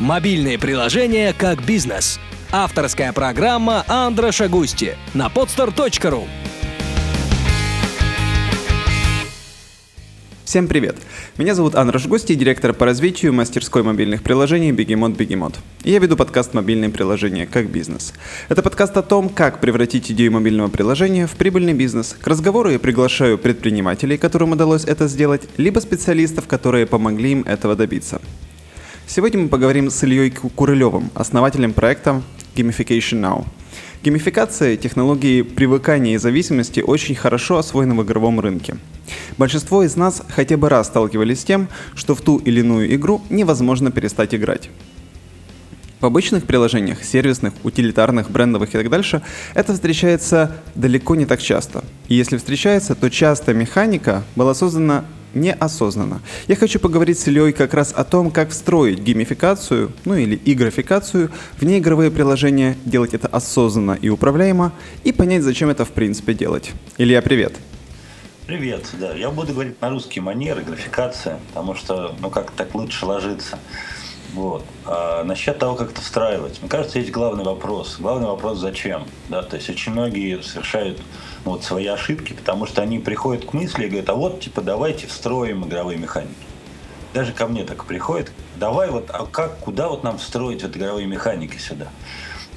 Мобильные 0.00 0.60
приложения 0.60 1.34
как 1.36 1.66
бизнес. 1.66 2.20
Авторская 2.52 3.12
программа 3.12 3.84
Андра 3.88 4.30
Шагусти 4.30 4.96
на 5.12 5.26
podstar.ru. 5.26 6.22
Всем 10.44 10.68
привет! 10.68 10.98
Меня 11.36 11.56
зовут 11.56 11.74
Андраш 11.74 12.06
Гости, 12.06 12.36
директор 12.36 12.72
по 12.74 12.86
развитию 12.86 13.32
мастерской 13.32 13.82
мобильных 13.82 14.22
приложений 14.22 14.70
Бегемот 14.70 15.16
Бегемот. 15.16 15.56
Я 15.82 15.98
веду 15.98 16.16
подкаст 16.16 16.54
«Мобильные 16.54 16.90
приложения 16.90 17.48
как 17.48 17.68
бизнес». 17.68 18.14
Это 18.48 18.62
подкаст 18.62 18.96
о 18.96 19.02
том, 19.02 19.28
как 19.28 19.60
превратить 19.60 20.12
идею 20.12 20.30
мобильного 20.30 20.68
приложения 20.68 21.26
в 21.26 21.32
прибыльный 21.32 21.74
бизнес. 21.74 22.14
К 22.20 22.28
разговору 22.28 22.70
я 22.70 22.78
приглашаю 22.78 23.36
предпринимателей, 23.36 24.16
которым 24.16 24.52
удалось 24.52 24.84
это 24.84 25.08
сделать, 25.08 25.48
либо 25.56 25.80
специалистов, 25.80 26.46
которые 26.46 26.86
помогли 26.86 27.32
им 27.32 27.42
этого 27.42 27.74
добиться. 27.74 28.20
Сегодня 29.08 29.40
мы 29.40 29.48
поговорим 29.48 29.88
с 29.88 30.04
Ильей 30.04 30.30
Курылевым, 30.30 31.10
основателем 31.14 31.72
проекта 31.72 32.22
Gamification 32.54 33.22
Now– 33.22 33.46
Геймификация 34.04 34.76
технологии 34.76 35.42
привыкания 35.42 36.14
и 36.14 36.18
зависимости 36.18 36.78
очень 36.78 37.16
хорошо 37.16 37.56
освоена 37.58 37.96
в 37.96 38.04
игровом 38.04 38.38
рынке. 38.38 38.76
Большинство 39.38 39.82
из 39.82 39.96
нас 39.96 40.22
хотя 40.28 40.56
бы 40.56 40.68
раз 40.68 40.86
сталкивались 40.86 41.40
с 41.40 41.44
тем, 41.44 41.68
что 41.96 42.14
в 42.14 42.20
ту 42.20 42.38
или 42.38 42.60
иную 42.60 42.94
игру 42.94 43.20
невозможно 43.28 43.90
перестать 43.90 44.36
играть. 44.36 44.70
В 46.00 46.06
обычных 46.06 46.44
приложениях, 46.44 47.02
сервисных, 47.02 47.54
утилитарных, 47.64 48.30
брендовых 48.30 48.72
и 48.72 48.78
так 48.78 48.88
дальше, 48.88 49.20
это 49.54 49.74
встречается 49.74 50.56
далеко 50.76 51.16
не 51.16 51.26
так 51.26 51.42
часто. 51.42 51.82
И 52.06 52.14
если 52.14 52.36
встречается, 52.36 52.94
то 52.94 53.10
часто 53.10 53.52
механика 53.52 54.22
была 54.36 54.54
создана 54.54 55.04
неосознанно. 55.34 56.20
Я 56.46 56.54
хочу 56.54 56.78
поговорить 56.78 57.18
с 57.18 57.26
Ильей 57.26 57.52
как 57.52 57.74
раз 57.74 57.92
о 57.92 58.04
том, 58.04 58.30
как 58.30 58.50
встроить 58.50 59.00
геймификацию, 59.00 59.92
ну 60.04 60.14
или 60.14 60.40
игрофикацию 60.44 61.32
в 61.56 61.64
неигровые 61.64 62.12
приложения, 62.12 62.76
делать 62.84 63.12
это 63.12 63.26
осознанно 63.26 63.98
и 64.00 64.08
управляемо, 64.08 64.72
и 65.02 65.10
понять, 65.10 65.42
зачем 65.42 65.68
это 65.68 65.84
в 65.84 65.90
принципе 65.90 66.32
делать. 66.32 66.70
Илья, 66.96 67.22
привет. 67.22 67.56
Привет, 68.46 68.86
да. 68.98 69.14
Я 69.14 69.30
буду 69.30 69.52
говорить 69.52 69.78
на 69.82 69.90
русский 69.90 70.20
манеры, 70.20 70.62
графикация, 70.62 71.38
потому 71.48 71.74
что, 71.74 72.14
ну, 72.20 72.30
как 72.30 72.52
так 72.52 72.74
лучше 72.74 73.04
ложится. 73.04 73.58
Вот. 74.38 74.64
А 74.84 75.24
насчет 75.24 75.58
того, 75.58 75.74
как 75.74 75.90
это 75.90 76.00
встраивать, 76.00 76.60
мне 76.60 76.70
кажется, 76.70 77.00
есть 77.00 77.10
главный 77.10 77.42
вопрос. 77.42 77.96
Главный 77.98 78.28
вопрос 78.28 78.58
зачем? 78.58 79.02
Да, 79.28 79.42
то 79.42 79.56
есть 79.56 79.68
очень 79.68 79.90
многие 79.90 80.40
совершают 80.42 80.98
ну, 81.44 81.52
вот 81.52 81.64
свои 81.64 81.88
ошибки, 81.88 82.34
потому 82.34 82.64
что 82.64 82.80
они 82.80 83.00
приходят 83.00 83.46
к 83.46 83.52
мысли 83.52 83.86
и 83.86 83.88
говорят, 83.88 84.08
а 84.10 84.14
вот 84.14 84.40
типа 84.40 84.62
давайте 84.62 85.08
встроим 85.08 85.64
игровые 85.64 85.98
механики. 85.98 86.36
Даже 87.14 87.32
ко 87.32 87.48
мне 87.48 87.64
так 87.64 87.84
приходит, 87.84 88.30
давай 88.54 88.90
вот, 88.90 89.10
а 89.12 89.26
как, 89.26 89.58
куда 89.58 89.88
вот 89.88 90.04
нам 90.04 90.18
встроить 90.18 90.62
вот 90.62 90.76
игровые 90.76 91.08
механики 91.08 91.58
сюда? 91.58 91.88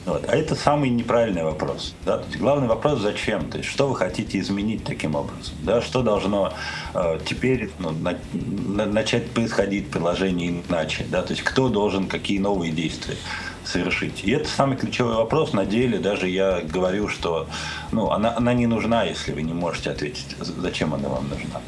Вот. 0.06 0.28
А 0.28 0.36
это 0.36 0.56
самый 0.56 0.90
неправильный 0.90 1.44
вопрос. 1.44 1.94
Да? 2.06 2.18
То 2.18 2.26
есть 2.26 2.40
главный 2.40 2.68
вопрос 2.68 3.00
зачем? 3.00 3.50
То 3.50 3.60
есть 3.60 3.70
что 3.70 3.88
вы 3.88 3.96
хотите 3.96 4.40
изменить 4.40 4.84
таким 4.84 5.16
образом? 5.16 5.54
Да? 5.62 5.82
Что 5.82 6.02
должно 6.02 6.54
э, 6.94 7.20
теперь 7.24 7.70
ну, 7.78 7.92
на, 7.92 8.18
на, 8.34 8.86
начать 8.88 9.30
происходить 9.30 9.88
в 9.88 9.90
приложении 9.92 10.64
иначе? 10.68 11.06
Да? 11.10 11.22
То 11.22 11.34
есть 11.34 11.44
кто 11.44 11.70
должен 11.70 12.08
какие 12.08 12.40
новые 12.40 12.72
действия 12.72 13.16
совершить? 13.64 14.24
И 14.24 14.32
это 14.32 14.50
самый 14.50 14.76
ключевой 14.76 15.16
вопрос. 15.16 15.54
На 15.54 15.66
деле 15.66 16.00
даже 16.00 16.28
я 16.28 16.62
говорю, 16.62 17.08
что 17.08 17.48
ну, 17.92 18.10
она, 18.10 18.36
она 18.36 18.54
не 18.56 18.66
нужна, 18.66 19.04
если 19.04 19.34
вы 19.34 19.44
не 19.44 19.54
можете 19.54 19.92
ответить, 19.92 20.36
зачем 20.40 20.96
она 20.96 21.10
вам 21.10 21.30
нужна. 21.30 21.62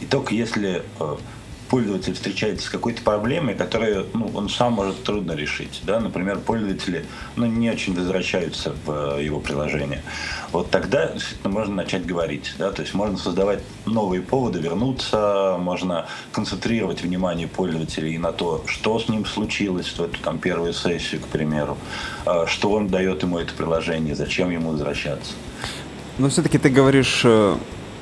И 0.00 0.04
только 0.04 0.34
если 0.34 0.82
э, 0.98 1.16
пользователь 1.68 2.14
встречается 2.14 2.66
с 2.66 2.70
какой-то 2.70 3.02
проблемой, 3.02 3.54
которую 3.54 4.06
ну, 4.14 4.30
он 4.34 4.48
сам 4.48 4.74
может 4.74 5.02
трудно 5.02 5.32
решить. 5.32 5.80
Да? 5.84 6.00
Например, 6.00 6.38
пользователи 6.38 7.04
ну, 7.36 7.46
не 7.46 7.70
очень 7.70 7.94
возвращаются 7.94 8.74
в 8.84 9.18
э, 9.18 9.24
его 9.24 9.40
приложение. 9.40 10.02
Вот 10.52 10.70
тогда 10.70 11.12
действительно 11.12 11.52
можно 11.52 11.74
начать 11.74 12.06
говорить. 12.06 12.54
Да? 12.58 12.70
То 12.72 12.82
есть 12.82 12.94
можно 12.94 13.18
создавать 13.18 13.60
новые 13.86 14.22
поводы, 14.22 14.60
вернуться, 14.60 15.56
можно 15.58 16.06
концентрировать 16.32 17.02
внимание 17.02 17.48
пользователей 17.48 18.18
на 18.18 18.32
то, 18.32 18.64
что 18.66 18.98
с 18.98 19.08
ним 19.08 19.26
случилось 19.26 19.88
в 19.88 20.00
эту 20.00 20.18
там, 20.20 20.38
первую 20.38 20.72
сессию, 20.72 21.20
к 21.20 21.26
примеру, 21.26 21.76
э, 22.26 22.46
что 22.46 22.70
он 22.72 22.88
дает 22.88 23.22
ему 23.22 23.38
это 23.38 23.52
приложение, 23.54 24.14
зачем 24.14 24.50
ему 24.50 24.70
возвращаться. 24.70 25.32
Но 26.18 26.28
все-таки 26.28 26.58
ты 26.58 26.68
говоришь 26.68 27.22
э, 27.24 27.56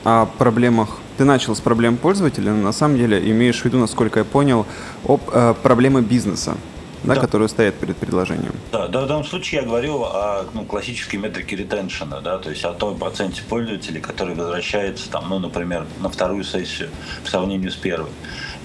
о 0.06 0.26
проблемах 0.26 0.98
ты 1.18 1.24
начал 1.24 1.56
с 1.56 1.60
проблем 1.60 1.96
пользователя, 1.96 2.52
но 2.52 2.62
на 2.62 2.72
самом 2.72 2.96
деле 2.96 3.18
имеешь 3.30 3.60
в 3.60 3.64
виду, 3.64 3.78
насколько 3.78 4.20
я 4.20 4.24
понял, 4.24 4.64
об 5.04 5.20
э, 5.32 5.54
проблемы 5.62 6.02
бизнеса. 6.02 6.56
Да, 7.02 7.14
да. 7.14 7.20
которые 7.20 7.48
стоят 7.48 7.76
перед 7.76 7.96
предложением. 7.98 8.54
Да, 8.72 8.88
да, 8.88 9.02
в 9.02 9.06
данном 9.06 9.24
случае 9.24 9.60
я 9.60 9.66
говорю 9.66 10.02
о 10.02 10.44
ну, 10.54 10.64
классической 10.64 11.16
метрике 11.16 11.54
ретеншена, 11.54 12.20
да, 12.20 12.38
то 12.38 12.50
есть 12.50 12.64
о 12.64 12.72
том 12.72 12.98
проценте 12.98 13.42
пользователей, 13.48 14.00
который 14.00 14.34
возвращается, 14.34 15.08
там, 15.08 15.26
ну, 15.28 15.38
например, 15.38 15.86
на 16.00 16.08
вторую 16.08 16.42
сессию 16.42 16.88
в 17.22 17.28
сравнении 17.28 17.68
с 17.68 17.76
первой. 17.76 18.10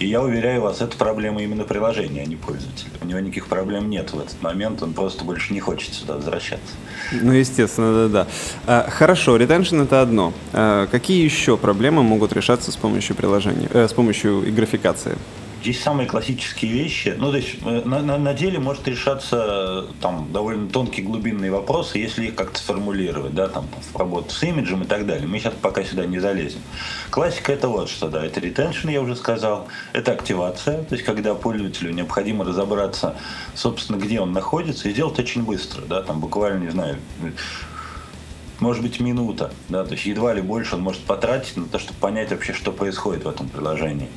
И 0.02 0.08
я 0.08 0.20
уверяю 0.20 0.64
вас, 0.64 0.82
это 0.82 0.98
проблема 0.98 1.44
именно 1.44 1.64
приложения, 1.64 2.24
а 2.24 2.26
не 2.26 2.36
пользователя. 2.36 2.90
У 3.02 3.06
него 3.06 3.20
никаких 3.20 3.46
проблем 3.46 3.88
нет 3.88 4.12
в 4.12 4.20
этот 4.20 4.42
момент, 4.42 4.82
он 4.82 4.94
просто 4.94 5.24
больше 5.24 5.54
не 5.54 5.60
хочет 5.60 5.94
сюда 5.94 6.16
возвращаться. 6.16 6.74
Ну, 7.12 7.32
естественно, 7.34 8.08
да-да. 8.08 8.28
А, 8.66 8.90
хорошо, 8.90 9.38
ретеншн 9.38 9.82
это 9.82 10.02
одно. 10.02 10.34
А, 10.54 10.88
какие 10.88 11.24
еще 11.24 11.56
проблемы 11.56 12.02
могут 12.02 12.34
решаться 12.34 12.72
с 12.72 12.78
помощью 12.78 13.16
приложения, 13.16 13.70
э, 13.72 13.88
с 13.88 13.94
помощью 13.94 14.44
графикации? 14.52 15.16
Здесь 15.62 15.80
самые 15.80 16.08
классические 16.08 16.72
вещи. 16.72 17.14
Ну, 17.18 17.30
то 17.30 17.38
есть 17.38 17.56
э, 17.64 17.82
на, 17.86 18.02
на, 18.02 18.18
на 18.18 18.34
деле 18.34 18.58
может 18.58 18.88
решаться 18.88 19.86
там 20.02 20.32
довольно 20.34 20.68
тонкие 20.68 21.06
глубинные 21.06 21.52
вопросы, 21.52 22.00
если 22.00 22.28
их 22.28 22.36
как-то 22.36 22.58
сформулировать, 22.58 23.36
да, 23.36 23.48
там, 23.48 23.68
работу 23.94 24.34
с 24.34 24.42
имиджем 24.42 24.82
и 24.82 24.86
так 24.88 25.06
далее. 25.06 25.28
Мы 25.28 25.38
сейчас 25.38 25.54
пока 25.62 25.84
сюда 25.84 26.08
не 26.08 26.18
залезем. 26.18 26.62
Классика 27.12 27.54
это 27.54 27.68
вот 27.68 27.90
что, 27.90 28.10
да, 28.10 28.26
это 28.26 28.40
ретеншн, 28.40 28.90
я 28.90 29.02
уже 29.02 29.16
сказал, 29.16 29.68
это 29.94 30.14
активация, 30.14 30.84
то 30.84 30.96
есть 30.96 31.06
когда 31.06 31.36
пользователю 31.36 31.94
необходимо 31.94 32.44
разобраться, 32.44 33.16
собственно, 33.54 33.98
где 33.98 34.20
он 34.20 34.32
находится, 34.32 34.90
и 34.90 34.94
сделать 34.94 35.20
очень 35.20 35.44
быстро, 35.44 35.84
да, 35.84 36.02
там 36.02 36.20
буквально, 36.20 36.64
не 36.64 36.72
знаю, 36.72 36.98
может 38.60 38.82
быть, 38.82 39.00
минута, 39.00 39.52
да, 39.70 39.84
то 39.84 39.94
есть 39.94 40.06
едва 40.06 40.34
ли 40.34 40.42
больше 40.42 40.76
он 40.76 40.82
может 40.82 41.02
потратить 41.02 41.58
на 41.58 41.66
то, 41.66 41.78
чтобы 41.78 42.00
понять 42.00 42.32
вообще, 42.32 42.54
что 42.54 42.72
происходит 42.72 43.26
в 43.26 43.30
этом 43.30 43.50
приложении. 43.50 44.10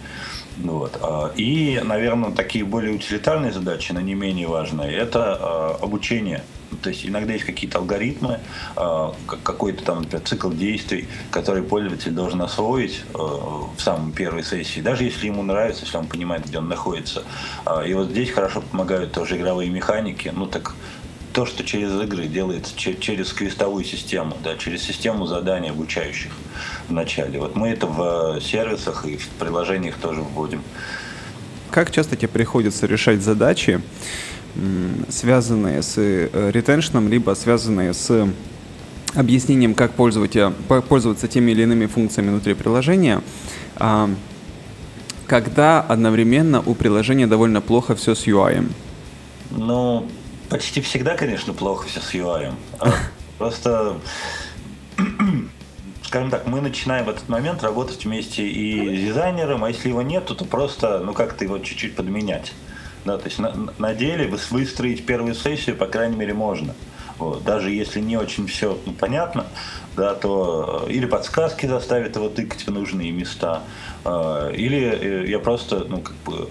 Вот. 0.57 0.99
А, 1.03 1.33
и, 1.37 1.81
наверное, 1.83 2.31
такие 2.31 2.65
более 2.65 2.95
утилитарные 2.95 3.53
задачи, 3.53 3.93
но 3.93 4.01
не 4.01 4.15
менее 4.15 4.47
важные, 4.47 4.93
это 4.97 5.37
а, 5.41 5.79
обучение. 5.83 6.45
То 6.83 6.91
есть 6.91 7.07
иногда 7.07 7.33
есть 7.33 7.45
какие-то 7.45 7.79
алгоритмы, 7.79 8.41
а, 8.77 9.15
какой-то 9.43 9.85
там, 9.85 10.03
например, 10.03 10.25
цикл 10.27 10.51
действий, 10.51 11.09
который 11.31 11.63
пользователь 11.63 12.13
должен 12.13 12.43
освоить 12.43 13.03
в 13.13 13.79
самой 13.79 14.13
первой 14.13 14.45
сессии, 14.45 14.81
даже 14.81 15.05
если 15.05 15.27
ему 15.27 15.43
нравится, 15.43 15.85
если 15.85 15.97
он 15.97 16.07
понимает, 16.07 16.47
где 16.47 16.59
он 16.59 16.69
находится. 16.69 17.23
И 17.87 17.95
вот 17.95 18.11
здесь 18.11 18.31
хорошо 18.31 18.61
помогают 18.61 19.13
тоже 19.13 19.37
игровые 19.37 19.71
механики. 19.71 20.33
Ну 20.35 20.47
так 20.47 20.75
то, 21.35 21.47
что 21.47 21.65
через 21.65 21.91
игры 22.01 22.29
делается 22.29 22.73
через 22.77 23.33
квестовую 23.33 23.85
систему, 23.85 24.37
да, 24.43 24.57
через 24.57 24.83
систему 24.83 25.27
заданий 25.27 25.71
обучающих 25.71 26.31
в 26.89 26.93
начале. 26.93 27.41
Вот 27.41 27.57
мы 27.57 27.69
это 27.69 27.87
в 27.87 28.41
сервисах 28.41 29.05
и 29.05 29.17
в 29.17 29.29
приложениях 29.31 29.97
тоже 29.97 30.21
вводим. 30.21 30.63
Как 31.73 31.91
часто 31.91 32.15
тебе 32.15 32.29
приходится 32.29 32.87
решать 32.87 33.21
задачи, 33.21 33.83
связанные 35.09 35.83
с 35.83 35.95
э, 35.99 36.51
ретеншном, 36.53 37.09
либо 37.09 37.35
связанные 37.35 37.95
с 37.95 38.29
объяснением, 39.15 39.75
как 39.75 39.93
пользоваться, 39.95 41.29
теми 41.29 41.51
или 41.51 41.63
иными 41.63 41.87
функциями 41.87 42.31
внутри 42.31 42.55
приложения, 42.55 43.21
а, 43.77 44.09
когда 45.27 45.81
одновременно 45.81 46.63
у 46.65 46.77
приложения 46.77 47.27
довольно 47.27 47.61
плохо 47.61 47.97
все 47.97 48.15
с 48.15 48.29
UI? 48.29 48.69
Ну, 49.51 50.09
Почти 50.49 50.81
всегда, 50.81 51.17
конечно, 51.17 51.53
плохо 51.53 51.89
все 51.89 52.01
с 52.01 52.15
UI. 52.15 52.55
А 52.81 52.93
просто, 53.39 53.99
скажем 56.05 56.31
так, 56.31 56.47
мы 56.47 56.61
начинаем 56.61 57.07
в 57.07 57.09
этот 57.09 57.29
момент 57.29 57.63
работать 57.63 58.05
вместе 58.05 58.47
и 58.47 58.97
с 58.97 59.01
дизайнером, 59.01 59.65
а 59.65 59.69
если 59.69 59.89
его 59.89 60.03
нет, 60.03 60.27
то 60.27 60.45
просто, 60.45 61.01
ну, 61.01 61.15
как-то 61.15 61.45
его 61.45 61.59
чуть-чуть 61.59 61.97
подменять. 61.97 62.53
Да, 63.05 63.19
то 63.19 63.27
есть 63.27 63.39
на, 63.39 63.55
на 63.79 63.95
деле 63.95 64.27
выстроить 64.27 65.05
первую 65.05 65.35
сессию, 65.35 65.77
по 65.77 65.87
крайней 65.87 66.17
мере, 66.17 66.33
можно. 66.33 66.75
Вот. 67.19 67.45
Даже 67.45 67.71
если 67.71 68.01
не 68.01 68.17
очень 68.17 68.47
все 68.47 68.79
ну, 68.87 68.93
понятно, 68.93 69.47
да, 69.97 70.15
то 70.15 70.87
или 70.89 71.07
подсказки 71.07 71.67
заставят 71.67 72.17
его 72.17 72.29
тыкать 72.29 72.67
в 72.67 72.71
нужные 72.71 73.13
места, 73.13 73.63
э, 74.05 74.53
или 74.55 75.25
э, 75.25 75.29
я 75.29 75.39
просто, 75.39 75.85
ну, 75.89 76.01
как 76.01 76.17
бы 76.25 76.49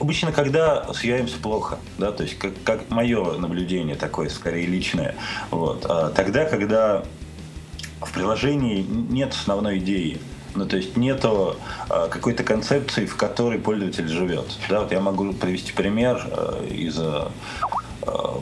обычно, 0.00 0.32
когда 0.32 0.92
с 0.92 1.04
UI 1.04 1.28
плохо, 1.40 1.78
да, 1.98 2.12
то 2.12 2.22
есть 2.22 2.38
как, 2.38 2.52
как 2.64 2.90
мое 2.90 3.38
наблюдение 3.38 3.96
такое, 3.96 4.28
скорее 4.28 4.66
личное, 4.66 5.14
вот, 5.50 5.86
а 5.88 6.10
тогда, 6.10 6.44
когда 6.44 7.04
в 8.00 8.12
приложении 8.12 8.82
нет 8.82 9.32
основной 9.32 9.78
идеи, 9.78 10.18
Ну, 10.54 10.64
то 10.64 10.78
есть 10.78 10.96
нету 10.96 11.56
э, 11.90 12.08
какой-то 12.10 12.42
концепции, 12.42 13.04
в 13.04 13.16
которой 13.16 13.58
пользователь 13.58 14.08
живет. 14.08 14.46
Да, 14.70 14.80
вот 14.80 14.92
я 14.92 15.00
могу 15.00 15.34
привести 15.34 15.72
пример 15.72 16.26
э, 16.30 16.68
из 16.70 16.98
э, 16.98 17.28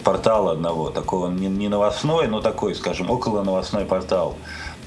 портала 0.05 0.52
одного, 0.52 0.91
такого 0.91 1.29
не, 1.29 1.49
не 1.49 1.69
новостной, 1.69 2.29
но 2.29 2.41
такой, 2.41 2.76
скажем, 2.76 3.11
около 3.11 3.43
новостной 3.43 3.85
портал. 3.85 4.37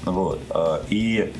Вот. 0.04 0.40
Э, 0.50 0.80
и 0.88 1.34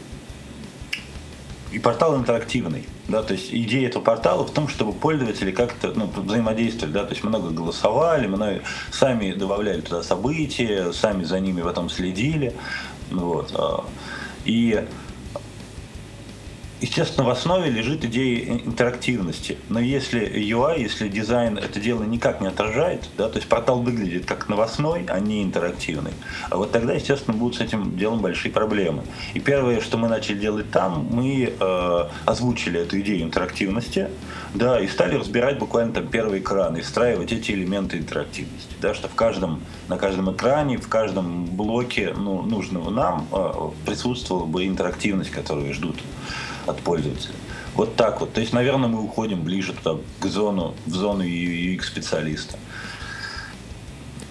и 1.73 1.79
портал 1.79 2.17
интерактивный. 2.17 2.85
Да, 3.09 3.23
то 3.23 3.35
есть 3.35 3.53
идея 3.53 3.89
этого 3.89 4.03
портала 4.03 4.47
в 4.47 4.51
том, 4.51 4.69
чтобы 4.69 4.93
пользователи 4.93 5.51
как-то 5.51 5.93
ну, 5.95 6.07
взаимодействовали, 6.07 6.93
да, 6.93 7.05
то 7.05 7.11
есть 7.11 7.25
много 7.25 7.51
голосовали, 7.51 8.27
много, 8.27 8.63
сами 8.91 9.33
добавляли 9.33 9.81
туда 9.81 10.03
события, 10.03 10.93
сами 10.93 11.25
за 11.25 11.41
ними 11.41 11.61
в 11.61 11.67
этом 11.67 11.91
следили. 11.91 12.55
Вот. 13.11 13.53
А. 13.55 13.85
И 14.45 14.85
Естественно, 16.81 17.27
в 17.27 17.31
основе 17.31 17.71
лежит 17.71 18.05
идея 18.05 18.55
интерактивности. 18.55 19.59
Но 19.69 19.81
если 19.81 20.21
UI, 20.21 20.81
если 20.81 21.09
дизайн 21.09 21.59
это 21.59 21.81
дело 21.81 22.05
никак 22.05 22.41
не 22.41 22.47
отражает, 22.47 23.09
да, 23.17 23.29
то 23.29 23.37
есть 23.37 23.49
портал 23.49 23.83
выглядит 23.83 24.27
как 24.27 24.49
новостной, 24.49 25.05
а 25.09 25.19
не 25.19 25.43
интерактивный, 25.43 26.13
а 26.51 26.57
вот 26.57 26.71
тогда, 26.71 26.93
естественно, 26.93 27.37
будут 27.37 27.57
с 27.57 27.61
этим 27.61 27.97
делом 27.97 28.21
большие 28.21 28.53
проблемы. 28.53 29.03
И 29.35 29.41
первое, 29.41 29.81
что 29.81 29.99
мы 29.99 30.09
начали 30.09 30.39
делать 30.39 30.71
там, 30.71 31.09
мы 31.11 31.53
э, 31.59 32.09
озвучили 32.27 32.81
эту 32.81 33.01
идею 33.01 33.23
интерактивности, 33.23 34.09
да, 34.55 34.81
и 34.81 34.87
стали 34.87 35.17
разбирать 35.17 35.59
буквально 35.59 35.93
там 35.93 36.07
первый 36.07 36.39
экран 36.39 36.77
и 36.77 36.81
встраивать 36.81 37.33
эти 37.33 37.51
элементы 37.51 37.99
интерактивности, 37.99 38.75
да, 38.81 38.95
что 38.95 39.09
в 39.09 39.15
каждом, 39.17 39.63
на 39.89 39.97
каждом 39.97 40.33
экране, 40.33 40.79
в 40.79 40.89
каждом 40.89 41.47
блоке 41.47 42.15
ну, 42.17 42.43
нужного 42.43 42.91
нам 42.91 43.27
э, 43.33 43.71
присутствовала 43.85 44.47
бы 44.47 44.65
интерактивность, 44.65 45.31
которую 45.31 45.75
ждут 45.75 45.97
от 46.69 46.81
пользователя. 46.81 47.35
Вот 47.75 47.97
так 47.97 48.21
вот. 48.21 48.33
То 48.33 48.41
есть, 48.41 48.53
наверное, 48.53 48.89
мы 48.89 49.03
уходим 49.03 49.43
ближе 49.43 49.73
туда, 49.73 50.01
к 50.21 50.27
зону, 50.27 50.75
в 50.87 50.95
зону 50.95 51.25
UX-специалиста. 51.25 52.59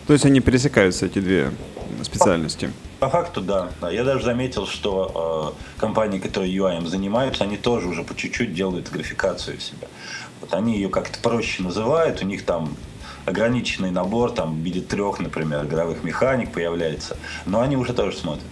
То 0.05 0.13
есть 0.13 0.25
они 0.25 0.39
пересекаются, 0.39 1.05
эти 1.05 1.19
две 1.19 1.51
специальности? 2.03 2.71
По 2.99 3.09
факту, 3.09 3.41
да. 3.41 3.69
Я 3.91 4.03
даже 4.03 4.25
заметил, 4.25 4.65
что 4.65 5.55
э, 5.77 5.79
компании, 5.79 6.19
которые 6.19 6.55
UI 6.55 6.85
занимаются, 6.87 7.43
они 7.43 7.57
тоже 7.57 7.87
уже 7.87 8.03
по 8.03 8.15
чуть-чуть 8.15 8.53
делают 8.53 8.89
графикацию 8.89 9.59
себя. 9.59 9.87
Вот 10.41 10.53
они 10.53 10.75
ее 10.75 10.89
как-то 10.89 11.19
проще 11.19 11.63
называют, 11.63 12.21
у 12.21 12.25
них 12.25 12.45
там 12.45 12.75
ограниченный 13.25 13.91
набор, 13.91 14.31
там 14.31 14.55
в 14.55 14.63
виде 14.63 14.81
трех, 14.81 15.19
например, 15.19 15.65
игровых 15.65 16.03
механик 16.03 16.53
появляется, 16.53 17.17
но 17.45 17.59
они 17.59 17.75
уже 17.75 17.93
тоже 17.93 18.17
смотрят. 18.17 18.45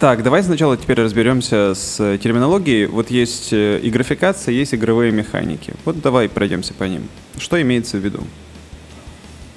Так, 0.00 0.22
давай 0.22 0.42
сначала 0.42 0.78
теперь 0.78 0.98
разберемся 0.98 1.74
с 1.74 2.16
терминологией. 2.16 2.86
Вот 2.86 3.10
есть 3.10 3.52
э, 3.52 3.78
и 3.80 3.90
графикация, 3.90 4.54
есть 4.54 4.74
игровые 4.74 5.12
механики. 5.12 5.74
Вот 5.84 6.00
давай 6.00 6.26
пройдемся 6.30 6.72
по 6.72 6.84
ним. 6.84 7.06
Что 7.36 7.60
имеется 7.60 7.98
в 7.98 8.00
виду? 8.00 8.24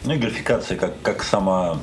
Ну 0.04 0.14
и 0.16 0.18
графикация 0.18 0.76
как, 0.78 1.02
как 1.02 1.24
сама, 1.24 1.80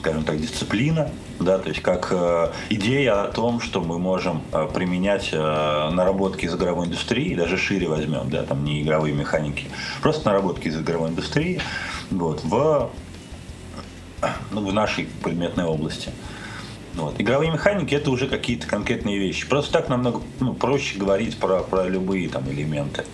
скажем 0.00 0.22
так, 0.24 0.38
дисциплина, 0.38 1.10
да, 1.40 1.56
то 1.56 1.70
есть 1.70 1.80
как 1.80 2.08
э, 2.10 2.52
идея 2.68 3.22
о 3.22 3.28
том, 3.28 3.58
что 3.62 3.80
мы 3.80 3.98
можем 3.98 4.42
э, 4.52 4.68
применять 4.74 5.30
э, 5.32 5.90
наработки 5.90 6.44
из 6.44 6.54
игровой 6.54 6.88
индустрии, 6.88 7.34
даже 7.34 7.56
шире 7.56 7.88
возьмем, 7.88 8.28
да, 8.28 8.42
там 8.42 8.66
не 8.66 8.82
игровые 8.82 9.14
механики, 9.14 9.64
просто 10.02 10.26
наработки 10.26 10.68
из 10.68 10.78
игровой 10.78 11.08
индустрии, 11.08 11.58
вот, 12.10 12.44
в, 12.44 12.90
ну, 14.50 14.60
в 14.60 14.74
нашей 14.74 15.08
предметной 15.22 15.64
области. 15.64 16.12
Вот. 16.96 17.20
Игровые 17.20 17.50
механики 17.50 17.94
это 17.94 18.10
уже 18.10 18.28
какие-то 18.28 18.66
конкретные 18.66 19.18
вещи. 19.18 19.48
Просто 19.48 19.72
так 19.72 19.88
намного 19.88 20.20
ну, 20.40 20.54
проще 20.54 20.98
говорить 20.98 21.36
про, 21.38 21.60
про 21.60 21.88
любые 21.88 22.28
там 22.28 22.48
элементы. 22.50 23.04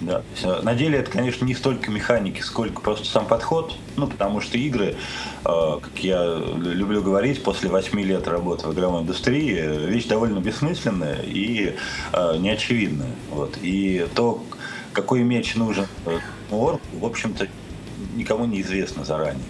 Да. 0.00 0.22
Э, 0.42 0.60
на 0.62 0.74
деле 0.74 0.98
это, 0.98 1.10
конечно, 1.10 1.44
не 1.44 1.54
столько 1.54 1.90
механики, 1.90 2.40
сколько 2.40 2.80
просто 2.80 3.06
сам 3.06 3.26
подход. 3.26 3.76
Ну, 3.96 4.06
потому 4.06 4.40
что 4.40 4.56
игры, 4.56 4.96
э, 5.44 5.78
как 5.80 5.98
я 5.98 6.36
люблю 6.56 7.02
говорить, 7.02 7.42
после 7.42 7.68
8 7.68 8.00
лет 8.00 8.26
работы 8.26 8.66
в 8.66 8.72
игровой 8.72 9.02
индустрии, 9.02 9.86
вещь 9.86 10.06
довольно 10.06 10.38
бессмысленная 10.38 11.20
и 11.22 11.76
э, 12.12 12.36
неочевидная. 12.38 13.14
Вот. 13.30 13.58
И 13.60 14.06
то, 14.14 14.42
какой 14.92 15.22
меч 15.22 15.54
нужен 15.56 15.86
орку, 16.50 16.80
в 16.94 17.04
общем-то, 17.04 17.48
никому 18.14 18.44
не 18.46 18.60
известно 18.60 19.04
заранее. 19.04 19.44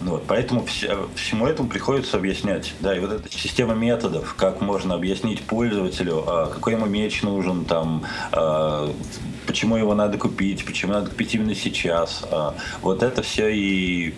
Ну 0.00 0.12
вот, 0.12 0.24
поэтому 0.26 0.64
вся, 0.66 0.96
всему 1.14 1.46
этому 1.46 1.68
приходится 1.68 2.16
объяснять. 2.16 2.74
Да, 2.80 2.94
и 2.94 3.00
вот 3.00 3.12
эта 3.12 3.30
система 3.30 3.74
методов, 3.74 4.34
как 4.34 4.60
можно 4.60 4.94
объяснить 4.94 5.42
пользователю, 5.42 6.24
а, 6.26 6.46
какой 6.46 6.74
ему 6.74 6.86
меч 6.86 7.22
нужен, 7.22 7.64
там, 7.64 8.04
а, 8.32 8.92
почему 9.46 9.76
его 9.76 9.94
надо 9.94 10.18
купить, 10.18 10.64
почему 10.66 10.92
надо 10.92 11.10
купить 11.10 11.34
именно 11.34 11.54
сейчас. 11.54 12.24
А, 12.30 12.54
вот 12.82 13.02
это 13.02 13.22
все 13.22 13.48
и 13.48 14.14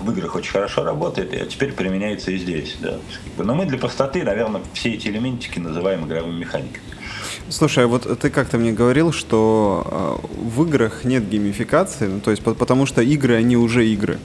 в 0.00 0.10
играх 0.10 0.34
очень 0.34 0.52
хорошо 0.52 0.82
работает, 0.82 1.32
а 1.34 1.46
теперь 1.46 1.72
применяется 1.72 2.32
и 2.32 2.38
здесь. 2.38 2.76
Да. 2.80 2.98
Но 3.38 3.54
мы 3.54 3.66
для 3.66 3.78
простоты, 3.78 4.24
наверное, 4.24 4.62
все 4.74 4.94
эти 4.94 5.08
элементики 5.08 5.58
называем 5.58 6.06
игровыми 6.06 6.40
механиками. 6.40 6.82
Слушай, 7.48 7.84
а 7.84 7.86
вот 7.88 8.18
ты 8.20 8.30
как-то 8.30 8.58
мне 8.58 8.72
говорил, 8.72 9.12
что 9.12 10.20
э, 10.24 10.26
в 10.38 10.62
играх 10.64 11.04
нет 11.04 11.28
геймификации, 11.28 12.06
ну, 12.06 12.20
то 12.20 12.30
есть 12.30 12.42
потому 12.42 12.86
что 12.86 13.02
игры, 13.02 13.34
они 13.34 13.56
уже 13.56 13.86
игры. 13.86 14.18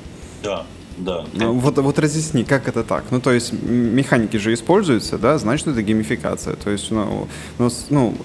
Да. 0.43 0.65
Да. 0.97 1.25
Ну, 1.33 1.53
вот, 1.53 1.77
вот 1.77 1.99
разъясни, 1.99 2.43
как 2.43 2.67
это 2.67 2.83
так? 2.83 3.03
Ну, 3.11 3.21
то 3.21 3.31
есть 3.31 3.53
механики 3.53 4.37
же 4.37 4.53
используются, 4.53 5.17
да, 5.19 5.37
значит, 5.37 5.67
это 5.67 5.83
геймификация. 5.83 6.55
То 6.55 6.71
есть, 6.71 6.89
ну, 6.89 7.27
ну, 7.59 7.69
ну, 7.89 8.17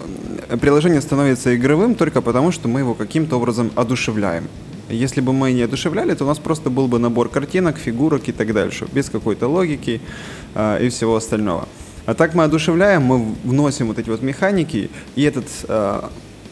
приложение 0.60 1.02
становится 1.02 1.54
игровым 1.54 1.94
только 1.94 2.22
потому, 2.22 2.50
что 2.50 2.68
мы 2.68 2.80
его 2.80 2.94
каким-то 2.94 3.36
образом 3.36 3.70
одушевляем. 3.74 4.48
Если 4.88 5.20
бы 5.20 5.32
мы 5.32 5.52
не 5.52 5.62
одушевляли, 5.62 6.14
то 6.14 6.24
у 6.24 6.26
нас 6.26 6.38
просто 6.38 6.70
был 6.70 6.88
бы 6.88 6.98
набор 6.98 7.28
картинок, 7.28 7.76
фигурок 7.76 8.28
и 8.28 8.32
так 8.32 8.52
дальше, 8.52 8.86
без 8.92 9.10
какой-то 9.10 9.48
логики 9.48 10.00
э, 10.54 10.86
и 10.86 10.88
всего 10.88 11.16
остального. 11.16 11.68
А 12.04 12.14
так 12.14 12.34
мы 12.34 12.44
одушевляем, 12.44 13.02
мы 13.02 13.34
вносим 13.44 13.86
вот 13.86 13.98
эти 13.98 14.10
вот 14.10 14.22
механики, 14.22 14.90
и 15.14 15.22
этот 15.22 15.46
э, 15.68 16.02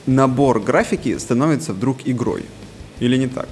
набор 0.07 0.61
графики 0.61 1.19
становится 1.19 1.73
вдруг 1.73 1.99
игрой. 2.05 2.45
Или 3.01 3.17
не 3.17 3.27
так? 3.27 3.49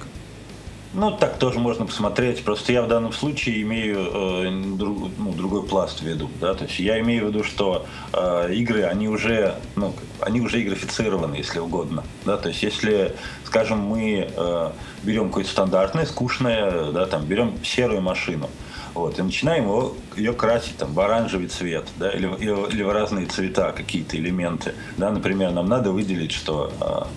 Ну, 0.93 1.11
так 1.11 1.37
тоже 1.37 1.59
можно 1.59 1.85
посмотреть. 1.85 2.43
Просто 2.43 2.73
я 2.73 2.81
в 2.81 2.87
данном 2.87 3.13
случае 3.13 3.61
имею 3.61 3.97
э, 3.99 4.75
друг, 4.75 5.09
ну, 5.19 5.33
другой 5.33 5.63
пласт 5.63 5.99
в 5.99 6.03
виду. 6.03 6.29
Да? 6.41 6.55
То 6.55 6.65
есть 6.65 6.79
я 6.79 6.99
имею 7.01 7.25
в 7.25 7.27
виду, 7.27 7.43
что 7.43 7.85
э, 8.11 8.53
игры, 8.53 8.83
они 8.83 9.07
уже, 9.07 9.55
ну, 9.75 9.93
они 10.19 10.41
уже 10.41 10.63
игрофицированы, 10.63 11.35
если 11.35 11.59
угодно. 11.59 12.03
Да? 12.25 12.37
То 12.37 12.49
есть 12.49 12.63
если, 12.63 13.15
скажем, 13.43 13.79
мы 13.79 14.31
э, 14.35 14.71
берем 15.03 15.27
какое-то 15.27 15.51
стандартное, 15.51 16.05
скучное, 16.05 16.91
да, 16.91 17.05
там, 17.05 17.23
берем 17.25 17.53
серую 17.63 18.01
машину, 18.01 18.49
вот, 18.93 19.19
и 19.19 19.21
начинаем 19.21 19.65
его, 19.65 19.95
ее 20.15 20.33
красить 20.33 20.77
там, 20.77 20.93
в 20.93 20.99
оранжевый 20.99 21.47
цвет, 21.47 21.87
да, 21.97 22.09
или, 22.11 22.27
или 22.71 22.83
в 22.83 22.91
разные 22.91 23.25
цвета 23.25 23.71
какие-то 23.71 24.17
элементы. 24.17 24.73
Да, 24.97 25.11
например, 25.11 25.51
нам 25.51 25.67
надо 25.67 25.91
выделить, 25.91 26.31
что 26.31 27.07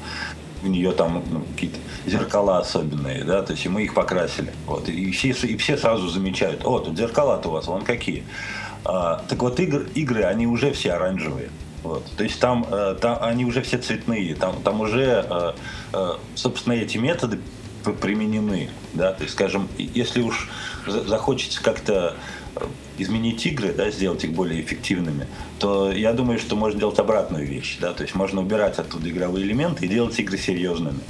у 0.63 0.67
нее 0.69 0.93
там 0.93 1.23
ну, 1.31 1.43
какие-то 1.55 1.79
зеркала 2.07 2.59
особенные, 2.59 3.25
да, 3.25 3.43
то 3.43 3.53
есть 3.53 3.67
и 3.67 3.69
мы 3.69 3.83
их 3.83 3.95
покрасили. 3.95 4.53
Вот, 4.67 4.89
и 4.89 5.11
все, 5.11 5.31
и 5.31 5.57
все 5.57 5.77
сразу 5.77 6.09
замечают, 6.09 6.65
о, 6.65 6.79
тут 6.79 6.97
зеркала-то 6.97 7.49
у 7.49 7.53
вас, 7.53 7.67
вон 7.67 7.83
какие. 7.83 8.25
А, 8.85 9.23
так 9.29 9.41
вот, 9.43 9.61
игры, 9.61 9.89
игры, 9.95 10.25
они 10.25 10.47
уже 10.47 10.73
все 10.73 10.93
оранжевые. 10.93 11.51
Вот. 11.83 12.05
То 12.17 12.25
есть 12.25 12.39
там, 12.39 12.65
э, 12.71 12.97
там 13.01 13.19
они 13.21 13.45
уже 13.45 13.63
все 13.63 13.79
цветные, 13.79 14.35
там, 14.37 14.63
там 14.63 14.81
уже, 14.81 15.27
э, 15.29 15.53
э, 15.93 16.11
собственно, 16.37 16.75
эти 16.75 16.97
методы 16.97 17.41
применены. 17.83 18.71
Да? 18.95 19.13
То 19.13 19.23
есть, 19.23 19.35
скажем, 19.35 19.69
если 19.79 20.23
уж 20.23 20.49
захочется 20.87 21.63
как-то 21.63 22.17
изменить 22.99 23.47
игры, 23.47 23.73
да, 23.73 23.91
сделать 23.91 24.25
их 24.25 24.33
более 24.33 24.61
эффективными, 24.61 25.27
то 25.59 25.91
я 25.91 26.13
думаю, 26.13 26.39
что 26.39 26.57
можно 26.57 26.79
делать 26.79 26.99
обратную 26.99 27.47
вещь. 27.47 27.79
Да? 27.81 27.93
То 27.93 28.03
есть 28.03 28.15
можно 28.15 28.41
убирать 28.41 28.79
оттуда 28.79 29.09
игровые 29.09 29.47
элементы 29.47 29.87
и 29.87 29.89
делать 29.89 30.19
игры 30.19 30.39
серьезными. 30.39 31.01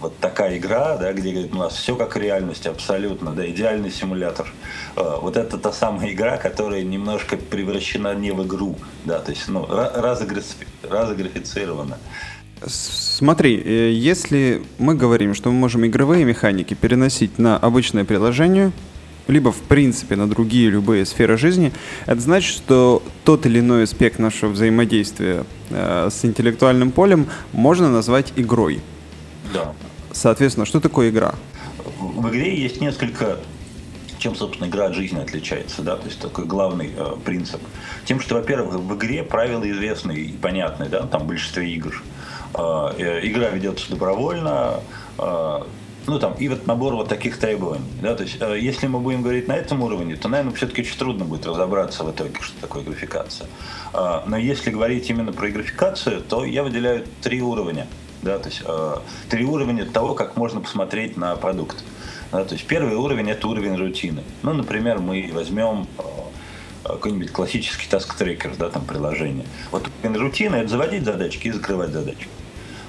Вот 0.00 0.18
такая 0.18 0.58
игра, 0.58 0.96
да, 0.98 1.12
где 1.14 1.30
говорит, 1.30 1.54
у 1.54 1.56
нас 1.56 1.76
все 1.76 1.96
как 1.96 2.14
в 2.14 2.18
реальности, 2.18 2.68
абсолютно, 2.68 3.32
да, 3.32 3.48
идеальный 3.48 3.90
симулятор. 3.90 4.52
А, 4.96 5.18
вот 5.18 5.38
это 5.38 5.56
та 5.56 5.72
самая 5.72 6.12
игра, 6.12 6.36
которая 6.36 6.82
немножко 6.82 7.38
превращена 7.38 8.14
не 8.14 8.32
в 8.32 8.46
игру, 8.46 8.76
да, 9.06 9.20
то 9.20 9.30
есть 9.30 9.48
ну, 9.48 9.66
разографицирована. 9.66 11.96
Смотри, 12.66 13.60
э, 13.62 13.90
если 13.92 14.62
мы 14.78 14.94
говорим, 14.94 15.34
что 15.34 15.50
мы 15.50 15.56
можем 15.56 15.86
игровые 15.86 16.24
механики 16.24 16.74
переносить 16.74 17.38
на 17.38 17.56
обычное 17.56 18.04
приложение, 18.04 18.72
либо 19.26 19.52
в 19.52 19.62
принципе 19.62 20.16
на 20.16 20.28
другие 20.28 20.70
любые 20.70 21.04
сферы 21.06 21.36
жизни, 21.36 21.72
это 22.06 22.20
значит, 22.20 22.54
что 22.54 23.02
тот 23.24 23.46
или 23.46 23.60
иной 23.60 23.84
аспект 23.84 24.18
нашего 24.18 24.50
взаимодействия 24.50 25.44
э, 25.70 26.08
с 26.10 26.24
интеллектуальным 26.24 26.90
полем 26.90 27.26
можно 27.52 27.90
назвать 27.90 28.32
игрой. 28.36 28.80
Да. 29.52 29.72
Соответственно, 30.12 30.66
что 30.66 30.80
такое 30.80 31.10
игра? 31.10 31.34
В 31.98 32.28
игре 32.28 32.56
есть 32.56 32.80
несколько 32.80 33.38
чем, 34.18 34.34
собственно, 34.34 34.68
игра 34.68 34.86
от 34.86 34.94
жизни 34.94 35.20
отличается, 35.20 35.82
да, 35.82 35.96
то 35.96 36.06
есть 36.06 36.18
такой 36.18 36.46
главный 36.46 36.92
э, 36.96 37.16
принцип. 37.26 37.60
Тем, 38.06 38.20
что, 38.20 38.36
во-первых, 38.36 38.76
в 38.76 38.96
игре 38.96 39.22
правила 39.22 39.70
известные 39.70 40.18
и 40.18 40.32
понятные, 40.32 40.88
да, 40.88 41.02
там 41.02 41.24
в 41.24 41.26
большинстве 41.26 41.68
игр. 41.68 42.02
Э, 42.02 42.23
игра 42.54 43.50
ведется 43.50 43.90
добровольно, 43.90 44.80
э, 45.18 45.60
ну 46.06 46.18
там, 46.18 46.34
и 46.34 46.48
вот 46.48 46.66
набор 46.66 46.94
вот 46.94 47.08
таких 47.08 47.38
требований. 47.38 47.84
Да, 48.02 48.14
то 48.14 48.24
есть, 48.24 48.36
э, 48.40 48.58
если 48.60 48.86
мы 48.86 49.00
будем 49.00 49.22
говорить 49.22 49.48
на 49.48 49.56
этом 49.56 49.82
уровне, 49.82 50.16
то, 50.16 50.28
наверное, 50.28 50.54
все-таки 50.54 50.82
очень 50.82 50.98
трудно 50.98 51.24
будет 51.24 51.46
разобраться 51.46 52.04
в 52.04 52.10
итоге, 52.10 52.34
что 52.40 52.60
такое 52.60 52.82
графикация. 52.82 53.48
Э, 53.92 54.20
но 54.26 54.36
если 54.36 54.70
говорить 54.70 55.08
именно 55.08 55.32
про 55.32 55.48
графикацию, 55.48 56.20
то 56.20 56.44
я 56.44 56.62
выделяю 56.62 57.04
три 57.22 57.40
уровня. 57.40 57.86
Да, 58.22 58.38
то 58.38 58.48
есть, 58.48 58.62
э, 58.66 58.96
три 59.28 59.44
уровня 59.44 59.86
того, 59.86 60.14
как 60.14 60.36
можно 60.36 60.60
посмотреть 60.60 61.16
на 61.16 61.36
продукт. 61.36 61.82
Да, 62.32 62.44
то 62.44 62.54
есть 62.54 62.66
первый 62.66 62.96
уровень 62.96 63.30
это 63.30 63.46
уровень 63.48 63.76
рутины. 63.76 64.22
Ну, 64.42 64.52
например, 64.52 64.98
мы 64.98 65.30
возьмем 65.32 65.86
э, 65.98 66.02
какой-нибудь 66.84 67.32
классический 67.32 67.86
tracker, 67.88 68.56
да, 68.58 68.68
там 68.68 68.84
приложение. 68.84 69.46
Вот 69.70 69.88
рутины 70.02 70.56
это 70.56 70.68
заводить 70.68 71.04
задачки 71.04 71.48
и 71.48 71.50
закрывать 71.50 71.90
задачки. 71.90 72.28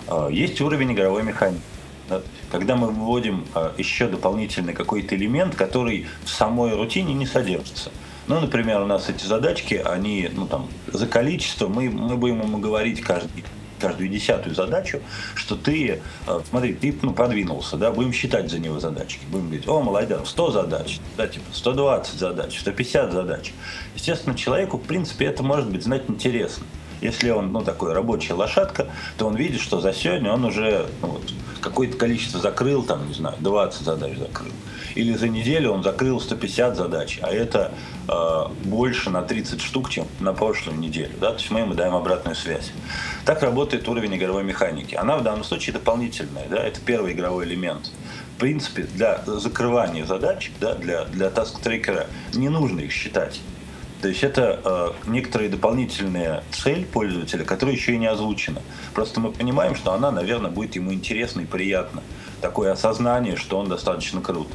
Э, 0.07 0.29
есть 0.31 0.59
уровень 0.61 0.93
игровой 0.93 1.23
механики. 1.23 1.61
Да, 2.07 2.21
когда 2.51 2.75
мы 2.75 2.91
вводим 2.91 3.45
э, 3.55 3.71
еще 3.77 4.07
дополнительный 4.07 4.73
какой-то 4.73 5.15
элемент, 5.15 5.55
который 5.55 6.05
в 6.23 6.29
самой 6.29 6.75
рутине 6.75 7.13
не 7.13 7.25
содержится. 7.25 7.91
Ну, 8.27 8.39
например, 8.39 8.81
у 8.81 8.85
нас 8.85 9.09
эти 9.09 9.25
задачки, 9.25 9.81
они, 9.83 10.29
ну, 10.33 10.47
там, 10.47 10.67
за 10.87 11.07
количество, 11.07 11.67
мы, 11.67 11.89
мы 11.89 12.15
будем 12.15 12.41
ему 12.41 12.57
говорить 12.59 13.01
каждый 13.01 13.43
каждую 13.79 14.09
десятую 14.09 14.55
задачу, 14.55 15.01
что 15.35 15.55
ты, 15.55 16.01
э, 16.27 16.39
смотри, 16.49 16.73
ты 16.73 16.95
ну, 17.01 17.13
продвинулся, 17.13 17.77
да, 17.77 17.91
будем 17.91 18.13
считать 18.13 18.49
за 18.49 18.59
него 18.59 18.79
задачки. 18.79 19.19
Будем 19.29 19.47
говорить, 19.47 19.67
о, 19.67 19.81
молодец, 19.81 20.29
100 20.29 20.51
задач, 20.51 20.99
да, 21.17 21.27
типа 21.27 21.45
120 21.51 22.19
задач, 22.19 22.59
150 22.59 23.11
задач. 23.11 23.53
Естественно, 23.95 24.35
человеку, 24.35 24.77
в 24.77 24.83
принципе, 24.83 25.25
это 25.25 25.43
может 25.43 25.69
быть 25.69 25.83
знать 25.83 26.03
интересно. 26.07 26.65
Если 27.01 27.29
он, 27.29 27.51
ну, 27.51 27.61
такой 27.61 27.93
рабочая 27.93 28.33
лошадка, 28.33 28.87
то 29.17 29.27
он 29.27 29.35
видит, 29.35 29.61
что 29.61 29.79
за 29.79 29.93
сегодня 29.93 30.31
он 30.31 30.45
уже 30.45 30.87
ну, 31.01 31.09
вот, 31.09 31.33
какое-то 31.61 31.97
количество 31.97 32.39
закрыл, 32.39 32.83
там, 32.83 33.07
не 33.07 33.13
знаю, 33.13 33.35
20 33.39 33.81
задач 33.81 34.17
закрыл. 34.17 34.51
Или 34.95 35.13
за 35.13 35.27
неделю 35.27 35.71
он 35.71 35.83
закрыл 35.83 36.21
150 36.21 36.77
задач, 36.77 37.19
а 37.21 37.31
это 37.31 37.73
э, 38.07 38.67
больше 38.67 39.09
на 39.09 39.21
30 39.21 39.61
штук, 39.61 39.89
чем 39.89 40.07
на 40.19 40.33
прошлую 40.33 40.79
неделю. 40.79 41.13
Да? 41.19 41.31
То 41.31 41.39
есть 41.39 41.51
мы 41.51 41.61
ему 41.61 41.73
даем 41.73 41.95
обратную 41.95 42.35
связь. 42.35 42.71
Так 43.25 43.41
работает 43.43 43.87
уровень 43.89 44.15
игровой 44.15 44.43
механики. 44.43 44.95
Она 44.95 45.17
в 45.17 45.23
данном 45.23 45.43
случае 45.43 45.73
дополнительная. 45.73 46.47
Да? 46.49 46.63
Это 46.63 46.79
первый 46.79 47.11
игровой 47.11 47.45
элемент. 47.45 47.91
В 48.35 48.39
принципе, 48.39 48.83
для 48.83 49.21
закрывания 49.25 50.05
задач, 50.05 50.51
да, 50.59 50.75
для, 50.75 51.05
для 51.05 51.27
task-трекера 51.27 52.07
не 52.33 52.49
нужно 52.49 52.81
их 52.81 52.91
считать. 52.91 53.41
То 54.01 54.09
есть 54.09 54.23
это 54.23 54.59
э, 54.63 55.09
некоторая 55.09 55.49
дополнительная 55.49 56.43
цель 56.51 56.85
пользователя, 56.85 57.43
которая 57.43 57.75
еще 57.75 57.93
и 57.93 57.97
не 57.97 58.07
озвучена. 58.07 58.61
Просто 58.93 59.19
мы 59.19 59.31
понимаем, 59.31 59.75
что 59.75 59.93
она, 59.93 60.11
наверное, 60.11 60.51
будет 60.51 60.75
ему 60.75 60.93
интересна 60.93 61.41
и 61.41 61.45
приятна. 61.45 62.03
Такое 62.41 62.71
осознание, 62.71 63.35
что 63.35 63.57
он 63.57 63.67
достаточно 63.67 64.21
крут. 64.21 64.47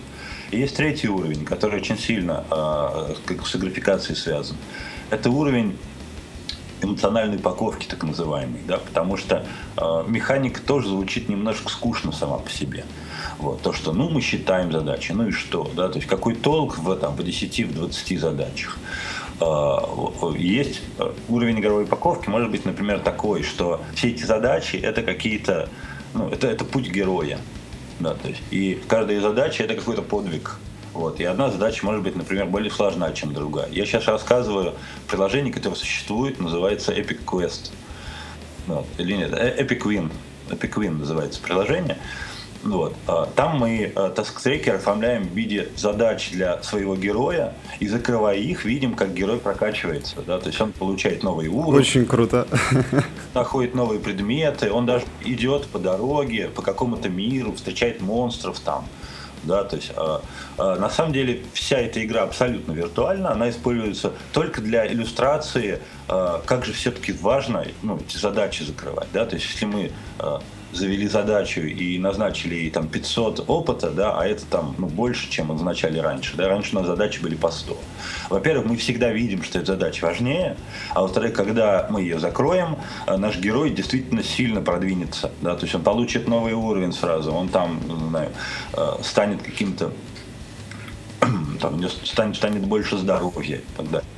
И 0.50 0.58
есть 0.58 0.76
третий 0.76 1.08
уровень, 1.08 1.44
который 1.44 1.80
очень 1.80 1.98
сильно 1.98 2.44
э, 2.50 3.14
с 3.44 3.56
графикацией 3.56 4.16
связан. 4.16 4.56
Это 5.10 5.30
уровень 5.30 5.76
эмоциональной 6.82 7.36
упаковки, 7.36 7.86
так 7.86 8.02
называемый, 8.02 8.60
да, 8.66 8.78
потому 8.78 9.16
что 9.16 9.44
э, 9.76 10.04
механика 10.08 10.60
тоже 10.62 10.88
звучит 10.88 11.28
немножко 11.28 11.70
скучно 11.70 12.12
сама 12.12 12.38
по 12.38 12.50
себе. 12.50 12.84
Вот, 13.38 13.62
то, 13.62 13.72
что, 13.72 13.92
ну, 13.92 14.08
мы 14.08 14.20
считаем 14.20 14.72
задачи, 14.72 15.12
ну 15.12 15.28
и 15.28 15.30
что, 15.30 15.70
да, 15.74 15.88
то 15.88 15.96
есть 15.96 16.08
какой 16.08 16.34
толк 16.34 16.78
в, 16.78 16.94
там, 16.96 17.14
в 17.14 17.22
10, 17.22 17.60
в 17.66 17.74
20 17.74 18.20
задачах. 18.20 18.78
Э, 19.40 20.32
есть 20.36 20.80
уровень 21.28 21.60
игровой 21.60 21.84
упаковки, 21.84 22.28
может 22.28 22.50
быть, 22.50 22.64
например, 22.64 23.00
такой, 23.00 23.42
что 23.42 23.80
все 23.94 24.10
эти 24.10 24.24
задачи 24.24 24.76
это 24.76 25.02
какие-то, 25.02 25.68
ну, 26.14 26.28
это, 26.28 26.46
это 26.46 26.64
путь 26.64 26.88
героя. 26.88 27.38
Да, 28.00 28.14
то 28.14 28.28
есть, 28.28 28.42
и 28.50 28.80
каждая 28.88 29.20
задача 29.20 29.62
это 29.64 29.74
какой-то 29.74 30.02
подвиг. 30.02 30.58
Вот. 30.92 31.20
И 31.20 31.24
одна 31.24 31.50
задача 31.50 31.84
может 31.84 32.02
быть, 32.02 32.16
например, 32.16 32.46
более 32.46 32.70
сложна, 32.70 33.12
чем 33.12 33.32
другая. 33.32 33.68
Я 33.70 33.86
сейчас 33.86 34.06
рассказываю 34.06 34.74
приложение, 35.08 35.52
которое 35.52 35.76
существует, 35.76 36.40
называется 36.40 36.92
Epic 36.92 37.24
Quest. 37.24 37.70
Вот. 38.66 38.86
Или 38.98 39.14
нет, 39.14 39.32
э, 39.32 39.62
Epic 39.62 39.82
Win. 39.82 40.10
Epic 40.48 40.74
Win 40.74 40.98
называется 40.98 41.40
приложение. 41.40 41.96
Вот. 42.62 42.94
А, 43.06 43.26
там 43.34 43.58
мы 43.58 43.92
task-трекер 43.94 44.76
оформляем 44.76 45.24
в 45.24 45.32
виде 45.32 45.68
задач 45.76 46.30
для 46.30 46.62
своего 46.62 46.96
героя, 46.96 47.54
и 47.78 47.88
закрывая 47.88 48.36
их, 48.36 48.64
видим, 48.64 48.94
как 48.94 49.14
герой 49.14 49.38
прокачивается. 49.38 50.16
Да? 50.26 50.38
То 50.38 50.48
есть 50.48 50.60
он 50.60 50.72
получает 50.72 51.22
новые 51.22 51.48
уровни. 51.48 51.78
Очень 51.78 52.06
круто. 52.06 52.46
Находит 53.34 53.74
новые 53.74 54.00
предметы, 54.00 54.70
он 54.70 54.86
даже 54.86 55.06
идет 55.24 55.66
по 55.66 55.78
дороге, 55.78 56.48
по 56.48 56.62
какому-то 56.62 57.08
миру, 57.08 57.52
встречает 57.54 58.00
монстров 58.00 58.60
там. 58.60 58.84
Да, 59.42 59.64
то 59.64 59.76
есть, 59.76 59.90
э, 59.96 60.18
э, 60.58 60.74
на 60.78 60.90
самом 60.90 61.14
деле 61.14 61.42
вся 61.54 61.78
эта 61.78 62.04
игра 62.04 62.24
абсолютно 62.24 62.72
виртуальна, 62.72 63.32
она 63.32 63.48
используется 63.48 64.12
только 64.32 64.60
для 64.60 64.86
иллюстрации, 64.86 65.80
э, 66.08 66.40
как 66.44 66.66
же 66.66 66.74
все-таки 66.74 67.12
важно 67.12 67.64
ну, 67.82 67.96
эти 67.96 68.18
задачи 68.18 68.62
закрывать. 68.62 69.08
Да? 69.14 69.24
То 69.24 69.36
есть 69.36 69.48
если 69.48 69.64
мы 69.64 69.92
э, 70.18 70.38
завели 70.72 71.08
задачу 71.08 71.60
и 71.60 71.98
назначили 71.98 72.70
там 72.70 72.88
500 72.88 73.44
опыта, 73.48 73.90
да, 73.90 74.18
а 74.18 74.26
это 74.26 74.44
там 74.46 74.74
ну, 74.78 74.86
больше, 74.86 75.28
чем 75.30 75.48
назначали 75.48 75.98
раньше. 75.98 76.36
Да? 76.36 76.48
Раньше 76.48 76.76
у 76.76 76.78
нас 76.78 76.86
задачи 76.86 77.20
были 77.20 77.34
по 77.34 77.50
100. 77.50 77.76
Во-первых, 78.30 78.66
мы 78.66 78.76
всегда 78.76 79.10
видим, 79.10 79.42
что 79.42 79.58
эта 79.58 79.72
задача 79.72 80.04
важнее, 80.04 80.56
а 80.94 81.02
во-вторых, 81.02 81.34
когда 81.34 81.86
мы 81.90 82.02
ее 82.02 82.18
закроем, 82.18 82.76
э, 83.06 83.16
наш 83.16 83.38
герой 83.38 83.70
действительно 83.70 84.22
сильно 84.22 84.60
продвинется. 84.60 85.32
Да? 85.40 85.56
То 85.56 85.64
есть 85.64 85.74
он 85.74 85.82
получит 85.82 86.28
новый 86.28 86.52
уровень 86.52 86.92
сразу, 86.92 87.32
он 87.32 87.48
там, 87.48 87.80
не 87.86 88.08
знаю, 88.08 88.30
э, 88.74 88.92
станет 89.02 89.42
каким-то 89.42 89.92
там, 91.60 91.88
станет, 91.88 92.36
станет 92.36 92.62
больше 92.64 92.96
здоровья. 92.96 93.60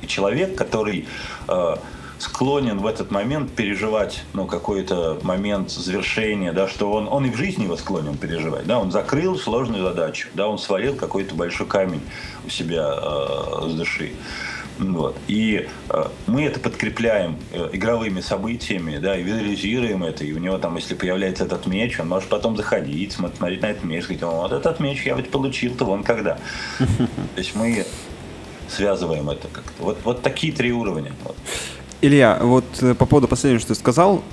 И 0.01 0.07
человек, 0.07 0.55
который 0.55 1.07
э, 1.47 1.75
склонен 2.19 2.79
в 2.79 2.87
этот 2.87 3.11
момент 3.11 3.51
переживать 3.51 4.23
ну, 4.33 4.45
какой-то 4.45 5.19
момент 5.23 5.71
завершения, 5.71 6.53
да, 6.53 6.67
что 6.67 6.91
он, 6.91 7.07
он 7.07 7.25
и 7.25 7.29
в 7.29 7.35
жизни 7.35 7.63
его 7.63 7.77
склонен 7.77 8.17
переживать. 8.17 8.65
Да, 8.65 8.79
он 8.79 8.91
закрыл 8.91 9.37
сложную 9.37 9.83
задачу, 9.83 10.29
да, 10.33 10.47
он 10.47 10.57
свалил 10.57 10.95
какой-то 10.95 11.35
большой 11.35 11.67
камень 11.67 12.01
у 12.45 12.49
себя 12.49 12.93
э, 12.97 13.69
с 13.69 13.73
души. 13.73 14.11
Вот. 14.79 15.15
И 15.27 15.67
э, 15.89 16.07
мы 16.27 16.43
это 16.43 16.59
подкрепляем 16.59 17.37
э, 17.51 17.69
игровыми 17.73 18.21
событиями, 18.21 18.97
да, 18.97 19.15
и 19.15 19.23
визуализируем 19.23 20.03
это. 20.03 20.25
И 20.25 20.33
у 20.33 20.39
него 20.39 20.57
там, 20.57 20.75
если 20.75 20.95
появляется 20.95 21.45
этот 21.45 21.67
меч, 21.67 21.99
он 21.99 22.07
может 22.09 22.29
потом 22.29 22.57
заходить, 22.57 23.13
смотреть 23.13 23.61
на 23.61 23.67
этот 23.67 23.83
меч, 23.83 24.03
говорить, 24.03 24.23
вот 24.23 24.51
этот 24.51 24.79
меч 24.79 25.05
я 25.05 25.15
ведь 25.15 25.29
получил-то 25.29 25.85
вон 25.85 26.03
когда. 26.03 26.39
То 26.79 27.37
есть 27.37 27.55
мы 27.55 27.85
связываем 28.67 29.29
это 29.29 29.47
как-то. 29.47 29.83
Вот, 29.83 29.99
вот 30.03 30.21
такие 30.21 30.51
три 30.51 30.71
уровня. 30.71 31.13
Вот. 31.23 31.37
Илья, 32.03 32.37
вот 32.41 32.65
э, 32.81 32.95
по 32.95 33.05
поводу 33.05 33.29
последнего, 33.29 33.61
что 33.61 33.69
ты 33.69 33.79
сказал, 33.79 34.25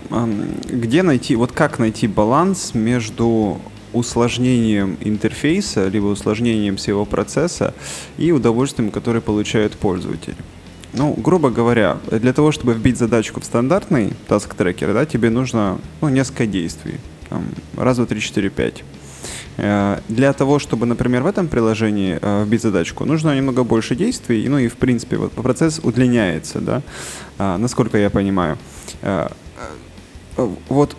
где 0.68 1.04
найти, 1.04 1.36
вот 1.36 1.52
как 1.52 1.78
найти 1.78 2.08
баланс 2.08 2.74
между 2.74 3.60
усложнением 3.92 4.98
интерфейса, 5.00 5.86
либо 5.86 6.06
усложнением 6.06 6.78
всего 6.78 7.04
процесса 7.04 7.72
и 8.18 8.32
удовольствием, 8.32 8.90
которое 8.90 9.20
получает 9.20 9.74
пользователь? 9.74 10.34
Ну, 10.94 11.14
грубо 11.16 11.50
говоря, 11.50 11.98
для 12.10 12.32
того, 12.32 12.50
чтобы 12.50 12.74
вбить 12.74 12.98
задачку 12.98 13.38
в 13.38 13.44
стандартный 13.44 14.14
task 14.28 14.56
tracker, 14.56 14.92
да, 14.92 15.06
тебе 15.06 15.30
нужно 15.30 15.78
ну, 16.00 16.08
несколько 16.08 16.48
действий. 16.48 16.96
Там, 17.28 17.44
раз, 17.76 17.98
два, 17.98 18.06
три, 18.06 18.20
четыре, 18.20 18.50
пять. 18.50 18.82
Э, 19.62 20.00
для 20.08 20.32
того, 20.32 20.58
чтобы, 20.58 20.86
например, 20.86 21.22
в 21.22 21.26
этом 21.26 21.48
приложении 21.48 22.18
э, 22.20 22.44
вбить 22.44 22.62
задачку, 22.62 23.04
нужно 23.04 23.36
немного 23.36 23.62
больше 23.62 23.94
действий, 23.94 24.48
ну 24.48 24.58
и, 24.58 24.68
в 24.68 24.76
принципе, 24.76 25.16
вот 25.16 25.32
процесс 25.32 25.80
удлиняется, 25.82 26.60
да, 26.60 26.82
э, 27.38 27.56
насколько 27.58 27.98
я 27.98 28.10
понимаю. 28.10 28.56
Вот 30.68 30.96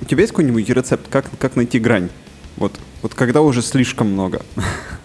у 0.00 0.04
тебя 0.04 0.22
есть 0.22 0.32
какой-нибудь 0.32 0.68
рецепт, 0.68 1.06
как, 1.08 1.26
как 1.38 1.54
найти 1.54 1.78
грань? 1.78 2.08
Вот, 2.56 2.72
вот 3.02 3.14
когда 3.14 3.40
уже 3.42 3.62
слишком 3.62 4.08
много. 4.12 4.42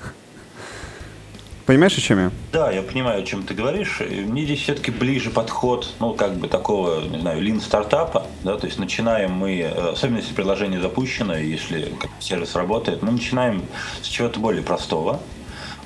Понимаешь, 1.66 1.98
о 1.98 2.02
чем 2.02 2.20
я? 2.20 2.32
Да, 2.52 2.72
я 2.72 2.84
понимаю, 2.84 3.24
о 3.24 3.26
чем 3.26 3.42
ты 3.42 3.56
говоришь. 3.56 4.00
Мне 4.00 4.44
здесь 4.44 4.62
все-таки 4.62 4.92
ближе 4.92 5.32
подход, 5.32 5.96
ну, 6.00 6.14
как 6.14 6.36
бы 6.36 6.48
такого, 6.48 7.02
не 7.02 7.20
знаю, 7.20 7.42
лин-стартапа, 7.42 8.28
да, 8.44 8.56
то 8.58 8.68
есть 8.68 8.78
начинаем 8.78 9.32
мы, 9.32 9.62
э, 9.62 9.90
особенно 9.94 10.18
если 10.18 10.36
приложение 10.36 10.80
запущено, 10.80 11.36
если 11.36 11.92
сервис 12.20 12.56
работает, 12.56 13.02
мы 13.02 13.12
начинаем 13.12 13.64
с 14.04 14.06
чего-то 14.06 14.40
более 14.40 14.62
простого, 14.62 15.20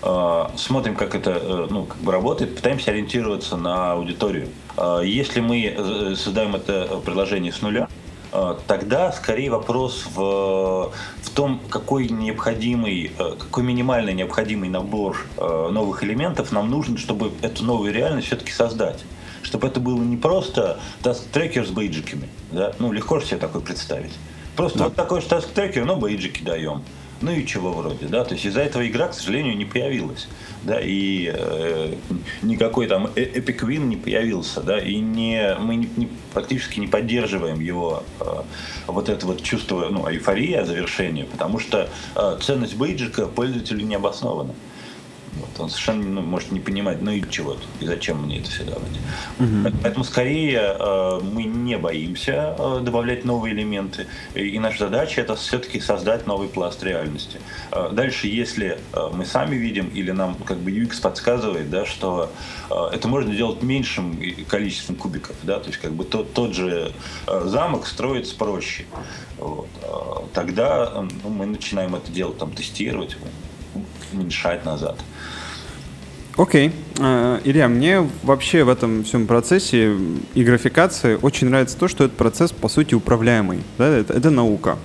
э, 0.04 0.44
смотрим, 0.58 0.96
как 0.96 1.16
это 1.16 1.32
э, 1.32 1.68
ну, 1.70 1.86
как 1.86 1.98
бы 2.00 2.12
работает, 2.12 2.58
пытаемся 2.58 2.92
ориентироваться 2.92 3.56
на 3.56 3.94
аудиторию. 3.94 4.50
Если 5.04 5.42
мы 5.42 6.16
создаем 6.16 6.56
это 6.56 7.02
приложение 7.04 7.52
с 7.52 7.62
нуля, 7.62 7.90
тогда 8.68 9.12
скорее 9.12 9.50
вопрос 9.50 10.06
в, 10.14 10.92
в 11.24 11.30
том, 11.34 11.62
какой 11.70 12.10
необходимый, 12.10 13.12
э, 13.18 13.36
какой 13.38 13.64
минимальный 13.64 14.14
необходимый 14.14 14.70
набор 14.70 15.26
новых 15.38 16.04
элементов 16.04 16.52
нам 16.52 16.70
нужен, 16.70 16.98
чтобы 16.98 17.32
эту 17.42 17.64
новую 17.64 17.94
реальность 17.94 18.28
все-таки 18.28 18.52
создать. 18.52 19.04
Чтобы 19.42 19.68
это 19.68 19.80
было 19.80 20.02
не 20.02 20.18
просто 20.18 20.80
task-трекер 21.02 21.66
с 21.66 21.70
бейджиками. 21.70 22.30
Да? 22.52 22.74
Ну, 22.80 22.92
легко 22.92 23.20
же 23.20 23.26
себе 23.26 23.38
такое 23.38 23.62
представить. 23.62 24.12
Просто 24.56 24.80
да. 24.80 24.86
вот 24.86 24.96
такой 24.96 25.22
же 25.22 25.28
task-трекер, 25.28 25.86
но 25.86 25.96
бейджики 25.96 26.44
даем 26.44 26.84
ну 27.22 27.32
и 27.32 27.46
чего 27.46 27.72
вроде, 27.72 28.08
да, 28.08 28.24
то 28.24 28.34
есть 28.34 28.46
из-за 28.46 28.62
этого 28.62 28.88
игра, 28.88 29.08
к 29.08 29.14
сожалению, 29.14 29.58
не 29.58 29.66
появилась, 29.66 30.28
да, 30.64 30.80
и 30.82 31.32
э, 31.34 31.94
никакой 32.42 32.88
там 32.88 33.08
Win 33.08 33.86
не 33.86 33.98
появился, 33.98 34.62
да, 34.62 34.80
и 34.80 34.96
не, 34.96 35.56
мы 35.60 35.76
не, 35.76 35.90
не, 35.98 36.10
практически 36.34 36.80
не 36.80 36.88
поддерживаем 36.88 37.60
его 37.60 38.04
э, 38.20 38.26
вот 38.88 39.10
это 39.10 39.26
вот 39.26 39.44
чувство, 39.44 39.88
ну, 39.90 40.10
эйфории 40.10 40.54
о 40.54 40.66
завершении, 40.66 41.24
потому 41.24 41.60
что 41.60 41.90
э, 42.16 42.38
ценность 42.42 42.76
бейджика 42.76 43.26
пользователю 43.26 43.86
не 43.86 43.96
обоснована. 43.96 44.54
Вот, 45.34 45.60
он 45.60 45.70
совершенно 45.70 46.04
ну, 46.04 46.22
может 46.22 46.52
не 46.52 46.60
понимать, 46.60 47.02
ну 47.02 47.12
и 47.12 47.24
чего 47.30 47.54
тут, 47.54 47.68
и 47.80 47.86
зачем 47.86 48.24
мне 48.24 48.40
это 48.40 48.50
все 48.50 48.64
давать. 48.64 49.00
Угу. 49.40 49.78
Поэтому 49.84 50.04
скорее 50.04 50.76
э, 50.78 51.20
мы 51.22 51.44
не 51.44 51.78
боимся 51.78 52.56
э, 52.58 52.80
добавлять 52.82 53.26
новые 53.26 53.54
элементы, 53.54 54.08
и, 54.34 54.42
и 54.42 54.60
наша 54.60 54.86
задача 54.86 55.22
это 55.22 55.36
все-таки 55.36 55.80
создать 55.80 56.28
новый 56.28 56.48
пласт 56.48 56.84
реальности. 56.84 57.40
Э, 57.72 57.90
дальше, 57.92 58.28
если 58.28 58.80
э, 58.94 59.10
мы 59.14 59.26
сами 59.26 59.56
видим 59.56 59.90
или 59.90 60.12
нам 60.12 60.36
как 60.36 60.58
бы 60.58 60.72
UX 60.72 61.02
подсказывает, 61.02 61.70
да, 61.70 61.86
что 61.86 62.32
э, 62.70 62.76
это 62.94 63.08
можно 63.08 63.36
делать 63.36 63.62
меньшим 63.62 64.20
количеством 64.48 64.96
кубиков, 64.96 65.36
да, 65.44 65.60
то 65.60 65.68
есть 65.68 65.80
как 65.80 65.94
бы 65.94 66.04
тот, 66.06 66.34
тот 66.34 66.54
же 66.54 66.92
э, 67.28 67.42
замок 67.46 67.88
строится 67.88 68.36
проще. 68.36 68.86
Вот. 69.38 69.70
Э, 69.84 70.28
тогда 70.34 71.06
ну, 71.24 71.30
мы 71.30 71.46
начинаем 71.46 71.96
это 71.96 72.12
делать, 72.12 72.38
там, 72.38 72.52
тестировать, 72.52 73.18
уменьшать 74.14 74.66
назад. 74.66 75.00
Окей. 76.38 76.68
Okay. 76.68 76.74
Uh, 77.00 77.42
Илья, 77.46 77.70
мне 77.70 78.10
вообще 78.24 78.66
в 78.66 78.70
этом 78.70 79.06
всем 79.06 79.26
процессе 79.26 79.96
и 80.34 80.44
графикации 80.44 81.18
очень 81.22 81.48
нравится 81.48 81.78
то, 81.78 81.88
что 81.88 82.04
этот 82.04 82.18
процесс, 82.18 82.52
по 82.52 82.68
сути, 82.68 82.94
управляемый. 82.94 83.60
Да? 83.78 83.88
Это, 83.88 84.14
это 84.14 84.30
наука. 84.30 84.78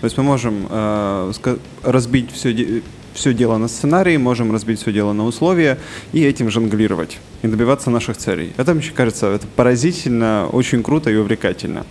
То 0.00 0.04
есть 0.04 0.16
мы 0.16 0.22
можем 0.22 0.66
uh, 0.68 1.60
разбить 1.82 2.30
все, 2.32 2.82
все 3.12 3.34
дело 3.34 3.56
на 3.56 3.66
сценарии, 3.66 4.16
можем 4.16 4.52
разбить 4.52 4.80
все 4.80 4.92
дело 4.92 5.12
на 5.12 5.24
условия 5.24 5.78
и 6.12 6.22
этим 6.22 6.48
жонглировать 6.48 7.18
и 7.42 7.48
добиваться 7.48 7.90
наших 7.90 8.16
целей. 8.16 8.52
Это, 8.56 8.74
мне 8.74 8.84
кажется, 8.94 9.26
это 9.26 9.48
поразительно, 9.48 10.48
очень 10.52 10.84
круто 10.84 11.10
и 11.10 11.16
увлекательно. 11.16 11.86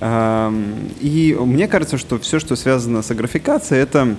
Uh, 0.00 0.92
и 1.00 1.36
мне 1.40 1.66
кажется, 1.66 1.98
что 1.98 2.20
все, 2.20 2.38
что 2.38 2.54
связано 2.54 3.02
с 3.02 3.12
графикацией, 3.12 3.82
это 3.82 4.14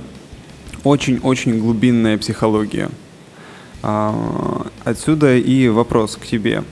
очень-очень 0.84 1.60
глубинная 1.60 2.18
психология. 2.18 2.90
А, 3.84 4.68
отсюда 4.84 5.36
и 5.36 5.68
вопрос 5.68 6.18
к 6.18 6.26
тебе. 6.26 6.64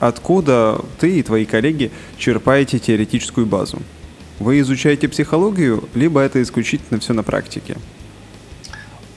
Откуда 0.00 0.80
ты 0.98 1.18
и 1.18 1.22
твои 1.22 1.44
коллеги 1.44 1.90
черпаете 2.18 2.78
теоретическую 2.78 3.46
базу? 3.46 3.78
Вы 4.38 4.60
изучаете 4.60 5.08
психологию, 5.08 5.84
либо 5.94 6.20
это 6.20 6.42
исключительно 6.42 6.98
все 6.98 7.12
на 7.12 7.22
практике? 7.22 7.76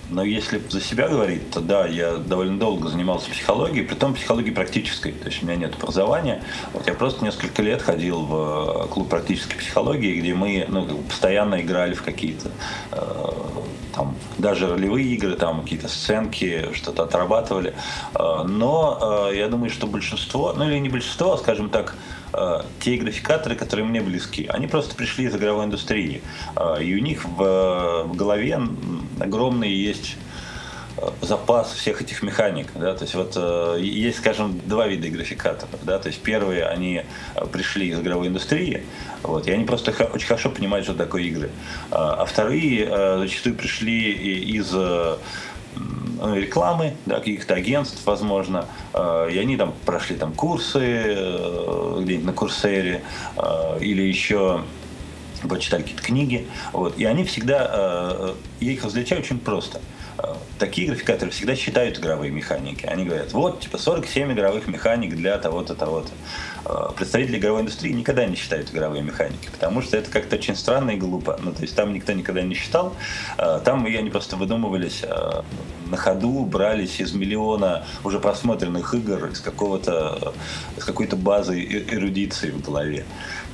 Но 0.10 0.24
если 0.24 0.62
за 0.70 0.80
себя 0.80 1.10
говорить, 1.10 1.52
то 1.52 1.60
да, 1.60 1.86
я 1.86 2.18
довольно 2.18 2.58
долго 2.58 2.88
занимался 2.88 3.30
психологией, 3.30 3.86
при 3.86 3.96
том 3.96 4.14
психологией 4.14 4.54
практической. 4.54 5.12
То 5.12 5.26
есть 5.26 5.44
у 5.44 5.46
меня 5.46 5.58
нет 5.58 5.76
образования. 5.76 6.44
Вот 6.74 6.88
я 6.88 6.94
просто 6.94 7.26
несколько 7.26 7.62
лет 7.62 7.82
ходил 7.82 8.22
в 8.22 8.86
э, 8.86 8.88
клуб 8.88 9.10
практической 9.10 9.58
психологии, 9.58 10.20
где 10.20 10.34
мы 10.34 10.66
ну, 10.70 10.86
постоянно 11.04 11.62
играли 11.62 11.94
в 11.94 12.04
какие-то 12.04 12.50
э, 12.92 13.32
там 13.94 14.16
даже 14.38 14.70
ролевые 14.70 15.08
игры, 15.08 15.36
там 15.36 15.64
какие-то 15.64 15.88
сценки, 15.88 16.70
что-то 16.74 17.04
отрабатывали. 17.04 17.74
Э, 18.14 18.44
но 18.44 19.30
э, 19.32 19.38
я 19.38 19.48
думаю, 19.50 19.70
что 19.70 19.88
большинство, 19.88 20.54
ну 20.54 20.70
или 20.70 20.78
не 20.78 20.90
большинство, 20.90 21.34
а, 21.34 21.38
скажем 21.38 21.70
так, 21.70 21.96
те 22.80 22.98
графикаторы, 22.98 23.56
которые 23.56 23.86
мне 23.86 24.02
близки, 24.02 24.48
они 24.48 24.68
просто 24.68 24.96
пришли 24.96 25.26
из 25.26 25.36
игровой 25.36 25.66
индустрии. 25.66 26.22
И 26.82 26.96
у 26.96 27.00
них 27.00 27.26
в, 27.26 28.04
в 28.04 28.16
голове 28.16 28.60
огромный 29.20 29.72
есть 29.72 30.18
запас 31.22 31.74
всех 31.74 32.02
этих 32.02 32.24
механик. 32.24 32.68
Да? 32.76 32.94
То 32.96 33.04
есть 33.04 33.16
вот 33.16 33.34
э, 33.36 33.78
есть, 33.82 34.18
скажем, 34.20 34.60
два 34.66 34.88
вида 34.88 35.10
графикаторов. 35.10 35.80
Да? 35.84 36.00
То 36.00 36.08
есть 36.08 36.22
первые, 36.22 36.66
они 36.66 37.04
пришли 37.52 37.90
из 37.90 38.00
игровой 38.00 38.28
индустрии, 38.28 38.84
вот, 39.24 39.48
и 39.48 39.52
они 39.52 39.66
просто 39.66 39.92
очень 40.14 40.28
хорошо 40.28 40.50
понимают, 40.50 40.86
что 40.86 40.96
такое 40.96 41.24
игры. 41.24 41.50
А, 41.92 42.26
вторые 42.26 42.88
э, 42.90 43.18
зачастую 43.20 43.56
пришли 43.56 44.12
из 44.12 44.72
э, 44.74 45.18
рекламы, 46.36 46.96
да, 47.06 47.20
каких-то 47.20 47.56
агентств, 47.56 48.02
возможно, 48.06 48.66
э, 48.94 49.30
и 49.32 49.38
они 49.38 49.58
там 49.58 49.74
прошли 49.86 50.16
там 50.16 50.34
курсы 50.34 50.80
где-нибудь 52.02 52.26
на 52.26 52.34
Курсере 52.34 53.04
или 53.80 54.02
еще 54.02 54.62
почитали 55.42 55.82
какие-то 55.82 56.04
книги, 56.04 56.48
вот, 56.74 56.98
и 56.98 57.06
они 57.06 57.24
всегда, 57.24 58.36
я 58.60 58.72
их 58.72 58.84
различаю 58.84 59.22
очень 59.22 59.40
просто– 59.40 59.82
такие 60.58 60.88
графикаторы 60.88 61.32
всегда 61.32 61.56
считают 61.56 62.00
игровые 62.00 62.32
механики. 62.32 62.86
Они 62.86 63.06
говорят, 63.06 63.34
вот, 63.34 63.62
типа, 63.62 63.78
47 63.78 64.34
игровых 64.34 64.68
механик 64.68 65.16
для 65.16 65.38
того-то, 65.38 65.76
того-то. 65.76 66.12
Представители 66.96 67.38
игровой 67.38 67.62
индустрии 67.62 67.94
никогда 67.94 68.26
не 68.26 68.36
считают 68.36 68.72
игровые 68.72 69.04
механики, 69.04 69.50
потому 69.52 69.82
что 69.82 69.98
это 69.98 70.10
как-то 70.10 70.36
очень 70.36 70.56
странно 70.56 70.92
и 70.92 70.98
глупо. 70.98 71.40
Ну, 71.42 71.54
то 71.54 71.62
есть 71.62 71.76
там 71.76 71.94
никто 71.94 72.14
никогда 72.14 72.42
не 72.42 72.56
считал. 72.56 72.96
Там 73.38 73.86
они 73.86 74.10
просто 74.10 74.36
выдумывались 74.36 75.04
на 75.90 75.98
ходу, 75.98 76.44
брались 76.44 77.00
из 77.00 77.14
миллиона 77.14 77.86
уже 78.04 78.20
просмотренных 78.20 78.94
игр, 78.94 79.28
из 79.28 79.40
какого-то, 79.40 80.34
из 80.76 80.84
какой-то 80.84 81.16
базы 81.16 81.64
эрудиции 81.64 82.52
в 82.52 82.62
голове. 82.62 83.06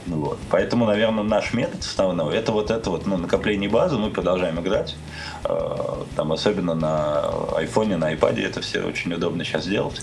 Ну 0.05 0.17
вот. 0.17 0.39
Поэтому, 0.49 0.85
наверное, 0.85 1.23
наш 1.23 1.53
метод 1.53 1.81
основной 1.81 2.35
это 2.35 2.51
вот 2.51 2.71
это 2.71 2.89
вот 2.89 3.05
ну, 3.05 3.17
накопление 3.17 3.69
базы, 3.69 3.97
мы 3.97 4.09
продолжаем 4.09 4.59
играть. 4.59 4.95
Э, 5.45 6.03
там 6.15 6.31
особенно 6.33 6.73
на 6.73 7.29
айфоне, 7.55 7.97
на 7.97 8.13
iPad 8.13 8.41
это 8.41 8.61
все 8.61 8.81
очень 8.81 9.13
удобно 9.13 9.45
сейчас 9.45 9.65
делать 9.65 10.01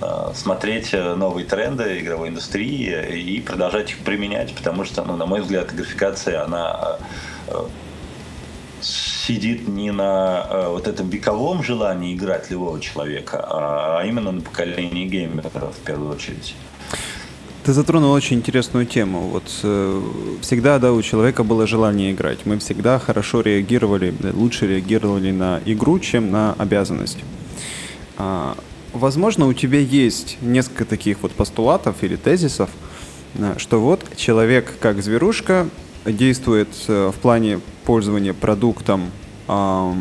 э, 0.00 0.30
смотреть 0.34 0.92
новые 0.92 1.46
тренды 1.46 2.00
игровой 2.00 2.30
индустрии 2.30 3.20
и 3.20 3.40
продолжать 3.40 3.90
их 3.90 3.98
применять, 3.98 4.54
потому 4.54 4.84
что, 4.84 5.04
ну, 5.04 5.16
на 5.16 5.26
мой 5.26 5.42
взгляд, 5.42 5.74
графикация, 5.74 6.42
она 6.42 6.96
э, 7.48 7.66
сидит 8.80 9.68
не 9.68 9.90
на 9.90 10.68
вот 10.68 10.86
этом 10.86 11.10
вековом 11.10 11.62
желании 11.62 12.14
играть 12.14 12.50
любого 12.50 12.80
человека, 12.80 13.44
а 13.48 14.02
именно 14.04 14.30
на 14.30 14.40
поколении 14.40 15.04
геймеров 15.06 15.52
в 15.52 15.84
первую 15.84 16.12
очередь. 16.12 16.54
Ты 17.66 17.72
затронул 17.72 18.12
очень 18.12 18.36
интересную 18.36 18.86
тему. 18.86 19.22
Вот 19.22 19.42
э, 19.64 20.02
всегда, 20.40 20.78
да, 20.78 20.92
у 20.92 21.02
человека 21.02 21.42
было 21.42 21.66
желание 21.66 22.12
играть. 22.12 22.46
Мы 22.46 22.60
всегда 22.60 23.00
хорошо 23.00 23.40
реагировали, 23.40 24.14
лучше 24.34 24.68
реагировали 24.68 25.32
на 25.32 25.60
игру, 25.64 25.98
чем 25.98 26.30
на 26.30 26.52
обязанность. 26.52 27.18
А, 28.18 28.56
возможно, 28.92 29.48
у 29.48 29.52
тебя 29.52 29.80
есть 29.80 30.38
несколько 30.42 30.84
таких 30.84 31.24
вот 31.24 31.32
постулатов 31.32 32.04
или 32.04 32.14
тезисов, 32.14 32.70
э, 33.34 33.54
что 33.56 33.80
вот 33.80 34.04
человек 34.14 34.78
как 34.78 35.02
зверушка 35.02 35.68
действует 36.04 36.68
э, 36.86 37.10
в 37.12 37.18
плане 37.18 37.58
пользования 37.84 38.32
продуктом, 38.32 39.10
э, 39.48 39.92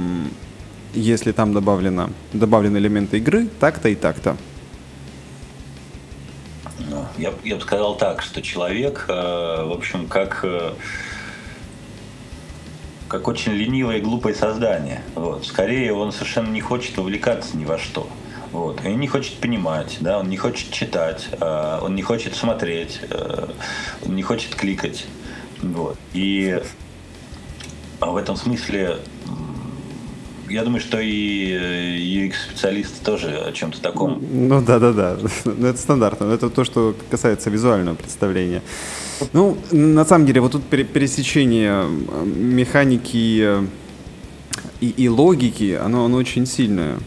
если 0.93 1.31
там 1.31 1.51
добавлено, 1.51 2.11
добавлены 2.31 2.77
элементы 2.77 3.17
игры, 3.17 3.47
так-то 3.59 3.89
и 3.89 3.95
так-то. 3.95 4.37
Я, 7.17 7.33
я 7.43 7.55
бы 7.55 7.61
сказал 7.61 7.95
так, 7.95 8.21
что 8.21 8.41
человек, 8.41 9.05
э, 9.07 9.13
в 9.13 9.71
общем, 9.71 10.07
как 10.07 10.41
э, 10.43 10.73
как 13.07 13.27
очень 13.27 13.53
ленивое 13.53 13.97
и 13.97 14.01
глупое 14.01 14.35
создание. 14.35 15.03
Вот. 15.15 15.45
Скорее, 15.45 15.93
он 15.93 16.11
совершенно 16.11 16.49
не 16.49 16.61
хочет 16.61 16.97
увлекаться 16.97 17.55
ни 17.55 17.65
во 17.65 17.77
что. 17.77 18.07
Вот. 18.51 18.83
И 18.83 18.89
не 18.93 19.07
хочет 19.07 19.35
понимать, 19.35 19.97
да, 19.99 20.19
он 20.19 20.29
не 20.29 20.37
хочет 20.37 20.71
читать, 20.71 21.27
э, 21.31 21.79
он 21.81 21.95
не 21.95 22.01
хочет 22.01 22.35
смотреть, 22.35 23.01
он 24.05 24.15
не 24.15 24.23
хочет 24.23 24.55
кликать. 24.55 25.05
Вот. 25.61 25.97
И 26.13 26.61
в 27.99 28.15
этом 28.17 28.35
смысле 28.35 28.99
я 30.49 30.63
думаю, 30.63 30.81
что 30.81 30.99
и 30.99 32.29
UX-специалисты 32.29 33.03
тоже 33.03 33.29
о 33.37 33.51
чем-то 33.51 33.81
таком. 33.81 34.23
Ну 34.31 34.61
да, 34.61 34.79
да, 34.79 34.93
да. 34.93 35.17
Ну, 35.45 35.67
это 35.67 35.77
стандартно. 35.77 36.25
Это 36.31 36.49
то, 36.49 36.63
что 36.63 36.95
касается 37.09 37.49
визуального 37.49 37.95
представления. 37.95 38.61
Ну, 39.33 39.57
на 39.71 40.05
самом 40.05 40.25
деле, 40.25 40.41
вот 40.41 40.51
тут 40.51 40.63
пересечение 40.63 41.85
механики 42.25 43.67
и, 44.81 44.89
и 44.89 45.09
логики, 45.09 45.77
оно, 45.81 46.05
оно 46.05 46.17
очень 46.17 46.45
сильное. 46.45 46.97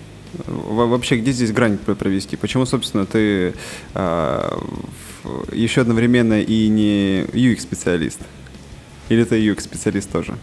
Вообще, 0.46 1.16
где 1.16 1.32
здесь 1.32 1.52
грань 1.52 1.78
провести? 1.78 2.36
Почему, 2.36 2.66
собственно, 2.66 3.06
ты 3.06 3.54
э, 3.94 4.58
еще 5.52 5.80
одновременно 5.80 6.40
и 6.40 6.68
не 6.68 7.22
UX-специалист? 7.32 8.20
Или 9.08 9.24
ты 9.24 9.40
UX-специалист 9.40 10.10
тоже? 10.10 10.34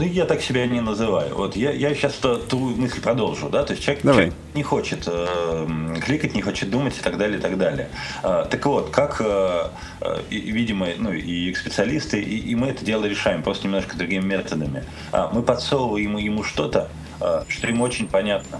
Ну, 0.00 0.06
я 0.06 0.24
так 0.24 0.40
себя 0.40 0.66
не 0.66 0.80
называю. 0.80 1.34
Вот 1.34 1.56
я, 1.56 1.72
я 1.72 1.94
сейчас 1.94 2.14
ту, 2.14 2.58
мысль 2.58 3.02
продолжу, 3.02 3.50
да, 3.50 3.64
то 3.64 3.74
есть 3.74 3.84
человек, 3.84 4.02
человек 4.02 4.34
не 4.54 4.62
хочет 4.62 5.02
э, 5.06 5.66
кликать, 6.02 6.34
не 6.34 6.40
хочет 6.40 6.70
думать 6.70 6.96
и 6.96 7.02
так 7.02 7.18
далее, 7.18 7.38
и 7.38 7.40
так 7.42 7.58
далее. 7.58 7.90
Э, 8.22 8.46
так 8.50 8.64
вот, 8.64 8.88
как, 8.88 9.20
э, 9.20 9.68
э, 10.00 10.22
видимо, 10.30 10.86
ну, 10.96 11.12
и 11.12 11.52
специалисты, 11.52 12.18
и, 12.18 12.38
и 12.38 12.54
мы 12.54 12.68
это 12.68 12.82
дело 12.82 13.04
решаем, 13.04 13.42
просто 13.42 13.66
немножко 13.66 13.94
другими 13.94 14.24
методами. 14.24 14.84
Э, 15.12 15.28
мы 15.34 15.42
подсовываем 15.42 16.16
ему 16.16 16.44
что-то, 16.44 16.88
э, 17.20 17.42
что 17.48 17.66
ему 17.66 17.84
очень 17.84 18.08
понятно. 18.08 18.58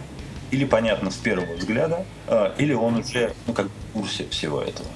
Или 0.51 0.67
понятно 0.67 1.11
с 1.11 1.17
первого 1.17 1.55
взгляда, 1.55 2.05
э, 2.27 2.53
или 2.59 2.75
он 2.75 2.97
уже, 2.97 3.33
ну, 3.47 3.55
как 3.55 3.69
в 3.69 3.93
курсе 3.95 4.27
всего 4.29 4.61
этого. 4.61 4.91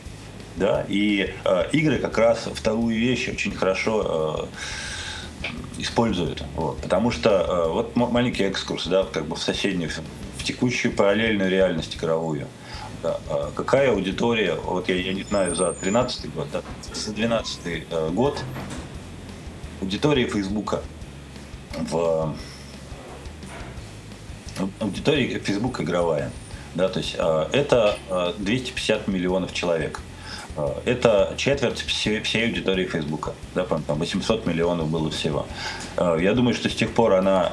Да, 0.56 0.84
и 0.88 1.32
э, 1.42 1.64
игры 1.72 1.96
как 2.00 2.18
раз 2.18 2.46
вторую 2.52 2.98
вещь 2.98 3.30
очень 3.30 3.52
хорошо 3.52 4.50
э, 4.50 4.56
используют. 5.78 6.44
Вот. 6.56 6.80
Потому 6.80 7.10
что 7.10 7.30
э, 7.30 7.68
вот 7.68 7.96
маленький 7.96 8.44
экскурс, 8.44 8.86
да, 8.86 9.04
как 9.04 9.26
бы 9.26 9.36
в 9.36 9.42
соседнюю, 9.42 9.90
в 10.38 10.44
текущую 10.44 10.94
параллельную 10.94 11.50
реальность 11.50 11.96
игровую. 11.96 12.46
Да, 13.02 13.18
э, 13.28 13.50
какая 13.54 13.90
аудитория, 13.90 14.54
вот 14.54 14.88
я, 14.88 14.96
я 14.96 15.12
не 15.12 15.22
знаю, 15.22 15.54
за 15.54 15.72
13 15.72 16.34
год, 16.34 16.48
да, 16.52 16.62
за 16.92 17.12
12 17.12 17.60
э, 17.66 18.10
год 18.10 18.42
аудитория 19.80 20.26
Фейсбука 20.26 20.82
в 21.76 22.34
аудитория 24.80 25.38
Фейсбука 25.38 25.82
игровая. 25.82 26.30
Да, 26.74 26.88
то 26.88 26.98
есть 26.98 27.14
э, 27.16 27.48
это 27.52 27.96
э, 28.08 28.32
250 28.38 29.06
миллионов 29.08 29.52
человек. 29.52 30.00
Э, 30.56 30.68
это 30.84 31.34
четверть 31.36 31.80
всей, 31.80 32.20
всей 32.22 32.46
аудитории 32.46 32.86
Фейсбука. 32.86 33.34
Да, 33.54 33.64
там 33.64 33.98
800 33.98 34.46
миллионов 34.46 34.88
было 34.88 35.10
всего. 35.10 35.46
Э, 35.96 36.18
я 36.20 36.34
думаю, 36.34 36.54
что 36.54 36.68
с 36.68 36.74
тех 36.74 36.92
пор 36.92 37.14
она 37.14 37.52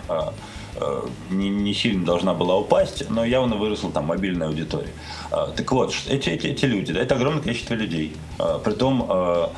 э, 0.79 1.01
не, 1.29 1.49
не 1.49 1.73
сильно 1.73 2.05
должна 2.05 2.33
была 2.33 2.57
упасть, 2.57 3.09
но 3.09 3.25
явно 3.25 3.55
выросла 3.55 3.91
там 3.91 4.05
мобильная 4.05 4.47
аудитория. 4.47 4.93
Так 5.29 5.71
вот, 5.71 5.93
эти, 6.09 6.29
эти, 6.29 6.47
эти 6.47 6.65
люди, 6.65 6.93
да, 6.93 7.01
это 7.01 7.15
огромное 7.15 7.41
количество 7.41 7.75
людей. 7.75 8.15
Притом, 8.63 9.51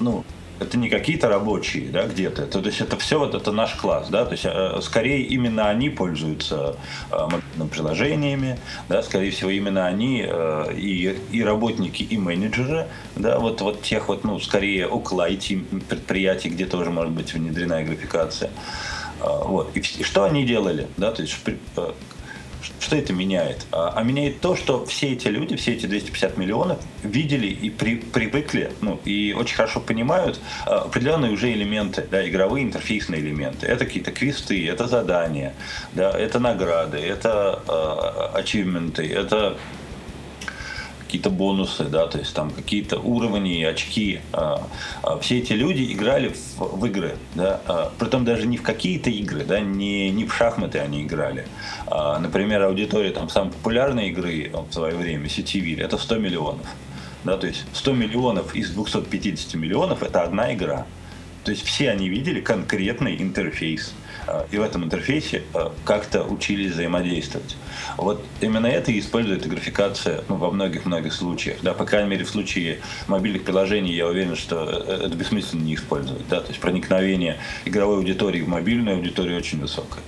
ну, 0.00 0.24
это 0.62 0.78
не 0.78 0.88
какие-то 0.88 1.28
рабочие, 1.28 1.90
да, 1.90 2.06
где-то. 2.06 2.46
То, 2.46 2.60
есть 2.60 2.80
это 2.80 2.96
все 2.96 3.18
вот 3.18 3.34
это 3.34 3.52
наш 3.52 3.74
класс, 3.74 4.08
да, 4.08 4.24
то 4.24 4.32
есть 4.32 4.44
э, 4.46 4.80
скорее 4.82 5.22
именно 5.22 5.68
они 5.68 5.90
пользуются 5.90 6.76
э, 7.10 7.16
мобильными 7.16 7.68
приложениями, 7.68 8.58
да, 8.88 9.02
скорее 9.02 9.30
всего 9.30 9.50
именно 9.50 9.86
они 9.86 10.24
э, 10.26 10.74
и, 10.76 11.18
и 11.30 11.42
работники, 11.42 12.02
и 12.02 12.16
менеджеры, 12.16 12.86
да, 13.16 13.38
вот, 13.38 13.60
вот 13.60 13.82
тех 13.82 14.08
вот, 14.08 14.24
ну, 14.24 14.38
скорее 14.38 14.86
около 14.86 15.30
IT 15.30 15.84
предприятий, 15.88 16.48
где 16.48 16.66
тоже 16.66 16.90
может 16.90 17.12
быть 17.12 17.34
внедрена 17.34 17.82
графикация. 17.82 18.50
Вот. 19.20 19.76
И 19.76 20.02
что 20.02 20.24
они 20.24 20.44
делали? 20.44 20.88
Да, 20.96 21.12
то 21.12 21.22
есть 21.22 21.36
что 22.80 22.96
это 22.96 23.12
меняет? 23.12 23.66
А, 23.72 23.92
а 23.96 24.02
меняет 24.02 24.40
то, 24.40 24.56
что 24.56 24.84
все 24.86 25.12
эти 25.12 25.28
люди, 25.28 25.56
все 25.56 25.72
эти 25.72 25.86
250 25.86 26.36
миллионов 26.36 26.78
видели 27.02 27.46
и 27.46 27.70
при, 27.70 27.96
привыкли, 27.96 28.72
ну, 28.80 29.00
и 29.04 29.34
очень 29.36 29.56
хорошо 29.56 29.80
понимают 29.80 30.40
а, 30.66 30.82
определенные 30.82 31.32
уже 31.32 31.52
элементы, 31.52 32.06
да, 32.10 32.26
игровые 32.28 32.64
интерфейсные 32.64 33.20
элементы. 33.20 33.66
Это 33.66 33.84
какие-то 33.84 34.12
квесты, 34.12 34.68
это 34.68 34.86
задания, 34.86 35.54
да, 35.92 36.10
это 36.10 36.38
награды, 36.38 36.98
это 36.98 37.62
э, 37.66 38.38
ачивменты, 38.38 39.06
это 39.06 39.58
какие-то 41.12 41.28
бонусы, 41.28 41.84
да, 41.84 42.06
то 42.06 42.18
есть 42.18 42.32
там 42.32 42.50
какие-то 42.50 42.98
уровни, 42.98 43.62
очки. 43.64 44.20
А, 44.32 44.66
а, 45.02 45.18
все 45.18 45.40
эти 45.40 45.52
люди 45.52 45.92
играли 45.92 46.28
в, 46.30 46.78
в 46.78 46.86
игры, 46.86 47.16
да, 47.34 47.60
а, 47.66 47.92
притом 47.98 48.24
даже 48.24 48.46
не 48.46 48.56
в 48.56 48.62
какие-то 48.62 49.10
игры, 49.10 49.44
да, 49.44 49.60
не, 49.60 50.08
не 50.08 50.24
в 50.24 50.34
шахматы 50.34 50.78
они 50.78 51.02
играли. 51.02 51.46
Например, 51.90 52.62
аудитория 52.62 53.10
там 53.10 53.28
самой 53.28 53.52
популярной 53.52 54.08
игры 54.08 54.50
в 54.54 54.72
свое 54.72 54.94
время, 54.94 55.26
CTV, 55.26 55.82
это 55.82 55.98
100 55.98 56.16
миллионов. 56.16 56.66
Да, 57.24 57.36
то 57.36 57.46
есть 57.46 57.66
100 57.74 57.92
миллионов 57.92 58.56
из 58.56 58.70
250 58.70 59.52
миллионов 59.54 60.02
это 60.02 60.22
одна 60.22 60.54
игра. 60.54 60.86
То 61.44 61.50
есть 61.50 61.62
все 61.62 61.90
они 61.90 62.08
видели 62.08 62.40
конкретный 62.40 63.20
интерфейс. 63.20 63.92
А, 64.26 64.46
и 64.50 64.56
в 64.56 64.62
этом 64.62 64.84
интерфейсе 64.84 65.42
а, 65.54 65.72
как-то 65.84 66.22
учились 66.22 66.72
взаимодействовать. 66.72 67.56
Вот 67.96 68.24
именно 68.40 68.66
это 68.66 68.92
и 68.92 68.98
использует 68.98 69.46
графикация 69.46 70.24
ну, 70.28 70.36
во 70.36 70.50
многих-многих 70.50 71.12
случаях. 71.12 71.58
Да, 71.62 71.74
по 71.74 71.84
крайней 71.84 72.10
мере, 72.10 72.24
в 72.24 72.30
случае 72.30 72.80
мобильных 73.08 73.44
приложений 73.44 73.94
я 73.94 74.06
уверен, 74.06 74.36
что 74.36 74.84
э, 74.86 75.06
это 75.06 75.16
бессмысленно 75.16 75.62
не 75.62 75.74
использовать. 75.74 76.26
Да? 76.28 76.40
То 76.40 76.48
есть 76.48 76.60
проникновение 76.60 77.38
игровой 77.64 77.96
аудитории 77.96 78.40
в 78.40 78.48
мобильную 78.48 78.96
аудиторию 78.96 79.36
очень 79.36 79.60
высокое. 79.60 80.02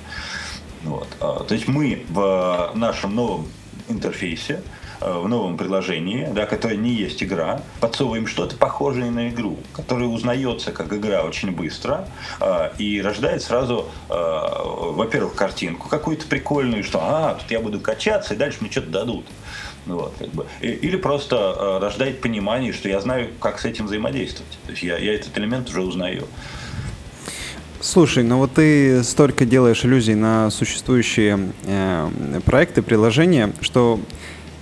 Вот. 0.82 1.08
А, 1.20 1.44
то 1.44 1.54
есть 1.54 1.68
мы 1.68 2.04
в 2.08 2.72
нашем 2.74 3.14
новом 3.14 3.48
интерфейсе 3.88 4.54
Э, 4.54 4.83
в 5.00 5.28
новом 5.28 5.56
приложении, 5.56 6.28
да, 6.32 6.46
которое 6.46 6.76
не 6.76 6.92
есть 6.92 7.22
игра, 7.22 7.60
подсовываем 7.80 8.26
что-то 8.26 8.56
похожее 8.56 9.10
на 9.10 9.28
игру, 9.28 9.58
которое 9.72 10.06
узнается 10.06 10.72
как 10.72 10.92
игра 10.92 11.22
очень 11.22 11.50
быстро 11.50 12.08
э, 12.40 12.70
и 12.78 13.00
рождает 13.00 13.42
сразу, 13.42 13.88
э, 14.08 14.12
во-первых, 14.14 15.34
картинку 15.34 15.88
какую-то 15.88 16.26
прикольную, 16.26 16.84
что 16.84 17.00
а, 17.02 17.34
тут 17.34 17.50
я 17.50 17.60
буду 17.60 17.80
качаться, 17.80 18.34
и 18.34 18.36
дальше 18.36 18.58
мне 18.60 18.70
что-то 18.70 18.90
дадут. 18.90 19.26
Вот, 19.86 20.14
как 20.18 20.28
бы. 20.30 20.46
Или 20.60 20.96
просто 20.96 21.36
э, 21.36 21.78
рождает 21.82 22.20
понимание, 22.20 22.72
что 22.72 22.88
я 22.88 23.00
знаю, 23.00 23.28
как 23.38 23.60
с 23.60 23.64
этим 23.64 23.86
взаимодействовать. 23.86 24.58
То 24.64 24.70
есть 24.70 24.82
я, 24.82 24.96
я 24.96 25.14
этот 25.14 25.36
элемент 25.36 25.68
уже 25.68 25.82
узнаю. 25.82 26.26
Слушай, 27.80 28.24
ну 28.24 28.38
вот 28.38 28.54
ты 28.54 29.04
столько 29.04 29.44
делаешь 29.44 29.84
иллюзий 29.84 30.14
на 30.14 30.50
существующие 30.50 31.52
э, 31.66 32.40
проекты, 32.46 32.80
приложения, 32.80 33.52
что 33.60 34.00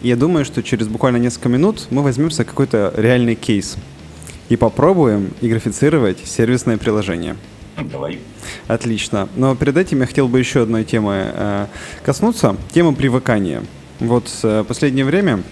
я 0.02 0.16
думаю, 0.16 0.44
что 0.44 0.62
через 0.62 0.88
буквально 0.88 1.18
несколько 1.18 1.48
минут 1.48 1.86
мы 1.90 2.02
возьмемся 2.02 2.44
какой-то 2.44 2.92
реальный 2.96 3.34
кейс 3.34 3.76
и 4.48 4.56
попробуем 4.56 5.30
и 5.40 5.48
графицировать 5.48 6.18
сервисное 6.24 6.76
приложение. 6.76 7.36
Давай. 7.90 8.18
Отлично. 8.66 9.28
Но 9.36 9.54
перед 9.54 9.76
этим 9.76 10.00
я 10.00 10.06
хотел 10.06 10.28
бы 10.28 10.38
еще 10.38 10.62
одной 10.62 10.84
темы 10.84 11.24
э, 11.26 11.66
коснуться. 12.04 12.56
Тема 12.72 12.92
привыкания. 12.92 13.62
Вот 13.98 14.30
э, 14.42 14.64
последнее 14.66 15.04
время 15.04 15.42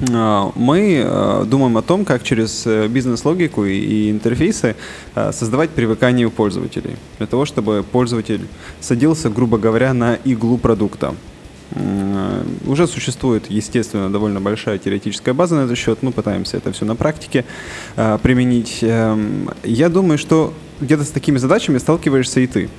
э, 0.00 0.50
мы 0.56 1.02
э, 1.04 1.44
думаем 1.46 1.76
о 1.76 1.82
том, 1.82 2.04
как 2.04 2.22
через 2.22 2.66
э, 2.66 2.88
бизнес-логику 2.88 3.64
и, 3.64 3.78
и 3.78 4.10
интерфейсы 4.10 4.74
э, 5.14 5.32
создавать 5.32 5.70
привыкание 5.70 6.26
у 6.26 6.30
пользователей. 6.30 6.96
Для 7.18 7.26
того, 7.26 7.44
чтобы 7.44 7.84
пользователь 7.84 8.46
садился, 8.80 9.30
грубо 9.30 9.58
говоря, 9.58 9.94
на 9.94 10.14
иглу 10.24 10.58
продукта. 10.58 11.14
Уже 12.66 12.86
существует, 12.86 13.50
естественно, 13.50 14.10
довольно 14.10 14.40
большая 14.40 14.78
теоретическая 14.78 15.34
база 15.34 15.56
на 15.56 15.60
этот 15.64 15.76
счет. 15.76 16.02
Мы 16.02 16.12
пытаемся 16.12 16.56
это 16.56 16.72
все 16.72 16.84
на 16.86 16.96
практике 16.96 17.44
э, 17.96 18.18
применить. 18.22 18.78
Эм, 18.82 19.50
я 19.64 19.90
думаю, 19.90 20.16
что 20.16 20.54
где-то 20.80 21.04
с 21.04 21.10
такими 21.10 21.36
задачами 21.36 21.76
сталкиваешься 21.78 22.40
и 22.40 22.46
ты. 22.46 22.70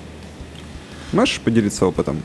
Можешь 1.12 1.40
поделиться 1.40 1.86
опытом? 1.86 2.22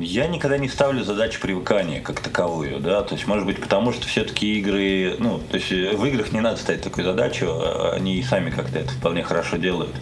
Я 0.00 0.26
никогда 0.26 0.58
не 0.58 0.68
ставлю 0.68 1.02
задачу 1.04 1.40
привыкания 1.40 2.00
как 2.00 2.20
таковую, 2.20 2.80
да, 2.80 3.02
то 3.02 3.14
есть, 3.14 3.26
может 3.26 3.46
быть, 3.46 3.60
потому 3.60 3.92
что 3.92 4.06
все-таки 4.06 4.58
игры, 4.58 5.16
ну, 5.18 5.38
то 5.38 5.56
есть 5.56 5.70
в 5.70 6.04
играх 6.04 6.32
не 6.32 6.40
надо 6.40 6.58
ставить 6.58 6.82
такую 6.82 7.04
задачу, 7.04 7.46
а 7.48 7.94
они 7.94 8.18
и 8.18 8.22
сами 8.22 8.50
как-то 8.50 8.80
это 8.80 8.90
вполне 8.90 9.22
хорошо 9.22 9.56
делают. 9.56 9.94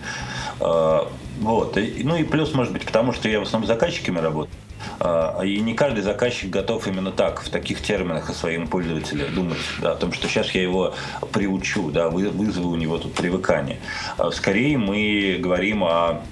Вот, 0.58 1.78
ну 2.02 2.16
и 2.16 2.24
плюс, 2.24 2.52
может 2.52 2.72
быть, 2.72 2.84
потому 2.84 3.12
что 3.12 3.28
я 3.28 3.38
в 3.38 3.42
основном 3.42 3.66
с 3.66 3.68
заказчиками 3.68 4.18
работаю. 4.18 4.54
А, 5.00 5.40
и 5.42 5.58
не 5.60 5.72
каждый 5.74 6.02
заказчик 6.02 6.50
готов 6.50 6.86
именно 6.86 7.10
так, 7.10 7.42
в 7.42 7.48
таких 7.48 7.82
терминах 7.82 8.28
о 8.28 8.34
своем 8.34 8.68
пользователе 8.68 9.24
думать, 9.26 9.58
да, 9.80 9.92
о 9.92 9.96
том, 9.96 10.12
что 10.12 10.28
сейчас 10.28 10.50
я 10.50 10.62
его 10.62 10.94
приучу, 11.32 11.90
да, 11.90 12.10
вызову 12.10 12.70
у 12.70 12.76
него 12.76 12.98
тут 12.98 13.14
привыкание. 13.14 13.80
А 14.18 14.30
скорее 14.30 14.76
мы 14.76 15.38
говорим 15.40 15.84
о 15.84 16.22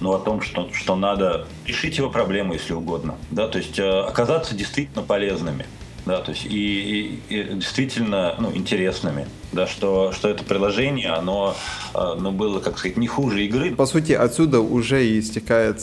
ну, 0.00 0.12
о 0.12 0.18
том, 0.18 0.42
что, 0.42 0.70
что 0.72 0.96
надо 0.96 1.46
решить 1.64 1.98
его 1.98 2.10
проблему, 2.10 2.52
если 2.54 2.72
угодно. 2.72 3.14
Да, 3.30 3.46
то 3.48 3.58
есть 3.58 3.78
э, 3.78 4.00
оказаться 4.00 4.54
действительно 4.54 5.02
полезными 5.02 5.66
да, 6.06 6.20
то 6.20 6.32
есть 6.32 6.46
и, 6.46 7.20
и, 7.28 7.40
и 7.40 7.54
действительно 7.54 8.34
ну, 8.38 8.54
интересными, 8.54 9.26
да, 9.52 9.66
что, 9.66 10.12
что 10.12 10.28
это 10.28 10.44
приложение, 10.44 11.10
оно 11.10 11.56
э, 11.94 11.98
ну, 12.18 12.32
было, 12.32 12.60
как 12.60 12.78
сказать, 12.78 12.96
не 12.96 13.06
хуже 13.06 13.44
игры. 13.44 13.74
По 13.74 13.86
сути, 13.86 14.12
отсюда 14.12 14.60
уже 14.60 15.06
и 15.06 15.20
истекает 15.20 15.80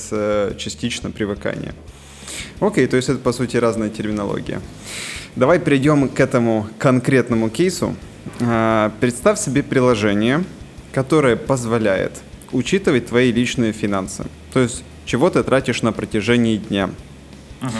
частично 0.58 1.12
привыкание. 1.12 1.74
Окей, 2.60 2.88
то 2.88 2.96
есть 2.96 3.10
это, 3.10 3.20
по 3.20 3.32
сути, 3.32 3.58
разная 3.58 3.90
терминология. 3.90 4.62
Давай 5.36 5.60
перейдем 5.60 6.10
к 6.10 6.20
этому 6.20 6.68
конкретному 6.78 7.50
кейсу. 7.50 7.96
А, 8.40 8.92
представь 9.00 9.40
себе 9.40 9.64
приложение, 9.64 10.44
которое 10.94 11.36
позволяет 11.36 12.22
учитывать 12.52 13.08
твои 13.08 13.32
личные 13.32 13.72
финансы. 13.72 14.26
То 14.54 14.60
есть, 14.60 14.84
чего 15.06 15.30
ты 15.30 15.42
тратишь 15.44 15.82
на 15.82 15.94
протяжении 15.94 16.58
дня. 16.58 16.90
Uh-huh. 17.62 17.72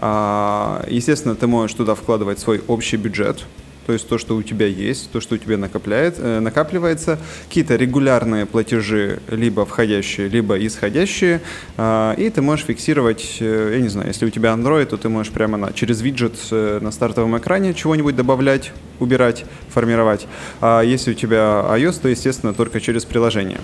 Естественно, 0.00 1.34
ты 1.34 1.46
можешь 1.46 1.76
туда 1.76 1.94
вкладывать 1.94 2.38
свой 2.38 2.62
общий 2.66 2.96
бюджет, 2.96 3.44
то 3.88 3.94
есть 3.94 4.06
то, 4.06 4.18
что 4.18 4.36
у 4.36 4.42
тебя 4.42 4.66
есть, 4.66 5.10
то, 5.12 5.18
что 5.18 5.36
у 5.36 5.38
тебя 5.38 5.56
накопляет, 5.56 6.16
э, 6.18 6.40
накапливается, 6.40 7.18
какие-то 7.48 7.74
регулярные 7.74 8.44
платежи, 8.44 9.18
либо 9.28 9.64
входящие, 9.64 10.28
либо 10.28 10.58
исходящие, 10.58 11.40
э, 11.78 12.14
и 12.18 12.28
ты 12.28 12.42
можешь 12.42 12.66
фиксировать, 12.66 13.38
э, 13.40 13.70
я 13.76 13.80
не 13.80 13.88
знаю, 13.88 14.08
если 14.08 14.26
у 14.26 14.30
тебя 14.30 14.50
Android, 14.50 14.84
то 14.84 14.98
ты 14.98 15.08
можешь 15.08 15.32
прямо 15.32 15.56
на, 15.56 15.72
через 15.72 16.02
виджет 16.02 16.34
э, 16.50 16.80
на 16.82 16.90
стартовом 16.90 17.38
экране 17.38 17.72
чего-нибудь 17.72 18.14
добавлять, 18.14 18.72
убирать, 19.00 19.46
формировать. 19.70 20.26
А 20.60 20.82
если 20.82 21.12
у 21.12 21.14
тебя 21.14 21.64
iOS, 21.70 22.00
то, 22.02 22.08
естественно, 22.08 22.52
только 22.52 22.82
через 22.82 23.06
приложение. 23.06 23.60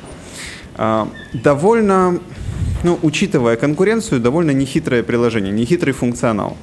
А, 0.77 1.07
довольно, 1.35 2.19
ну, 2.85 2.99
учитывая 3.03 3.57
конкуренцию, 3.57 4.21
довольно 4.21 4.53
нехитрое 4.53 5.03
приложение, 5.03 5.53
нехитрый 5.53 5.95
функционал. 5.95 6.57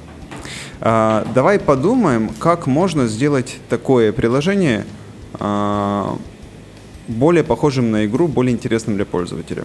А, 0.80 1.26
давай 1.34 1.58
подумаем, 1.58 2.30
как 2.38 2.66
можно 2.66 3.08
сделать 3.08 3.58
такое 3.68 4.12
приложение 4.12 4.86
а, 5.34 6.16
более 7.08 7.44
похожим 7.44 7.90
на 7.90 8.06
игру, 8.06 8.28
более 8.28 8.54
интересным 8.54 8.96
для 8.96 9.04
пользователя. 9.04 9.64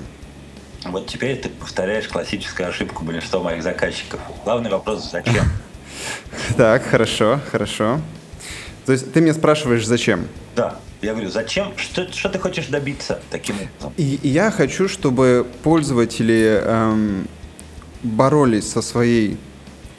Вот 0.84 1.08
теперь 1.08 1.38
ты 1.38 1.50
повторяешь 1.50 2.08
классическую 2.08 2.70
ошибку 2.70 3.06
большинства 3.06 3.42
моих 3.42 3.62
заказчиков. 3.62 4.20
Главный 4.44 4.70
вопрос– 4.70 5.10
зачем? 5.12 5.46
Так, 6.58 6.84
хорошо, 6.84 7.40
хорошо. 7.52 8.00
То 8.88 8.94
есть 8.94 9.12
ты 9.12 9.20
меня 9.20 9.34
спрашиваешь, 9.34 9.86
зачем? 9.86 10.28
Да. 10.56 10.80
Я 11.02 11.12
говорю, 11.12 11.30
зачем? 11.30 11.74
Что, 11.76 12.10
что 12.10 12.30
ты 12.30 12.40
хочешь 12.40 12.68
добиться 12.68 13.20
таким 13.30 13.58
образом? 13.58 13.94
И 13.98 14.18
я 14.24 14.50
хочу, 14.50 14.88
чтобы 14.88 15.46
пользователи 15.62 16.62
эм, 16.64 17.28
боролись 18.02 18.70
со 18.70 18.82
своей, 18.82 19.38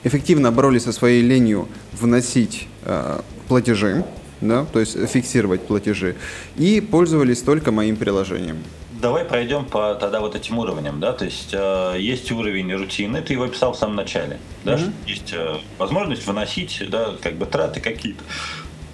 эффективно 0.04 0.50
боролись 0.52 0.84
со 0.84 0.92
своей 0.92 1.20
ленью 1.20 1.68
вносить 1.92 2.66
э, 2.86 3.20
платежи, 3.46 4.06
да, 4.40 4.64
то 4.64 4.80
есть 4.80 4.96
фиксировать 5.08 5.66
платежи, 5.66 6.16
и 6.56 6.80
пользовались 6.80 7.42
только 7.42 7.70
моим 7.70 7.96
приложением. 7.96 8.64
Давай 9.00 9.24
пройдем 9.24 9.66
по 9.66 9.94
тогда 9.94 10.20
вот 10.20 10.34
этим 10.34 10.58
уровням, 10.58 10.98
да, 10.98 11.12
то 11.12 11.24
есть 11.24 11.50
э, 11.52 11.96
есть 11.98 12.32
уровень 12.32 12.72
рутины, 12.74 13.22
ты 13.22 13.34
его 13.34 13.44
описал 13.44 13.74
в 13.74 13.76
самом 13.76 13.94
начале, 13.96 14.40
да, 14.64 14.74
mm-hmm. 14.74 14.92
есть 15.06 15.32
э, 15.32 15.58
возможность 15.76 16.26
выносить, 16.26 16.82
да, 16.88 17.14
как 17.22 17.34
бы 17.34 17.46
траты 17.46 17.80
какие-то, 17.80 18.24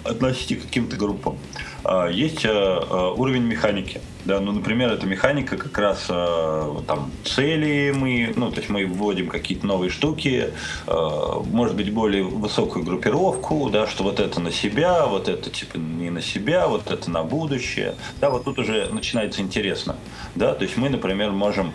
относить 0.05 0.59
к 0.59 0.63
каким-то 0.63 0.95
группам. 0.97 1.37
А, 1.87 2.07
есть 2.07 2.43
э, 2.45 2.49
э, 2.49 3.13
уровень 3.15 3.43
механики. 3.43 4.01
Да, 4.25 4.39
ну, 4.39 4.51
например, 4.51 4.91
эта 4.91 5.05
механика 5.05 5.55
как 5.55 5.77
раз 5.77 6.07
э, 6.09 6.75
там 6.87 7.11
цели 7.23 7.93
мы, 7.95 8.33
ну, 8.35 8.49
то 8.49 8.57
есть 8.57 8.69
мы 8.69 8.87
вводим 8.87 9.27
какие-то 9.27 9.67
новые 9.67 9.91
штуки, 9.91 10.51
может 10.87 11.75
быть, 11.75 11.93
более 11.93 12.23
высокую 12.23 12.83
группировку, 12.83 13.69
да, 13.69 13.85
что 13.85 14.03
вот 14.03 14.19
это 14.19 14.39
на 14.39 14.51
себя, 14.51 15.05
вот 15.05 15.29
это 15.29 15.51
типа 15.51 15.77
не 15.77 16.09
на 16.09 16.21
себя, 16.21 16.67
вот 16.67 16.89
это 16.89 17.11
на 17.11 17.23
будущее. 17.23 17.93
Да, 18.19 18.31
вот 18.31 18.45
тут 18.45 18.57
уже 18.57 18.89
начинается 18.91 19.41
интересно. 19.41 19.95
Да, 20.33 20.55
то 20.55 20.63
есть 20.63 20.77
мы, 20.77 20.89
например, 20.89 21.31
можем 21.31 21.71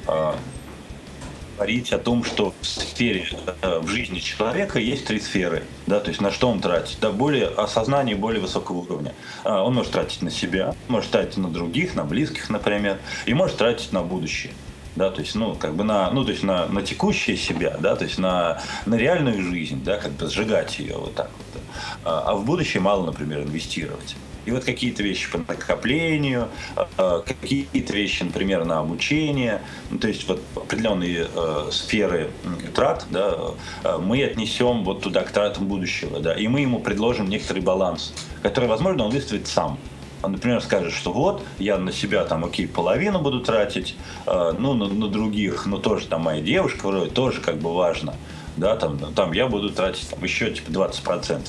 говорить 1.60 1.92
о 1.92 1.98
том, 1.98 2.24
что 2.24 2.54
в 2.62 2.66
сфере, 2.66 3.28
в 3.60 3.86
жизни 3.86 4.18
человека 4.18 4.78
есть 4.78 5.04
три 5.04 5.20
сферы, 5.20 5.64
да, 5.86 6.00
то 6.00 6.08
есть 6.08 6.22
на 6.22 6.30
что 6.30 6.48
он 6.48 6.60
тратит, 6.60 6.96
да, 7.02 7.10
более 7.10 7.48
осознание 7.48 8.16
более 8.16 8.40
высокого 8.40 8.78
уровня. 8.78 9.12
А, 9.44 9.62
он 9.62 9.74
может 9.74 9.92
тратить 9.92 10.22
на 10.22 10.30
себя, 10.30 10.74
может 10.88 11.10
тратить 11.10 11.36
на 11.36 11.50
других, 11.50 11.94
на 11.94 12.04
близких, 12.04 12.48
например, 12.48 12.98
и 13.26 13.34
может 13.34 13.58
тратить 13.58 13.92
на 13.92 14.02
будущее 14.02 14.54
да, 14.96 15.10
то 15.10 15.20
есть, 15.20 15.34
ну, 15.34 15.54
как 15.54 15.74
бы 15.74 15.84
на, 15.84 16.10
ну, 16.10 16.24
то 16.24 16.32
есть 16.32 16.42
на, 16.42 16.66
на 16.66 16.82
текущее 16.82 17.36
себя, 17.36 17.76
да, 17.78 17.94
то 17.94 18.04
есть 18.04 18.18
на, 18.18 18.60
на 18.86 18.96
реальную 18.96 19.42
жизнь, 19.42 19.84
да, 19.84 19.98
как 19.98 20.12
бы 20.12 20.28
сжигать 20.28 20.78
ее 20.78 20.96
вот 20.96 21.14
так 21.14 21.30
вот. 21.36 21.62
А, 22.04 22.24
а 22.26 22.34
в 22.34 22.44
будущее 22.44 22.82
мало, 22.82 23.06
например, 23.06 23.42
инвестировать. 23.42 24.16
И 24.46 24.50
вот 24.50 24.64
какие-то 24.64 25.02
вещи 25.02 25.30
по 25.30 25.38
накоплению, 25.38 26.48
а, 26.76 27.20
какие-то 27.20 27.92
вещи, 27.92 28.22
например, 28.22 28.64
на 28.64 28.80
обучение, 28.80 29.62
ну, 29.90 29.98
то 29.98 30.08
есть 30.08 30.26
вот 30.28 30.42
определенные 30.54 31.26
э, 31.34 31.68
сферы 31.70 32.30
трат, 32.74 33.06
да, 33.10 33.36
э, 33.84 33.98
мы 33.98 34.22
отнесем 34.22 34.84
вот 34.84 35.02
туда 35.02 35.22
к 35.22 35.30
тратам 35.30 35.66
будущего, 35.66 36.20
да, 36.20 36.34
и 36.34 36.48
мы 36.48 36.60
ему 36.60 36.80
предложим 36.80 37.28
некоторый 37.28 37.60
баланс, 37.60 38.12
который, 38.42 38.68
возможно, 38.68 39.04
он 39.04 39.10
выставит 39.10 39.46
сам. 39.46 39.78
Он, 40.22 40.32
например, 40.32 40.60
скажет, 40.60 40.92
что 40.92 41.12
вот, 41.12 41.42
я 41.58 41.78
на 41.78 41.92
себя 41.92 42.24
там, 42.24 42.44
окей, 42.44 42.68
половину 42.68 43.20
буду 43.20 43.40
тратить, 43.40 43.96
э, 44.26 44.54
ну, 44.58 44.74
на, 44.74 44.86
на 44.86 45.08
других, 45.08 45.66
ну, 45.66 45.78
тоже 45.78 46.06
там 46.06 46.22
моя 46.22 46.40
девушка 46.40 46.86
вроде, 46.86 47.10
тоже 47.10 47.40
как 47.40 47.58
бы 47.58 47.72
важно, 47.74 48.14
да, 48.56 48.76
там, 48.76 48.98
там 49.14 49.32
я 49.32 49.46
буду 49.46 49.70
тратить 49.70 50.08
там, 50.08 50.22
еще 50.22 50.50
типа 50.50 50.70
20%. 50.70 51.40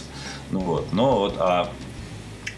Ну 0.51 0.60
вот, 0.60 0.91
но 0.91 1.19
вот, 1.19 1.36
а 1.39 1.69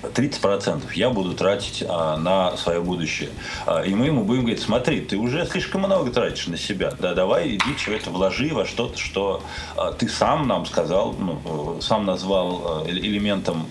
30% 0.03 0.83
я 0.95 1.09
буду 1.09 1.33
тратить 1.33 1.83
а, 1.87 2.17
на 2.17 2.57
свое 2.57 2.81
будущее. 2.81 3.29
А, 3.65 3.81
и 3.81 3.93
мы 3.93 4.07
ему 4.07 4.23
будем 4.23 4.41
говорить, 4.41 4.61
смотри, 4.61 5.01
ты 5.01 5.17
уже 5.17 5.45
слишком 5.45 5.81
много 5.81 6.11
тратишь 6.11 6.47
на 6.47 6.57
себя, 6.57 6.91
да, 6.99 7.13
давай 7.13 7.49
иди 7.49 7.77
чего-то 7.77 8.09
вложи 8.09 8.53
во 8.53 8.65
что-то, 8.65 8.97
что 8.97 9.43
а, 9.75 9.91
ты 9.91 10.07
сам 10.07 10.47
нам 10.47 10.65
сказал, 10.65 11.13
ну, 11.13 11.79
сам 11.81 12.05
назвал 12.05 12.83
а, 12.85 12.89
элементом, 12.89 13.67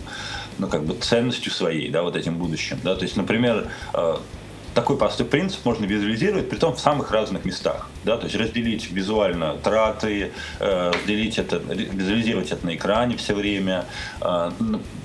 ну, 0.58 0.68
как 0.68 0.84
бы 0.84 0.94
ценностью 0.94 1.52
своей, 1.52 1.90
да, 1.90 2.02
вот 2.02 2.16
этим 2.16 2.36
будущим, 2.36 2.78
да, 2.82 2.94
то 2.94 3.02
есть, 3.02 3.16
например, 3.16 3.68
а, 3.92 4.20
такой 4.74 4.96
простой 4.96 5.26
принцип 5.26 5.64
можно 5.64 5.84
визуализировать, 5.84 6.48
при 6.48 6.56
том 6.56 6.74
в 6.74 6.80
самых 6.80 7.10
разных 7.10 7.44
местах. 7.44 7.88
Да? 8.04 8.16
То 8.16 8.24
есть 8.24 8.36
разделить 8.36 8.90
визуально 8.90 9.56
траты, 9.62 10.32
э, 10.60 10.90
разделить 10.92 11.38
это, 11.38 11.56
визуализировать 11.58 12.52
это 12.52 12.64
на 12.66 12.74
экране 12.74 13.16
все 13.16 13.34
время, 13.34 13.86
э, 14.20 14.50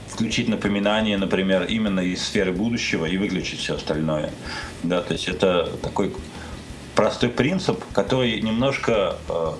включить 0.09 0.47
напоминания, 0.47 1.17
например, 1.17 1.63
именно 1.63 1.99
из 1.99 2.23
сферы 2.23 2.51
будущего 2.51 3.05
и 3.05 3.17
выключить 3.17 3.59
все 3.59 3.75
остальное. 3.75 4.31
Да? 4.83 5.01
То 5.01 5.13
есть 5.13 5.27
это 5.27 5.69
такой 5.81 6.15
простой 6.95 7.29
принцип, 7.29 7.83
который 7.93 8.41
немножко 8.41 9.17
э, 9.27 9.51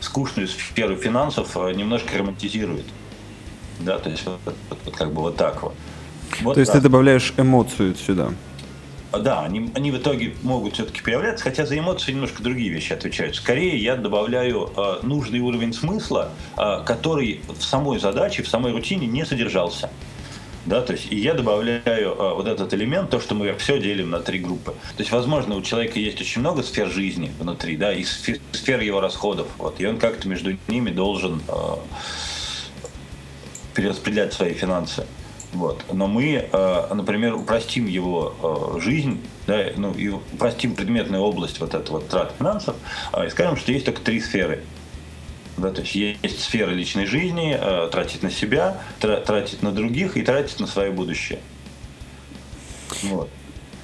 скучную 0.00 0.48
сферу 0.48 0.96
финансов 0.96 1.54
немножко 1.54 2.18
романтизирует. 2.18 2.86
Да, 3.80 3.98
то 3.98 4.08
есть 4.08 4.24
вот, 4.24 4.38
вот, 4.44 4.78
вот 4.84 4.96
как 4.96 5.12
бы 5.12 5.22
вот 5.22 5.36
так 5.36 5.62
вот. 5.62 5.74
вот 6.42 6.54
то 6.54 6.60
есть 6.60 6.72
да. 6.72 6.78
ты 6.78 6.82
добавляешь 6.82 7.34
эмоцию 7.36 7.96
сюда. 7.96 8.30
А, 9.14 9.20
да, 9.20 9.42
они, 9.42 9.70
они 9.76 9.92
в 9.92 9.98
итоге 9.98 10.34
могут 10.42 10.74
все-таки 10.74 11.00
появляться, 11.00 11.44
хотя 11.44 11.64
за 11.66 11.78
эмоции 11.78 12.10
немножко 12.10 12.42
другие 12.42 12.68
вещи 12.70 12.92
отвечают. 12.92 13.36
Скорее 13.36 13.76
я 13.76 13.94
добавляю 13.94 14.72
э, 14.76 14.98
нужный 15.02 15.38
уровень 15.38 15.72
смысла, 15.72 16.32
э, 16.56 16.82
который 16.84 17.40
в 17.46 17.62
самой 17.62 18.00
задаче, 18.00 18.42
в 18.42 18.48
самой 18.48 18.72
рутине 18.72 19.06
не 19.06 19.24
содержался. 19.24 19.88
Да, 20.66 20.80
то 20.80 20.94
есть, 20.94 21.12
и 21.12 21.16
я 21.16 21.34
добавляю 21.34 21.84
э, 21.86 22.34
вот 22.34 22.48
этот 22.48 22.74
элемент, 22.74 23.10
то, 23.10 23.20
что 23.20 23.36
мы 23.36 23.54
все 23.54 23.78
делим 23.78 24.10
на 24.10 24.18
три 24.18 24.40
группы. 24.40 24.72
То 24.72 25.00
есть, 25.00 25.12
возможно, 25.12 25.54
у 25.54 25.62
человека 25.62 26.00
есть 26.00 26.20
очень 26.20 26.40
много 26.40 26.64
сфер 26.64 26.90
жизни 26.90 27.30
внутри, 27.38 27.76
да, 27.76 27.92
и 27.92 28.02
сфер, 28.02 28.40
сфер 28.50 28.80
его 28.80 29.00
расходов, 29.00 29.46
вот, 29.58 29.80
и 29.80 29.86
он 29.86 29.98
как-то 29.98 30.26
между 30.26 30.56
ними 30.66 30.90
должен 30.90 31.40
э, 31.46 31.52
перераспределять 33.74 34.32
свои 34.32 34.54
финансы. 34.54 35.06
Вот. 35.54 35.84
Но 35.92 36.08
мы, 36.08 36.48
э, 36.52 36.94
например, 36.94 37.34
упростим 37.34 37.86
его 37.86 38.74
э, 38.76 38.80
жизнь, 38.80 39.20
да, 39.46 39.66
ну, 39.76 39.92
и 39.92 40.08
упростим 40.08 40.74
предметную 40.74 41.22
область 41.22 41.60
вот 41.60 41.74
этого 41.74 41.98
вот 41.98 42.08
трат 42.08 42.34
финансов, 42.36 42.74
э, 43.12 43.28
и 43.28 43.30
скажем, 43.30 43.56
что 43.56 43.70
есть 43.70 43.84
только 43.84 44.00
три 44.00 44.20
сферы. 44.20 44.64
Да, 45.56 45.70
то 45.70 45.82
есть 45.82 45.94
есть 45.94 46.42
сфера 46.42 46.70
личной 46.70 47.06
жизни, 47.06 47.56
тратить 47.92 48.24
на 48.24 48.30
себя, 48.32 48.78
тратить 48.98 49.62
на 49.62 49.70
других 49.70 50.16
и 50.16 50.22
тратить 50.22 50.58
на 50.58 50.66
свое 50.66 50.90
будущее. 50.90 51.38
Вот. 53.04 53.30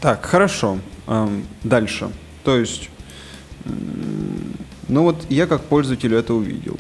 Так, 0.01 0.25
хорошо. 0.25 0.81
Эм, 1.07 1.47
дальше. 1.63 2.11
То 2.43 2.59
есть, 2.59 2.91
ну 4.89 5.05
вот 5.05 5.25
я 5.29 5.47
как 5.47 5.63
пользователь 5.63 6.13
это 6.13 6.35
увидел. 6.35 6.77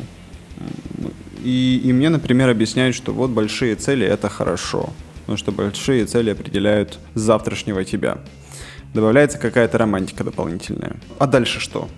И, 1.44 1.80
и 1.84 1.92
мне, 1.92 2.08
например, 2.08 2.48
объясняют, 2.48 2.94
что 2.94 3.12
вот 3.12 3.30
большие 3.30 3.74
цели— 3.74 4.06
это 4.06 4.28
хорошо. 4.28 4.90
Потому 5.20 5.36
что 5.36 5.52
большие 5.52 6.06
цели 6.06 6.30
определяют 6.30 6.98
завтрашнего 7.14 7.84
тебя. 7.84 8.18
Добавляется 8.94 9.38
какая-то 9.38 9.78
романтика 9.78 10.24
дополнительная. 10.24 10.96
А 11.18 11.26
дальше 11.26 11.60
что? 11.60 11.88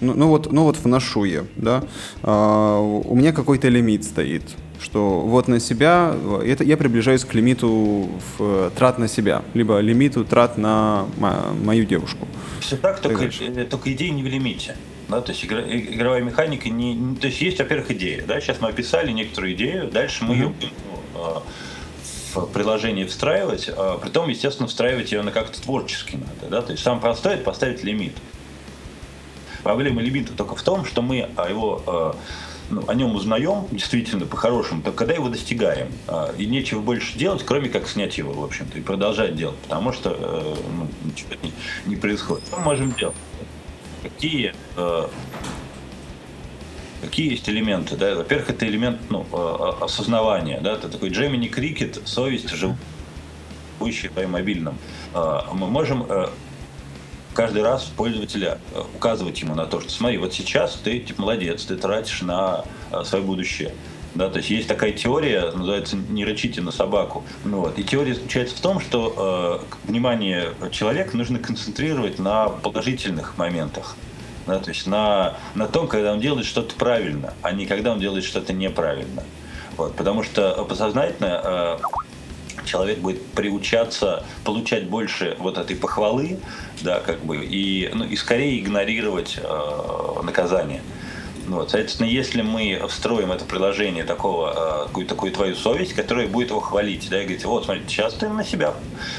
Ну, 0.00 0.14
ну 0.14 0.28
вот, 0.28 0.52
ну 0.52 0.64
вот 0.64 0.78
вношу 0.78 1.24
я, 1.24 1.44
да. 1.56 1.84
А, 2.22 2.78
у 2.80 3.14
меня 3.14 3.32
какой-то 3.32 3.68
лимит 3.68 4.04
стоит, 4.04 4.42
что 4.80 5.20
вот 5.20 5.48
на 5.48 5.60
себя, 5.60 6.14
это 6.44 6.64
я 6.64 6.76
приближаюсь 6.76 7.24
к 7.24 7.34
лимиту 7.34 8.08
в, 8.38 8.70
трат 8.76 8.98
на 8.98 9.08
себя, 9.08 9.42
либо 9.54 9.78
лимиту 9.80 10.24
трат 10.24 10.58
на 10.58 11.06
мою 11.18 11.84
девушку. 11.84 12.26
Все 12.60 12.76
так, 12.76 13.00
только, 13.00 13.24
э, 13.24 13.64
только 13.64 13.92
идея 13.92 14.12
не 14.12 14.22
в 14.22 14.26
лимите. 14.26 14.76
Да, 15.08 15.20
то 15.20 15.32
есть 15.32 15.44
игра, 15.44 15.60
игровая 15.60 16.22
механика 16.22 16.68
не, 16.68 17.16
то 17.16 17.26
есть 17.26 17.40
есть, 17.40 17.58
во-первых, 17.58 17.90
идея. 17.90 18.24
Да, 18.26 18.40
сейчас 18.40 18.60
мы 18.60 18.68
описали 18.68 19.10
некоторую 19.12 19.52
идею, 19.54 19.90
дальше 19.90 20.24
мы 20.24 20.34
mm-hmm. 20.34 20.38
ее 20.38 20.48
будем 20.48 20.70
ну, 21.14 21.42
в 22.34 22.46
приложение 22.46 23.06
встраивать, 23.06 23.68
а, 23.68 23.98
притом, 23.98 24.28
естественно, 24.28 24.68
встраивать 24.68 25.12
ее 25.12 25.22
на 25.22 25.32
как-то 25.32 25.60
творчески 25.60 26.16
надо. 26.16 26.50
Да? 26.50 26.62
То 26.62 26.72
есть 26.72 26.82
самое 26.82 27.02
простое 27.02 27.34
это 27.34 27.44
поставить 27.44 27.84
лимит. 27.84 28.14
Проблема 29.62 30.00
лимита 30.00 30.32
только 30.32 30.56
в 30.56 30.62
том, 30.62 30.84
что 30.84 31.02
мы 31.02 31.28
а, 31.36 31.48
его 31.48 32.14
ну, 32.72 32.84
о 32.88 32.94
нем 32.94 33.14
узнаем 33.14 33.66
действительно 33.70 34.26
по-хорошему, 34.26 34.82
только 34.82 34.98
когда 34.98 35.14
его 35.14 35.28
достигаем. 35.28 35.88
А, 36.08 36.32
и 36.36 36.46
нечего 36.46 36.80
больше 36.80 37.18
делать, 37.18 37.44
кроме 37.44 37.68
как 37.68 37.86
снять 37.88 38.16
его, 38.18 38.32
в 38.32 38.42
общем-то, 38.42 38.78
и 38.78 38.80
продолжать 38.80 39.36
делать, 39.36 39.58
потому 39.58 39.92
что 39.92 40.16
э, 40.18 40.54
ну, 40.76 40.88
ничего 41.04 41.30
не, 41.42 41.52
не 41.86 41.96
происходит. 41.96 42.46
Что 42.46 42.56
мы 42.58 42.64
можем 42.64 42.92
делать? 42.92 43.16
Какие 44.02 44.54
э, 44.76 45.08
Какие 47.00 47.32
есть 47.32 47.48
элементы? 47.48 47.96
Да? 47.96 48.14
Во-первых, 48.14 48.50
это 48.50 48.66
элемент 48.66 49.00
ну, 49.10 49.26
осознавания. 49.80 50.60
Да? 50.60 50.74
Это 50.74 50.88
такой 50.88 51.08
Джемини 51.08 51.48
Крикет, 51.48 52.00
совесть, 52.04 52.48
живущая 52.50 54.10
по 54.10 54.24
мобильном. 54.28 54.78
Мы 55.12 55.66
можем 55.66 56.06
каждый 57.34 57.62
раз 57.62 57.84
пользователя 57.84 58.58
э, 58.74 58.82
указывать 58.94 59.40
ему 59.40 59.54
на 59.54 59.66
то, 59.66 59.80
что 59.80 59.90
смотри, 59.90 60.18
вот 60.18 60.32
сейчас 60.32 60.74
ты 60.74 60.98
типа 61.00 61.22
молодец, 61.22 61.64
ты 61.64 61.76
тратишь 61.76 62.22
на 62.22 62.64
э, 62.90 63.02
свое 63.04 63.24
будущее. 63.24 63.72
Да, 64.14 64.28
то 64.28 64.38
есть 64.38 64.50
есть 64.50 64.68
такая 64.68 64.92
теория, 64.92 65.50
называется 65.52 65.96
«не 65.96 66.24
рычите 66.24 66.60
на 66.60 66.70
собаку». 66.70 67.24
Ну, 67.44 67.60
вот. 67.60 67.78
И 67.78 67.84
теория 67.84 68.14
заключается 68.14 68.56
в 68.56 68.60
том, 68.60 68.78
что 68.78 69.64
э, 69.86 69.88
внимание 69.88 70.50
человека 70.70 71.16
нужно 71.16 71.38
концентрировать 71.38 72.18
на 72.18 72.48
положительных 72.48 73.38
моментах. 73.38 73.96
Да, 74.46 74.58
то 74.58 74.70
есть 74.70 74.86
на, 74.86 75.36
на 75.54 75.66
том, 75.66 75.86
когда 75.88 76.12
он 76.12 76.20
делает 76.20 76.46
что-то 76.46 76.74
правильно, 76.74 77.32
а 77.42 77.52
не 77.52 77.64
когда 77.64 77.92
он 77.92 78.00
делает 78.00 78.24
что-то 78.24 78.52
неправильно. 78.52 79.22
Вот, 79.76 79.94
потому 79.96 80.22
что 80.22 80.64
подсознательно 80.64 81.40
э, 81.42 81.78
человек 82.64 82.98
будет 82.98 83.24
приучаться 83.28 84.24
получать 84.44 84.88
больше 84.88 85.36
вот 85.38 85.58
этой 85.58 85.76
похвалы, 85.76 86.38
да, 86.82 87.00
как 87.00 87.24
бы, 87.24 87.44
и, 87.44 87.90
ну, 87.94 88.04
и 88.04 88.16
скорее 88.16 88.60
игнорировать 88.60 89.38
э, 89.42 90.22
наказание. 90.22 90.82
Вот, 91.52 91.70
соответственно, 91.70 92.06
если 92.06 92.42
мы 92.42 92.82
встроим 92.88 93.32
это 93.32 93.44
приложение 93.44 94.04
такого, 94.04 94.86
какую-то 94.86 95.14
такую 95.14 95.32
твою 95.32 95.54
совесть, 95.54 95.92
которая 95.94 96.26
будет 96.26 96.50
его 96.50 96.60
хвалить, 96.60 97.08
да, 97.10 97.20
и 97.20 97.24
говорить, 97.24 97.44
вот, 97.44 97.64
смотри, 97.64 97.82
сейчас 97.86 98.14
ты 98.14 98.28
на 98.28 98.44
себя, 98.44 98.74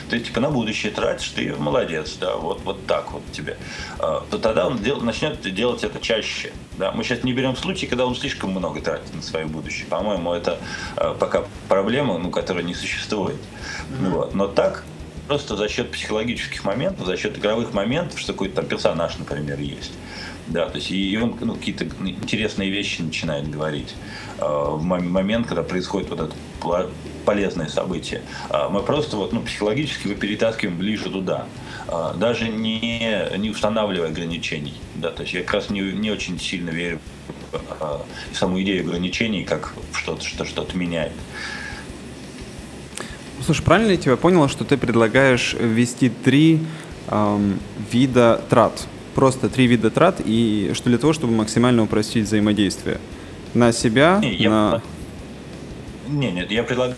ты 0.09 0.19
типа 0.19 0.39
на 0.39 0.49
будущее 0.49 0.91
тратишь, 0.91 1.29
ты 1.29 1.55
молодец, 1.55 2.17
да, 2.19 2.35
вот, 2.35 2.61
вот 2.63 2.85
так 2.87 3.11
вот 3.11 3.21
тебе, 3.31 3.57
а, 3.99 4.23
то 4.29 4.37
тогда 4.37 4.67
он 4.67 4.77
дел, 4.79 4.99
начнет 5.01 5.41
делать 5.53 5.83
это 5.83 5.99
чаще. 5.99 6.51
Да. 6.77 6.91
Мы 6.91 7.03
сейчас 7.03 7.23
не 7.23 7.33
берем 7.33 7.55
случай, 7.55 7.85
когда 7.85 8.05
он 8.05 8.15
слишком 8.15 8.51
много 8.51 8.81
тратит 8.81 9.13
на 9.13 9.21
свое 9.21 9.45
будущее. 9.45 9.85
По-моему, 9.87 10.33
это 10.33 10.57
а, 10.95 11.13
пока 11.13 11.43
проблема, 11.69 12.17
ну, 12.17 12.31
которая 12.31 12.63
не 12.63 12.73
существует. 12.73 13.37
Mm-hmm. 13.37 14.09
Вот. 14.09 14.33
Но 14.33 14.47
так 14.47 14.83
просто 15.27 15.55
за 15.55 15.69
счет 15.69 15.91
психологических 15.91 16.63
моментов, 16.63 17.05
за 17.05 17.17
счет 17.17 17.37
игровых 17.37 17.73
моментов, 17.73 18.19
что 18.19 18.33
какой-то 18.33 18.57
там 18.57 18.65
персонаж, 18.65 19.17
например, 19.17 19.59
есть. 19.59 19.91
Да, 20.53 20.69
то 20.69 20.75
есть 20.75 20.91
и 20.91 21.17
он 21.17 21.35
ну, 21.41 21.55
какие-то 21.55 21.85
интересные 21.85 22.69
вещи 22.69 23.01
начинает 23.01 23.49
говорить 23.49 23.95
э, 24.37 24.43
в 24.45 24.83
момент, 24.83 25.47
когда 25.47 25.63
происходит 25.63 26.11
вот 26.11 26.19
это 26.19 26.35
полезное 27.25 27.67
событие. 27.69 28.21
Э, 28.51 28.69
мы 28.69 28.83
просто 28.83 29.17
вот, 29.17 29.33
ну, 29.33 29.41
психологически 29.41 30.07
его 30.07 30.19
перетаскиваем 30.19 30.77
ближе 30.77 31.09
туда, 31.09 31.47
э, 31.87 32.13
даже 32.17 32.49
не, 32.49 33.35
не 33.35 33.49
устанавливая 33.49 34.09
ограничений. 34.09 34.75
Да, 34.93 35.09
то 35.09 35.23
есть 35.23 35.33
я 35.33 35.41
как 35.41 35.55
раз 35.55 35.71
не, 35.71 35.81
не 35.81 36.11
очень 36.11 36.39
сильно 36.39 36.69
верю 36.69 36.99
в 37.51 38.37
саму 38.37 38.61
идею 38.61 38.85
ограничений 38.85 39.43
как 39.43 39.73
что-то, 39.93 40.23
что 40.23 40.45
что-то 40.45 40.77
меняет. 40.77 41.13
Слушай, 43.43 43.63
правильно 43.63 43.91
я 43.91 43.97
тебя 43.97 44.17
понял, 44.17 44.47
что 44.49 44.65
ты 44.65 44.77
предлагаешь 44.77 45.55
ввести 45.59 46.09
три 46.09 46.59
эм, 47.09 47.59
вида 47.91 48.41
трат? 48.49 48.87
Просто 49.15 49.49
три 49.49 49.67
вида 49.67 49.91
трат, 49.91 50.21
и 50.23 50.71
что 50.73 50.89
для 50.89 50.97
того, 50.97 51.13
чтобы 51.13 51.33
максимально 51.33 51.83
упростить 51.83 52.25
взаимодействие? 52.25 52.99
На 53.53 53.71
себя, 53.71 54.19
не, 54.21 54.47
на... 54.47 54.81
Я... 56.07 56.11
Не, 56.11 56.31
нет, 56.31 56.51
я 56.51 56.63
предлагаю 56.63 56.95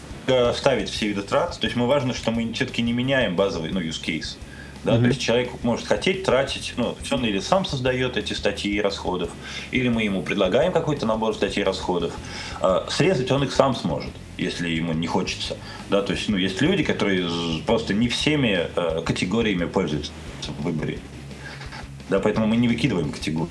ставить 0.54 0.89
все 0.89 1.10
виды 1.10 1.21
трат. 1.21 1.60
То 1.60 1.65
есть 1.65 1.75
мы 1.75 1.88
важно, 1.88 2.13
что 2.13 2.32
мы 2.32 2.51
все-таки 2.54 2.82
не 2.82 2.93
меняем 2.93 3.36
базовый 3.36 3.71
ну, 3.71 3.82
use 3.82 4.01
case. 4.01 4.38
Да, 4.84 4.95
mm-hmm. 4.95 5.01
То 5.01 5.08
есть 5.08 5.19
человек 5.19 5.49
может 5.63 5.88
хотеть 5.88 6.23
тратить, 6.23 6.73
ну, 6.78 6.95
он 7.12 7.25
или 7.25 7.39
сам 7.39 7.65
создает 7.65 8.17
эти 8.17 8.34
статьи 8.34 8.80
расходов, 8.80 9.30
или 9.71 9.89
мы 9.89 10.04
ему 10.04 10.21
предлагаем 10.21 10.71
какой-то 10.71 11.06
набор 11.06 11.34
статей 11.34 11.63
расходов. 11.63 12.13
А, 12.62 12.86
срезать 12.89 13.32
он 13.32 13.43
их 13.43 13.51
сам 13.51 13.75
сможет 13.75 14.12
если 14.38 14.69
ему 14.69 14.93
не 14.93 15.08
хочется. 15.08 15.58
Да, 15.89 16.01
то 16.01 16.13
есть, 16.13 16.28
ну, 16.30 16.38
есть 16.38 16.62
люди, 16.62 16.84
которые 16.84 17.30
просто 17.65 17.93
не 17.93 18.08
всеми 18.08 18.67
э, 18.75 19.01
категориями 19.06 19.65
пользуются 19.65 20.12
в 20.58 20.63
выборе. 20.63 20.99
Да, 22.09 22.19
поэтому 22.19 22.47
мы 22.47 22.57
не 22.57 22.67
выкидываем 22.67 23.11
категории. 23.11 23.49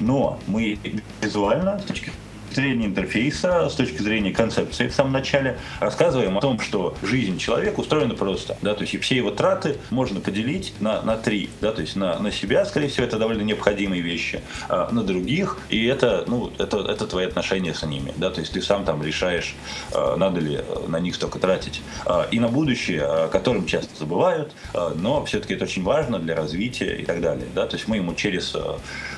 Но 0.00 0.40
мы 0.46 0.78
визуально, 1.20 1.78
с 1.78 1.84
точки 1.84 2.10
зрения 2.54 2.86
интерфейса, 2.86 3.68
с 3.68 3.74
точки 3.74 4.02
зрения 4.02 4.32
концепции 4.32 4.88
в 4.88 4.94
самом 4.94 5.12
начале, 5.12 5.58
рассказываем 5.80 6.38
о 6.38 6.40
том, 6.40 6.60
что 6.60 6.96
жизнь 7.02 7.38
человека 7.38 7.80
устроена 7.80 8.14
просто. 8.14 8.56
Да, 8.62 8.74
то 8.74 8.82
есть 8.82 8.94
и 8.94 8.98
все 8.98 9.16
его 9.16 9.30
траты 9.30 9.76
можно 9.90 10.20
поделить 10.20 10.74
на, 10.80 11.02
на 11.02 11.16
три. 11.16 11.50
Да, 11.60 11.72
то 11.72 11.80
есть 11.80 11.96
на, 11.96 12.18
на 12.18 12.30
себя, 12.30 12.64
скорее 12.64 12.88
всего, 12.88 13.06
это 13.06 13.18
довольно 13.18 13.42
необходимые 13.42 14.02
вещи, 14.02 14.40
а 14.68 14.90
на 14.90 15.02
других, 15.02 15.58
и 15.68 15.84
это, 15.86 16.24
ну, 16.26 16.52
это, 16.58 16.78
это 16.78 17.06
твои 17.06 17.26
отношения 17.26 17.74
с 17.74 17.82
ними. 17.84 18.12
Да, 18.16 18.30
то 18.30 18.40
есть 18.40 18.52
ты 18.52 18.62
сам 18.62 18.84
там 18.84 19.02
решаешь, 19.02 19.54
а, 19.94 20.16
надо 20.16 20.40
ли 20.40 20.60
на 20.88 21.00
них 21.00 21.14
столько 21.14 21.38
тратить. 21.38 21.82
А, 22.06 22.26
и 22.30 22.38
на 22.38 22.48
будущее, 22.48 23.02
о 23.02 23.28
котором 23.28 23.66
часто 23.66 23.96
забывают, 23.98 24.52
а, 24.74 24.94
но 24.94 25.24
все-таки 25.24 25.54
это 25.54 25.64
очень 25.64 25.82
важно 25.82 26.18
для 26.18 26.34
развития 26.34 26.96
и 26.96 27.04
так 27.04 27.20
далее. 27.20 27.46
Да, 27.54 27.66
то 27.66 27.76
есть 27.76 27.88
мы 27.88 27.96
ему 27.96 28.14
через 28.14 28.56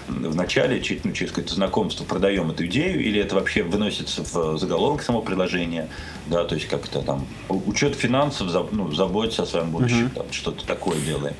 в 0.09 0.35
начале, 0.35 0.83
ну, 1.05 1.13
через 1.13 1.31
какое-то 1.31 1.55
знакомство 1.55 2.05
продаем 2.05 2.51
эту 2.51 2.67
идею, 2.67 3.03
или 3.03 3.21
это 3.25 3.35
вообще 3.35 3.63
выносится 3.63 4.23
в 4.23 4.59
заголовок 4.59 5.03
само 5.03 5.21
предложения, 5.21 5.89
да, 6.27 6.45
то 6.45 6.55
есть 6.55 6.69
как-то 6.69 7.01
там 7.01 7.27
учет 7.49 7.95
финансов, 7.95 8.49
ну, 8.73 8.93
заботиться 8.93 9.43
о 9.43 9.47
своем 9.47 9.71
будущем, 9.71 10.11
uh-huh. 10.15 10.33
что-то 10.33 10.65
такое 10.65 10.99
делаем. 11.01 11.35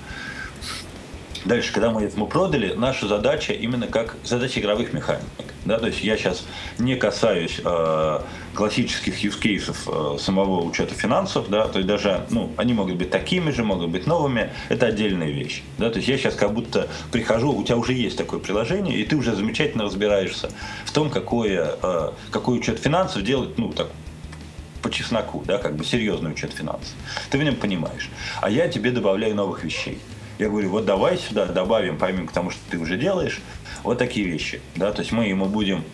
Дальше, 1.45 1.73
когда 1.73 1.91
мы 1.91 2.03
это 2.05 2.25
продали, 2.25 2.73
наша 2.75 3.07
задача 3.07 3.53
именно 3.53 3.87
как 3.87 4.17
задача 4.25 4.61
игровых 4.61 4.93
механик. 4.95 5.25
Да, 5.67 5.79
то 5.79 5.87
есть 5.87 6.03
я 6.03 6.17
сейчас 6.17 6.45
не 6.79 6.95
касаюсь 6.97 7.61
э, 7.65 8.21
классических 8.55 9.23
use 9.23 9.75
э, 9.87 10.19
самого 10.19 10.63
учета 10.63 10.95
финансов, 10.95 11.49
да, 11.49 11.69
то 11.69 11.79
есть 11.79 11.89
даже, 11.89 12.27
ну, 12.31 12.53
они 12.57 12.75
могут 12.75 12.97
быть 12.97 13.11
такими 13.11 13.51
же, 13.51 13.65
могут 13.65 13.91
быть 13.91 14.07
новыми, 14.07 14.51
это 14.69 14.87
отдельная 14.87 15.31
вещь. 15.31 15.63
Да, 15.79 15.91
то 15.91 15.97
есть 15.97 16.09
я 16.09 16.19
сейчас 16.19 16.35
как 16.35 16.53
будто 16.53 16.89
прихожу, 17.13 17.53
у 17.53 17.63
тебя 17.63 17.77
уже 17.77 17.95
есть 17.95 18.19
такое 18.19 18.41
приложение, 18.41 18.99
и 18.99 19.05
ты 19.05 19.17
уже 19.17 19.35
замечательно 19.35 19.85
разбираешься 19.85 20.51
в 20.85 20.93
том, 20.93 21.11
какое, 21.11 21.77
э, 21.83 22.11
какой 22.31 22.59
учет 22.59 22.79
финансов 22.79 23.23
делать, 23.23 23.57
ну, 23.59 23.73
так, 23.73 23.89
по 24.83 24.91
чесноку, 24.91 25.43
да, 25.47 25.57
как 25.57 25.77
бы 25.77 25.85
серьезный 25.85 26.31
учет 26.31 26.53
финансов. 26.53 26.93
Ты 27.31 27.39
в 27.39 27.43
нем 27.43 27.57
понимаешь. 27.57 28.11
А 28.43 28.51
я 28.51 28.69
тебе 28.69 28.91
добавляю 28.91 29.35
новых 29.35 29.65
вещей. 29.65 29.99
Я 30.39 30.49
говорю, 30.49 30.71
вот 30.71 30.85
давай 30.85 31.17
сюда 31.17 31.47
добавим, 31.47 31.99
помимо 31.99 32.29
тому, 32.29 32.51
что 32.51 32.61
ты 32.71 32.79
уже 32.79 32.97
делаешь, 32.97 33.41
вот 33.83 33.99
такие 33.99 34.27
вещи. 34.27 34.61
Да? 34.77 34.93
То 34.93 35.03
есть 35.03 35.13
мы 35.13 35.27
ему 35.27 35.47
будем 35.47 35.85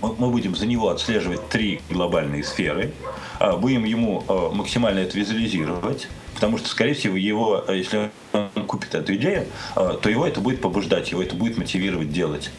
мы 0.00 0.30
будем 0.30 0.54
за 0.54 0.66
него 0.66 0.90
отслеживать 0.90 1.48
три 1.48 1.80
глобальные 1.88 2.44
сферы, 2.44 2.92
а, 3.38 3.56
будем 3.56 3.84
ему 3.84 4.22
а, 4.28 4.50
максимально 4.50 4.98
это 4.98 5.16
визуализировать, 5.16 6.08
потому 6.34 6.58
что, 6.58 6.68
скорее 6.68 6.94
всего, 6.94 7.16
его, 7.16 7.64
если 7.68 8.10
он 8.32 8.66
купит 8.66 8.94
эту 8.94 9.14
идею, 9.14 9.46
а, 9.74 9.94
то 9.94 10.08
его 10.08 10.26
это 10.26 10.40
будет 10.40 10.60
побуждать, 10.60 11.10
его 11.10 11.22
это 11.22 11.34
будет 11.34 11.56
мотивировать 11.56 12.12
делать. 12.12 12.50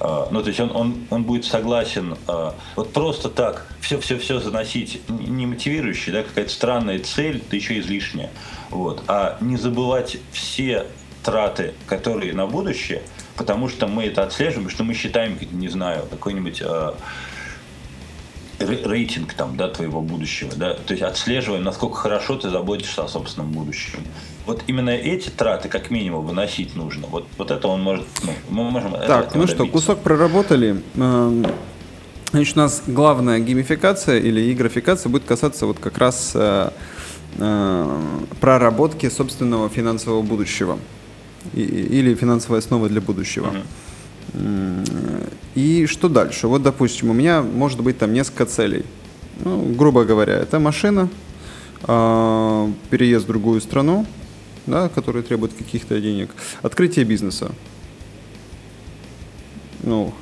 Ну, 0.00 0.42
то 0.42 0.46
есть 0.46 0.60
он, 0.60 0.70
он, 0.76 1.06
он 1.10 1.24
будет 1.24 1.44
согласен 1.44 2.16
вот 2.76 2.92
просто 2.92 3.28
так 3.28 3.66
все-все-все 3.80 4.38
заносить, 4.38 5.00
не 5.08 5.44
мотивирующий, 5.44 6.12
да, 6.12 6.22
какая-то 6.22 6.52
странная 6.52 7.00
цель, 7.00 7.42
да 7.50 7.56
еще 7.56 7.80
излишняя. 7.80 8.30
Вот. 8.70 9.02
А 9.08 9.38
не 9.40 9.56
забывать 9.56 10.18
все 10.30 10.86
траты, 11.24 11.74
которые 11.86 12.32
на 12.32 12.46
будущее, 12.46 13.02
потому 13.36 13.68
что 13.68 13.86
мы 13.86 14.04
это 14.04 14.22
отслеживаем, 14.22 14.70
что 14.70 14.84
мы 14.84 14.94
считаем, 14.94 15.38
не 15.52 15.68
знаю, 15.68 16.06
какой-нибудь 16.10 16.62
э, 16.64 16.92
рейтинг 18.58 19.34
там, 19.34 19.56
да, 19.56 19.68
твоего 19.68 20.00
будущего, 20.00 20.52
да, 20.54 20.74
то 20.74 20.92
есть 20.92 21.02
отслеживаем, 21.02 21.64
насколько 21.64 21.96
хорошо 21.96 22.36
ты 22.36 22.50
заботишься 22.50 23.04
о 23.04 23.08
собственном 23.08 23.52
будущем. 23.52 24.00
Вот 24.46 24.62
именно 24.66 24.90
эти 24.90 25.28
траты, 25.28 25.68
как 25.68 25.90
минимум, 25.90 26.26
выносить 26.26 26.74
нужно. 26.74 27.06
Вот, 27.06 27.26
вот 27.36 27.50
это 27.50 27.68
он 27.68 27.82
может, 27.82 28.06
ну, 28.22 28.32
мы 28.48 28.70
можем. 28.70 28.92
Так, 28.92 29.34
ну 29.34 29.46
что, 29.46 29.66
кусок 29.66 30.00
проработали. 30.00 30.82
Эм, 30.96 31.46
значит, 32.32 32.56
у 32.56 32.60
нас 32.60 32.82
главная 32.86 33.40
геймификация 33.40 34.18
или 34.18 34.52
игрофикация 34.52 35.10
будет 35.10 35.24
касаться 35.24 35.66
вот 35.66 35.78
как 35.78 35.98
раз 35.98 36.32
э, 36.34 36.70
э, 37.36 37.98
проработки 38.40 39.08
собственного 39.10 39.68
финансового 39.68 40.22
будущего 40.22 40.78
или 41.52 42.14
финансовая 42.14 42.60
основа 42.60 42.88
для 42.88 43.00
будущего. 43.00 43.52
И 45.54 45.86
что 45.86 46.08
дальше? 46.08 46.46
Вот, 46.48 46.62
допустим, 46.62 47.10
у 47.10 47.12
меня 47.12 47.42
может 47.42 47.80
быть 47.80 47.98
там 47.98 48.12
несколько 48.12 48.46
целей. 48.46 48.84
Ну, 49.44 49.62
грубо 49.74 50.04
говоря, 50.04 50.34
это 50.34 50.58
машина, 50.58 51.08
э, 51.82 52.72
переезд 52.90 53.24
в 53.24 53.28
другую 53.28 53.60
страну, 53.60 54.06
да, 54.66 54.88
который 54.88 55.22
требует 55.22 55.52
каких-то 55.54 56.00
денег, 56.00 56.30
открытие 56.62 57.04
бизнеса. 57.04 57.52
ну... 59.82 60.12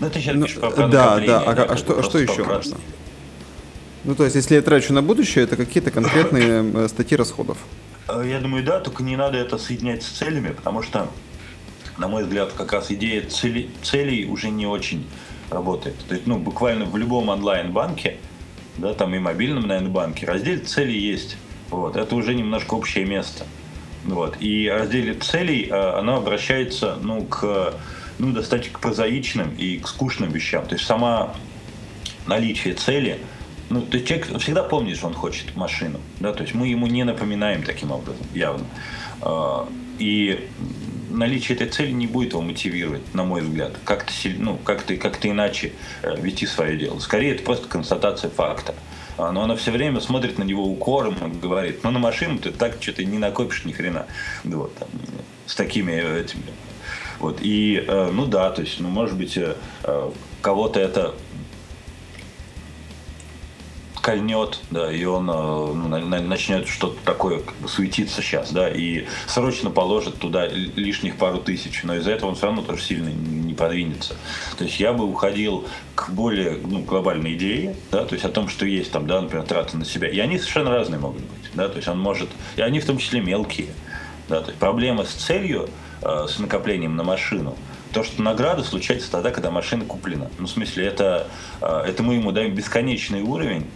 Ну, 0.00 0.10
ты 0.10 0.20
сейчас 0.20 0.34
ну, 0.34 0.46
про 0.46 0.88
Да, 0.88 1.20
да, 1.20 1.40
а, 1.40 1.52
а 1.72 1.76
что, 1.76 1.98
а 1.98 2.02
что 2.02 2.18
еще 2.18 2.42
можно? 2.44 2.76
Ну, 4.04 4.14
то 4.14 4.24
есть, 4.24 4.36
если 4.36 4.56
я 4.56 4.62
трачу 4.62 4.92
на 4.92 5.02
будущее, 5.02 5.44
это 5.44 5.56
какие-то 5.56 5.90
конкретные 5.90 6.72
э, 6.74 6.88
статьи 6.88 7.16
расходов? 7.16 7.56
Э, 8.08 8.22
я 8.28 8.38
думаю, 8.40 8.62
да, 8.62 8.80
только 8.80 9.02
не 9.02 9.16
надо 9.16 9.38
это 9.38 9.56
соединять 9.56 10.02
с 10.02 10.08
целями, 10.08 10.50
потому 10.50 10.82
что, 10.82 11.08
на 11.98 12.08
мой 12.08 12.24
взгляд, 12.24 12.52
как 12.52 12.72
раз 12.72 12.90
идея 12.90 13.22
цели, 13.28 13.70
целей 13.82 14.26
уже 14.26 14.50
не 14.50 14.66
очень 14.66 15.06
работает. 15.50 15.96
То 16.08 16.14
есть, 16.14 16.26
ну, 16.26 16.38
буквально 16.38 16.84
в 16.84 16.96
любом 16.96 17.28
онлайн-банке, 17.28 18.16
да, 18.78 18.94
там 18.94 19.14
и 19.14 19.18
мобильном, 19.18 19.66
наверное, 19.66 19.90
банке, 19.90 20.26
раздел 20.26 20.58
цели 20.64 20.92
есть. 20.92 21.36
Вот, 21.70 21.96
это 21.96 22.14
уже 22.14 22.34
немножко 22.34 22.74
общее 22.74 23.04
место. 23.04 23.46
Вот. 24.04 24.36
И 24.40 24.68
разделе 24.68 25.14
целей 25.14 25.68
э, 25.70 25.98
оно 25.98 26.16
обращается 26.16 26.98
ну, 27.02 27.24
к 27.24 27.74
ну, 28.18 28.32
достаточно 28.32 28.78
прозаичным 28.78 29.54
и 29.56 29.78
к 29.78 29.88
скучным 29.88 30.30
вещам. 30.30 30.66
То 30.66 30.74
есть 30.74 30.86
сама 30.86 31.34
наличие 32.26 32.74
цели, 32.74 33.18
ну, 33.70 33.80
то 33.80 33.96
есть 33.96 34.06
человек 34.06 34.38
всегда 34.40 34.62
помнит, 34.62 34.98
что 34.98 35.06
он 35.06 35.14
хочет 35.14 35.56
машину, 35.56 36.00
да, 36.20 36.32
то 36.32 36.42
есть 36.42 36.54
мы 36.54 36.68
ему 36.68 36.86
не 36.86 37.04
напоминаем 37.04 37.62
таким 37.62 37.92
образом, 37.92 38.26
явно. 38.34 38.66
Э, 39.22 39.64
и 39.98 40.48
наличие 41.14 41.56
этой 41.56 41.68
цели 41.68 41.90
не 41.90 42.06
будет 42.06 42.32
его 42.32 42.42
мотивировать, 42.42 43.14
на 43.14 43.24
мой 43.24 43.42
взгляд, 43.42 43.72
как-то 43.84 44.12
ну, 44.38 44.56
как-то, 44.56 44.96
как-то 44.96 45.28
иначе 45.28 45.72
э, 46.02 46.20
вести 46.20 46.46
свое 46.46 46.76
дело. 46.76 46.98
Скорее, 46.98 47.34
это 47.34 47.42
просто 47.42 47.68
констатация 47.68 48.30
факта. 48.30 48.74
А, 49.16 49.30
но 49.30 49.42
она 49.42 49.56
все 49.56 49.70
время 49.70 50.00
смотрит 50.00 50.38
на 50.38 50.42
него 50.42 50.64
укором 50.64 51.14
и 51.14 51.38
говорит, 51.38 51.84
ну 51.84 51.90
на 51.90 51.98
машину 51.98 52.38
ты 52.38 52.50
так 52.50 52.76
что-то 52.80 53.04
не 53.04 53.18
накопишь 53.18 53.64
ни 53.64 53.72
хрена. 53.72 54.06
Вот, 54.42 54.74
там, 54.76 54.88
с 55.46 55.54
такими 55.54 55.92
этими. 55.92 56.52
Вот, 57.20 57.38
и, 57.40 57.84
э, 57.86 58.10
ну 58.12 58.26
да, 58.26 58.50
то 58.50 58.62
есть, 58.62 58.80
ну, 58.80 58.88
может 58.88 59.16
быть, 59.16 59.36
э, 59.36 59.54
кого-то 60.42 60.80
это 60.80 61.14
кольнет, 64.04 64.58
да, 64.70 64.92
и 64.92 65.02
он 65.06 65.30
э, 65.30 65.32
ну, 65.32 65.88
начнет 66.20 66.68
что-то 66.68 66.98
такое 67.06 67.40
как 67.40 67.56
бы, 67.56 67.68
суетиться 67.68 68.20
сейчас, 68.20 68.52
да, 68.52 68.68
и 68.68 69.06
срочно 69.26 69.70
положит 69.70 70.18
туда 70.18 70.46
лишних 70.46 71.16
пару 71.16 71.38
тысяч, 71.38 71.80
но 71.84 71.96
из-за 71.96 72.10
этого 72.10 72.28
он 72.28 72.36
все 72.36 72.44
равно 72.44 72.60
тоже 72.60 72.82
сильно 72.82 73.08
не 73.08 73.54
подвинется. 73.54 74.14
То 74.58 74.64
есть 74.64 74.78
я 74.78 74.92
бы 74.92 75.04
уходил 75.04 75.66
к 75.94 76.10
более 76.10 76.58
ну, 76.62 76.80
глобальной 76.80 77.32
идее, 77.32 77.76
да, 77.90 78.04
то 78.04 78.12
есть 78.12 78.26
о 78.26 78.28
том, 78.28 78.48
что 78.50 78.66
есть 78.66 78.92
там, 78.92 79.06
да, 79.06 79.22
например, 79.22 79.46
траты 79.46 79.78
на 79.78 79.86
себя, 79.86 80.06
и 80.06 80.18
они 80.18 80.38
совершенно 80.38 80.72
разные 80.72 81.00
могут 81.00 81.22
быть, 81.22 81.50
да, 81.54 81.70
то 81.70 81.76
есть 81.76 81.88
он 81.88 81.98
может, 81.98 82.28
и 82.56 82.60
они 82.60 82.80
в 82.80 82.84
том 82.84 82.98
числе 82.98 83.22
мелкие, 83.22 83.68
да, 84.28 84.42
то 84.42 84.48
есть 84.48 84.58
проблема 84.58 85.04
с 85.04 85.12
целью, 85.12 85.70
э, 86.02 86.26
с 86.28 86.38
накоплением 86.38 86.96
на 86.96 87.04
машину– 87.04 87.56
то, 87.94 88.02
что 88.02 88.20
награда 88.22 88.64
случается 88.64 89.10
тогда, 89.10 89.30
когда 89.30 89.50
машина 89.52 89.84
куплена. 89.84 90.28
Ну, 90.38 90.46
в 90.46 90.50
смысле, 90.50 90.84
это, 90.84 91.28
э, 91.60 91.84
это 91.86 92.02
мы 92.02 92.14
ему 92.14 92.32
даем 92.32 92.52
бесконечный 92.52 93.22
уровень, 93.22 93.66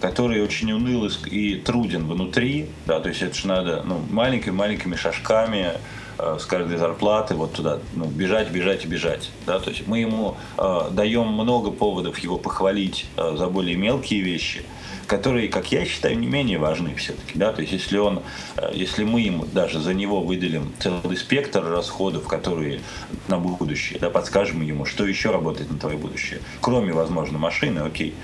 который 0.00 0.42
очень 0.42 0.72
уныл 0.72 1.06
и 1.26 1.56
труден 1.56 2.06
внутри, 2.06 2.66
да, 2.86 3.00
то 3.00 3.08
есть 3.08 3.22
это 3.22 3.34
же 3.34 3.46
надо 3.48 3.82
ну, 3.84 4.00
маленькими-маленькими 4.10 4.96
шажками 4.96 5.72
э, 6.18 6.36
с 6.38 6.44
каждой 6.44 6.76
зарплаты 6.76 7.34
вот 7.34 7.52
туда 7.54 7.78
ну, 7.94 8.06
бежать, 8.06 8.50
бежать 8.50 8.84
и 8.84 8.88
бежать. 8.88 9.30
Да? 9.46 9.58
То 9.58 9.70
есть 9.70 9.86
мы 9.86 10.00
ему 10.00 10.36
э, 10.58 10.88
даем 10.92 11.28
много 11.28 11.70
поводов 11.70 12.18
его 12.18 12.38
похвалить 12.38 13.06
э, 13.16 13.36
за 13.36 13.46
более 13.46 13.76
мелкие 13.76 14.20
вещи– 14.20 14.62
которые, 15.06 15.48
как 15.48 15.72
я 15.72 15.84
считаю, 15.84 16.18
не 16.18 16.26
менее 16.26 16.58
важны 16.58 16.94
все-таки. 16.96 17.38
Да? 17.38 17.52
То 17.52 17.60
есть 17.60 17.72
если, 17.72 17.98
он, 17.98 18.22
э, 18.56 18.70
если 18.74 19.04
мы 19.04 19.20
ему 19.20 19.44
даже 19.46 19.80
за 19.80 19.94
него 19.94 20.20
выделим 20.20 20.72
целый 20.80 21.16
спектр 21.16 21.64
расходов, 21.64 22.26
которые 22.26 22.80
на 23.28 23.38
будущее, 23.38 23.98
да, 24.00 24.10
подскажем 24.10 24.62
ему, 24.62 24.84
что 24.84 25.06
еще 25.06 25.30
работает 25.30 25.70
на 25.70 25.78
твое 25.78 25.96
будущее, 25.96 26.40
кроме, 26.60 26.92
возможно, 26.92 27.38
машины, 27.38 27.80
окей, 27.80 28.14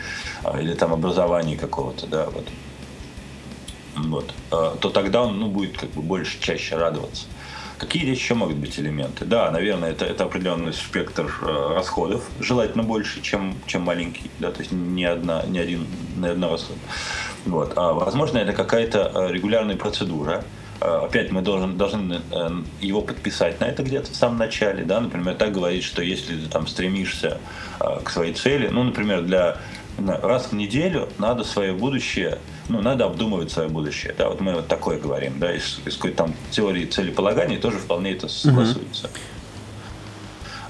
а, 0.42 0.60
или 0.60 0.74
там 0.74 0.92
образования 0.92 1.56
какого-то, 1.56 2.06
да, 2.06 2.26
вот, 2.26 2.48
вот, 3.96 4.34
а, 4.50 4.76
то 4.76 4.90
тогда 4.90 5.22
он 5.22 5.38
ну, 5.38 5.48
будет 5.48 5.76
как 5.76 5.90
бы 5.90 6.02
больше, 6.02 6.40
чаще 6.40 6.76
радоваться. 6.76 7.26
Какие 7.82 8.04
здесь 8.04 8.18
еще 8.18 8.34
могут 8.34 8.58
быть 8.58 8.78
элементы? 8.78 9.24
Да, 9.24 9.50
наверное, 9.50 9.90
это, 9.90 10.04
это 10.04 10.22
определенный 10.22 10.72
спектр 10.72 11.26
э, 11.42 11.74
расходов, 11.74 12.22
желательно 12.38 12.84
больше, 12.84 13.20
чем, 13.22 13.56
чем 13.66 13.82
маленький, 13.82 14.30
да, 14.38 14.52
то 14.52 14.60
есть 14.60 14.70
не, 14.70 15.04
одна, 15.04 15.42
не 15.46 15.58
один, 15.58 15.88
не 16.16 16.28
одна 16.28 16.48
расход. 16.48 16.76
Вот. 17.44 17.72
А, 17.74 17.92
возможно, 17.92 18.38
это 18.38 18.52
какая-то 18.52 19.10
э, 19.12 19.32
регулярная 19.32 19.76
процедура, 19.76 20.44
э, 20.80 20.84
опять 20.84 21.32
мы 21.32 21.42
должен, 21.42 21.76
должны 21.76 22.20
его 22.80 23.02
подписать 23.02 23.58
на 23.58 23.64
это 23.64 23.82
где-то 23.82 24.12
в 24.12 24.14
самом 24.14 24.38
начале, 24.38 24.84
да, 24.84 25.00
например, 25.00 25.34
так 25.34 25.50
говорить, 25.50 25.82
что 25.82 26.02
если 26.02 26.36
ты 26.36 26.48
там 26.48 26.68
стремишься 26.68 27.38
к 28.04 28.10
своей 28.10 28.32
цели, 28.32 28.68
ну, 28.68 28.84
например, 28.84 29.22
для 29.22 29.58
раз 29.98 30.46
в 30.46 30.52
неделю 30.52 31.08
надо 31.18 31.44
свое 31.44 31.72
будущее, 31.72 32.38
ну, 32.68 32.80
надо 32.80 33.04
обдумывать 33.04 33.50
свое 33.50 33.68
будущее. 33.68 34.14
Да, 34.16 34.28
вот 34.28 34.40
мы 34.40 34.54
вот 34.54 34.68
такое 34.68 34.98
говорим, 34.98 35.38
да, 35.38 35.54
из, 35.54 35.80
из 35.84 35.96
какой-то 35.96 36.16
там 36.16 36.34
теории 36.50 36.86
целеполагания 36.86 37.58
тоже 37.58 37.78
вполне 37.78 38.12
это 38.12 38.28
согласуется. 38.28 39.06
Uh-huh. 39.06 39.18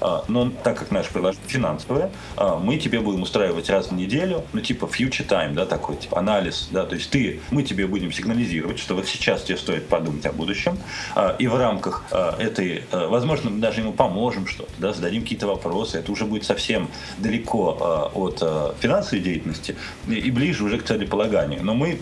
А, 0.03 0.25
но 0.27 0.51
так 0.63 0.77
как 0.77 0.91
наше 0.91 1.11
приложение 1.11 1.47
финансовое, 1.47 2.11
а, 2.35 2.57
мы 2.57 2.77
тебе 2.77 2.99
будем 2.99 3.21
устраивать 3.21 3.69
раз 3.69 3.87
в 3.87 3.93
неделю, 3.93 4.43
ну 4.51 4.59
типа 4.59 4.85
future 4.85 5.25
time, 5.25 5.53
да, 5.53 5.65
такой 5.65 5.95
типа 5.95 6.19
анализ, 6.19 6.67
да, 6.71 6.85
то 6.85 6.95
есть 6.95 7.09
ты, 7.09 7.39
мы 7.51 7.63
тебе 7.63 7.87
будем 7.87 8.11
сигнализировать, 8.11 8.79
что 8.79 8.95
вот 8.95 9.07
сейчас 9.07 9.43
тебе 9.43 9.57
стоит 9.57 9.87
подумать 9.87 10.25
о 10.25 10.33
будущем, 10.33 10.77
а, 11.15 11.35
и 11.39 11.47
в 11.47 11.55
рамках 11.55 12.03
этой, 12.39 12.83
возможно, 12.91 13.49
мы 13.49 13.59
даже 13.59 13.81
ему 13.81 13.93
поможем 13.93 14.45
что-то, 14.47 14.71
да, 14.77 14.93
зададим 14.93 15.21
какие-то 15.21 15.47
вопросы, 15.47 15.99
это 15.99 16.11
уже 16.11 16.25
будет 16.25 16.43
совсем 16.43 16.89
далеко 17.17 18.11
от 18.13 18.39
финансовой 18.79 19.23
деятельности 19.23 19.75
и 20.07 20.31
ближе 20.31 20.63
уже 20.63 20.77
к 20.79 20.83
целеполаганию. 20.83 21.63
Но 21.63 21.73
мы 21.73 21.99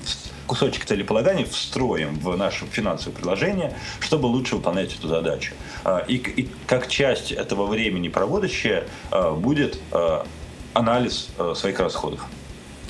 кусочек 0.48 0.86
целеполагания 0.86 1.46
встроим 1.46 2.20
в 2.20 2.36
наше 2.36 2.66
финансовое 2.66 3.16
приложение, 3.16 3.74
чтобы 4.00 4.26
лучше 4.26 4.56
выполнять 4.56 4.94
эту 4.94 5.08
задачу. 5.08 5.54
И, 6.08 6.16
и 6.16 6.50
как 6.68 6.88
часть 6.88 7.32
этого 7.32 7.68
времени 7.68 7.91
проводящее 8.10 8.86
а, 9.12 9.34
будет 9.36 9.80
а, 9.92 10.26
анализ 10.74 11.30
своих 11.56 11.80
расходов. 11.80 12.22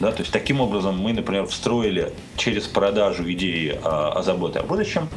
Да, 0.01 0.11
то 0.11 0.21
есть 0.21 0.31
таким 0.31 0.61
образом 0.61 0.97
мы, 0.97 1.13
например, 1.13 1.45
встроили 1.45 2.11
через 2.35 2.65
продажу 2.65 3.31
идеи 3.33 3.79
о, 3.83 4.17
о 4.17 4.23
заботе 4.23 4.57
о 4.57 4.63
будущем, 4.63 5.07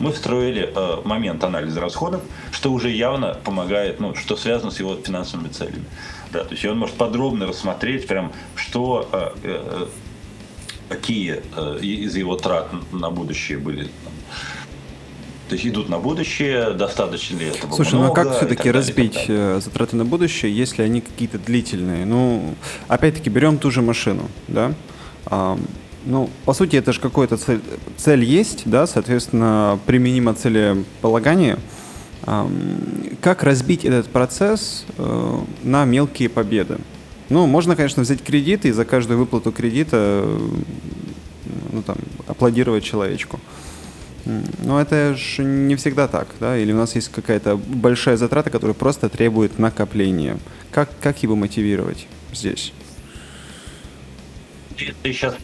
мы 0.00 0.12
встроили 0.12 0.70
э, 0.70 1.00
момент 1.02 1.42
анализа 1.44 1.80
расходов, 1.80 2.20
что 2.52 2.70
уже 2.70 2.90
явно 2.90 3.38
помогает, 3.42 4.00
ну, 4.00 4.14
что 4.14 4.36
связано 4.36 4.70
с 4.70 4.78
его 4.78 4.96
финансовыми 4.96 5.48
целями. 5.48 5.86
Да, 6.30 6.44
то 6.44 6.50
есть 6.52 6.64
он 6.66 6.76
может 6.78 6.94
подробно 6.96 7.46
рассмотреть, 7.46 8.06
прям, 8.06 8.32
что 8.54 9.08
э, 9.12 9.30
э, 9.44 9.86
какие 10.90 11.42
э, 11.56 11.78
из 11.80 12.14
его 12.14 12.36
трат 12.36 12.68
на 12.92 13.10
будущее 13.10 13.56
были 13.56 13.88
то 15.48 15.54
есть 15.54 15.66
идут 15.66 15.88
на 15.88 15.98
будущее, 15.98 16.72
достаточно 16.72 17.36
ли 17.36 17.46
этого 17.46 17.74
Слушай, 17.74 17.94
много, 17.94 18.06
ну 18.06 18.12
а 18.12 18.14
как 18.14 18.36
все-таки 18.36 18.70
разбить 18.70 19.24
э, 19.28 19.60
затраты 19.62 19.96
на 19.96 20.04
будущее, 20.04 20.54
если 20.54 20.82
они 20.82 21.00
какие-то 21.00 21.38
длительные? 21.38 22.06
Ну, 22.06 22.54
опять-таки, 22.88 23.28
берем 23.28 23.58
ту 23.58 23.70
же 23.70 23.82
машину, 23.82 24.28
да? 24.48 24.72
А, 25.26 25.58
ну, 26.06 26.30
по 26.44 26.54
сути, 26.54 26.76
это 26.76 26.92
же 26.92 27.00
какая-то 27.00 27.36
цель, 27.36 27.60
цель 27.96 28.24
есть, 28.24 28.62
да, 28.64 28.86
соответственно, 28.86 29.78
применимо 29.86 30.34
целеполагание. 30.34 31.58
А, 32.22 32.50
как 33.20 33.42
разбить 33.42 33.84
этот 33.84 34.08
процесс 34.08 34.86
а, 34.96 35.44
на 35.62 35.84
мелкие 35.84 36.30
победы? 36.30 36.78
Ну, 37.28 37.46
можно, 37.46 37.76
конечно, 37.76 38.02
взять 38.02 38.22
кредит 38.22 38.64
и 38.64 38.70
за 38.70 38.84
каждую 38.84 39.18
выплату 39.18 39.52
кредита 39.52 40.26
ну, 41.72 41.82
там, 41.82 41.96
аплодировать 42.26 42.84
человечку. 42.84 43.40
Но 44.26 44.80
это 44.80 45.14
же 45.14 45.44
не 45.44 45.76
всегда 45.76 46.08
так, 46.08 46.28
да? 46.40 46.56
Или 46.56 46.72
у 46.72 46.76
нас 46.76 46.94
есть 46.94 47.10
какая-то 47.10 47.56
большая 47.56 48.16
затрата, 48.16 48.50
которая 48.50 48.74
просто 48.74 49.08
требует 49.08 49.58
накопления. 49.58 50.38
Как, 50.70 50.88
как 51.00 51.22
его 51.22 51.36
мотивировать 51.36 52.06
здесь? 52.32 52.72
Ты 54.76 55.12
сейчас 55.12 55.36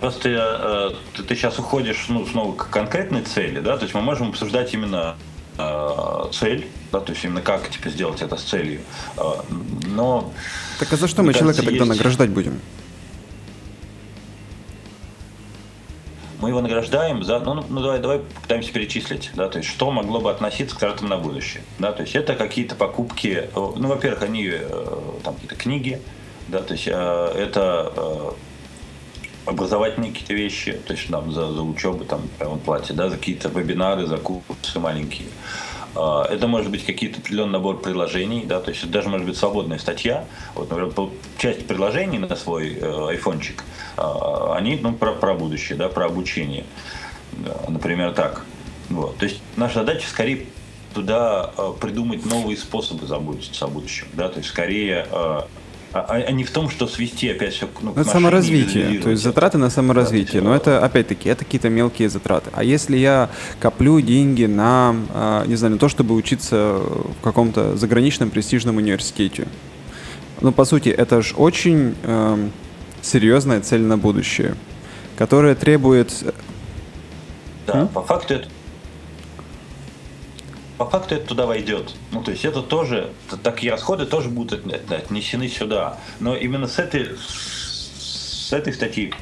просто 0.00 0.28
э, 0.28 1.16
ты, 1.16 1.22
ты 1.22 1.34
сейчас 1.34 1.58
уходишь 1.58 2.06
ну, 2.08 2.26
снова 2.26 2.54
к 2.54 2.70
конкретной 2.70 3.22
цели, 3.22 3.60
да? 3.60 3.76
То 3.76 3.84
есть 3.84 3.94
мы 3.94 4.02
можем 4.02 4.28
обсуждать 4.28 4.72
именно 4.74 5.16
э, 5.58 6.24
цель, 6.32 6.66
да, 6.92 7.00
то 7.00 7.12
есть 7.12 7.24
именно 7.24 7.40
как 7.40 7.68
типа, 7.70 7.88
сделать 7.90 8.22
это 8.22 8.36
с 8.36 8.42
целью. 8.42 8.80
Э, 9.16 9.22
но 9.86 10.32
так 10.78 10.92
а 10.92 10.96
за 10.96 11.08
что 11.08 11.22
мы 11.22 11.32
человека 11.32 11.62
тогда 11.62 11.84
есть... 11.84 11.88
награждать 11.88 12.30
будем? 12.30 12.60
Мы 16.40 16.50
его 16.50 16.60
награждаем 16.60 17.22
за, 17.22 17.38
ну, 17.38 17.64
ну 17.68 17.80
давай, 17.80 17.98
давай 17.98 18.18
пытаемся 18.18 18.72
перечислить, 18.72 19.30
да, 19.34 19.48
то 19.48 19.58
есть 19.58 19.70
что 19.70 19.90
могло 19.90 20.20
бы 20.20 20.30
относиться 20.30 20.76
к 20.76 20.78
тратам 20.78 21.08
на 21.08 21.16
будущее, 21.16 21.62
да, 21.78 21.92
то 21.92 22.02
есть 22.02 22.14
это 22.14 22.34
какие-то 22.34 22.74
покупки, 22.74 23.48
ну, 23.54 23.88
во-первых, 23.88 24.22
они 24.22 24.48
э, 24.52 25.00
там 25.22 25.34
какие-то 25.34 25.56
книги, 25.56 26.00
да, 26.48 26.62
то 26.62 26.74
есть 26.74 26.86
э, 26.86 26.92
это 26.92 27.92
э, 27.96 28.30
образовательные 29.46 30.12
какие-то 30.12 30.34
вещи, 30.34 30.72
то 30.72 30.92
есть 30.92 31.08
там 31.08 31.32
за, 31.32 31.52
за 31.52 31.62
учебу 31.62 32.04
там 32.04 32.22
он 32.40 32.58
платит, 32.58 32.96
да, 32.96 33.08
за 33.08 33.16
какие-то 33.16 33.48
вебинары, 33.48 34.06
за 34.06 34.18
курсы 34.18 34.78
маленькие. 34.78 35.28
А, 35.96 36.26
это 36.30 36.46
может 36.46 36.70
быть 36.70 36.84
какие-то 36.84 37.20
определенный 37.20 37.52
набор 37.52 37.80
приложений, 37.80 38.44
да, 38.46 38.60
то 38.60 38.70
есть 38.70 38.82
это 38.82 38.92
даже 38.92 39.08
может 39.08 39.26
быть 39.26 39.36
свободная 39.36 39.78
статья. 39.78 40.26
Вот, 40.54 40.70
например, 40.70 40.92
часть 41.38 41.66
приложений 41.66 42.18
на 42.18 42.36
свой 42.36 42.74
э, 42.74 43.08
айфончик, 43.08 43.64
э, 43.96 44.02
они 44.54 44.78
ну, 44.82 44.92
про, 44.92 45.12
про 45.12 45.34
будущее, 45.34 45.78
да, 45.78 45.88
про 45.88 46.06
обучение. 46.06 46.64
Например, 47.68 48.12
так. 48.12 48.44
Вот. 48.88 49.16
То 49.18 49.24
есть 49.24 49.40
наша 49.56 49.80
задача 49.80 50.08
скорее 50.08 50.46
туда 50.94 51.50
э, 51.56 51.72
придумать 51.80 52.24
новые 52.24 52.56
способы 52.56 53.06
заботиться 53.06 53.64
о 53.66 53.68
будущем. 53.68 54.06
Да? 54.14 54.28
То 54.28 54.38
есть 54.38 54.48
скорее 54.48 55.06
э, 55.10 55.40
а, 56.00 56.06
а, 56.08 56.14
а 56.14 56.32
не 56.32 56.44
в 56.44 56.50
том, 56.50 56.68
что 56.70 56.86
свести 56.86 57.28
опять 57.30 57.54
все 57.54 57.68
ну, 57.80 57.92
Это 57.92 58.04
саморазвитие, 58.04 59.00
то 59.00 59.10
есть 59.10 59.22
затраты 59.22 59.58
на 59.58 59.70
саморазвитие. 59.70 60.42
Да, 60.42 60.48
но 60.48 60.54
это, 60.54 60.84
опять-таки, 60.84 61.28
это 61.28 61.44
какие-то 61.44 61.68
мелкие 61.68 62.08
затраты. 62.08 62.50
А 62.52 62.62
если 62.62 62.96
я 62.96 63.30
коплю 63.60 64.00
деньги 64.00 64.44
на, 64.44 64.94
а, 65.14 65.46
не 65.46 65.56
знаю, 65.56 65.74
на 65.74 65.78
то, 65.78 65.88
чтобы 65.88 66.14
учиться 66.14 66.80
в 66.80 67.22
каком-то 67.22 67.76
заграничном 67.76 68.30
престижном 68.30 68.76
университете, 68.76 69.48
ну, 70.40 70.52
по 70.52 70.64
сути, 70.64 70.90
это 70.90 71.22
же 71.22 71.34
очень 71.36 71.94
э, 72.02 72.48
серьезная 73.00 73.60
цель 73.62 73.82
на 73.82 73.96
будущее, 73.96 74.54
которая 75.16 75.54
требует... 75.54 76.12
Да, 77.66 77.80
М? 77.80 77.88
по 77.88 78.02
факту 78.02 78.34
это 78.34 78.48
по 80.78 80.86
факту 80.86 81.14
это 81.14 81.26
туда 81.26 81.46
войдет. 81.46 81.94
Ну, 82.12 82.22
то 82.22 82.30
есть 82.30 82.44
это 82.44 82.62
тоже, 82.62 83.12
такие 83.42 83.72
расходы 83.72 84.06
тоже 84.06 84.28
будут 84.28 84.66
отнесены 84.90 85.48
сюда. 85.48 85.98
Но 86.20 86.36
именно 86.36 86.66
с 86.66 86.78
этой, 86.78 87.16
с 87.18 88.52
этой 88.52 88.72
статьи 88.72 89.12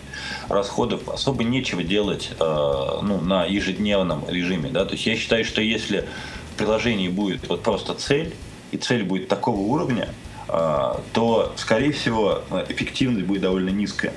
расходов 0.48 1.08
особо 1.08 1.44
нечего 1.44 1.82
делать 1.82 2.30
э, 2.38 2.44
ну, 2.44 3.20
на 3.20 3.44
ежедневном 3.44 4.28
режиме. 4.28 4.70
Да? 4.70 4.84
То 4.84 4.92
есть 4.92 5.06
я 5.06 5.16
считаю, 5.16 5.44
что 5.44 5.60
если 5.60 6.08
в 6.54 6.58
приложении 6.58 7.08
будет 7.08 7.48
вот 7.48 7.62
просто 7.62 7.94
цель, 7.94 8.34
и 8.72 8.76
цель 8.76 9.04
будет 9.04 9.28
такого 9.28 9.60
уровня, 9.60 10.08
э, 10.48 10.94
то, 11.12 11.52
скорее 11.56 11.92
всего, 11.92 12.42
эффективность 12.68 13.26
будет 13.26 13.42
довольно 13.42 13.70
низкая. 13.70 14.12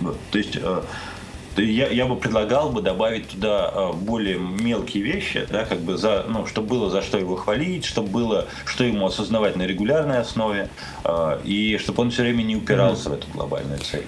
Вот. 0.00 0.18
То 0.30 0.38
есть 0.38 0.56
э, 0.56 0.82
я, 1.62 1.88
я 1.88 2.06
бы 2.06 2.16
предлагал 2.16 2.70
бы 2.70 2.82
добавить 2.82 3.28
туда 3.28 3.68
а, 3.68 3.92
более 3.92 4.38
мелкие 4.38 5.02
вещи, 5.02 5.46
да, 5.50 5.64
как 5.64 5.80
бы 5.80 5.96
за, 5.96 6.24
ну, 6.28 6.46
чтобы 6.46 6.68
было 6.68 6.90
за 6.90 7.02
что 7.02 7.18
его 7.18 7.36
хвалить, 7.36 7.84
чтобы 7.84 8.08
было, 8.08 8.46
что 8.64 8.84
ему 8.84 9.06
осознавать 9.06 9.56
на 9.56 9.62
регулярной 9.66 10.18
основе, 10.18 10.68
а, 11.04 11.40
и 11.44 11.78
чтобы 11.78 12.02
он 12.02 12.10
все 12.10 12.22
время 12.22 12.42
не 12.42 12.56
упирался 12.56 13.08
mm-hmm. 13.08 13.12
в 13.12 13.14
эту 13.14 13.26
глобальную 13.32 13.78
цель. 13.78 14.06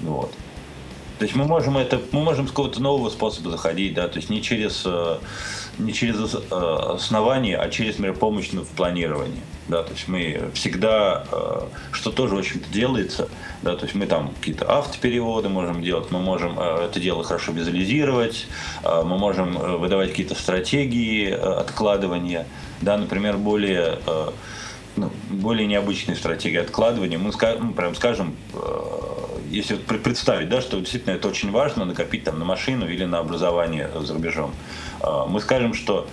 Вот. 0.00 0.32
То 1.18 1.24
есть 1.24 1.34
мы 1.34 1.46
можем 1.46 1.78
это, 1.78 2.00
мы 2.12 2.22
можем 2.22 2.46
с 2.46 2.50
какого-то 2.50 2.82
нового 2.82 3.08
способа 3.08 3.50
заходить, 3.50 3.94
да, 3.94 4.08
то 4.08 4.18
есть 4.18 4.28
не 4.28 4.42
через, 4.42 4.82
э, 4.84 5.18
не 5.78 5.94
через 5.94 6.34
основание, 6.50 7.56
а 7.56 7.70
через 7.70 7.96
помощь 8.18 8.50
в 8.50 8.66
планировании. 8.76 9.40
Да, 9.68 9.82
то 9.82 9.92
есть 9.92 10.06
мы 10.06 10.50
всегда, 10.54 11.24
э, 11.32 11.60
что 11.90 12.12
тоже 12.12 12.36
очень 12.36 12.62
делается, 12.72 13.28
да, 13.62 13.74
то 13.74 13.84
есть 13.84 13.96
мы 13.96 14.06
там 14.06 14.32
какие-то 14.38 14.64
автопереводы 14.66 15.48
можем 15.48 15.82
делать, 15.82 16.12
мы 16.12 16.20
можем 16.20 16.58
это 16.58 17.00
дело 17.00 17.24
хорошо 17.24 17.50
визуализировать, 17.50 18.46
мы 18.84 19.18
можем 19.18 19.54
выдавать 19.80 20.10
какие-то 20.10 20.36
стратегии 20.36 21.30
откладывания, 21.30 22.46
да, 22.80 22.96
например, 22.96 23.38
более 23.38 23.98
ну, 24.96 25.10
более 25.30 25.66
необычные 25.66 26.16
стратегии 26.16 26.58
откладывания. 26.58 27.18
Мы, 27.18 27.32
скажем, 27.32 27.74
прям 27.74 27.94
скажем, 27.94 28.34
если 29.50 29.76
представить, 29.76 30.48
да, 30.48 30.60
что 30.60 30.78
действительно 30.78 31.14
это 31.14 31.28
очень 31.28 31.50
важно, 31.50 31.84
накопить 31.84 32.24
там 32.24 32.38
на 32.38 32.44
машину 32.44 32.88
или 32.88 33.04
на 33.04 33.18
образование 33.18 33.90
за 34.00 34.14
рубежом, 34.14 34.54
мы 35.28 35.40
скажем, 35.40 35.74
что 35.74 36.08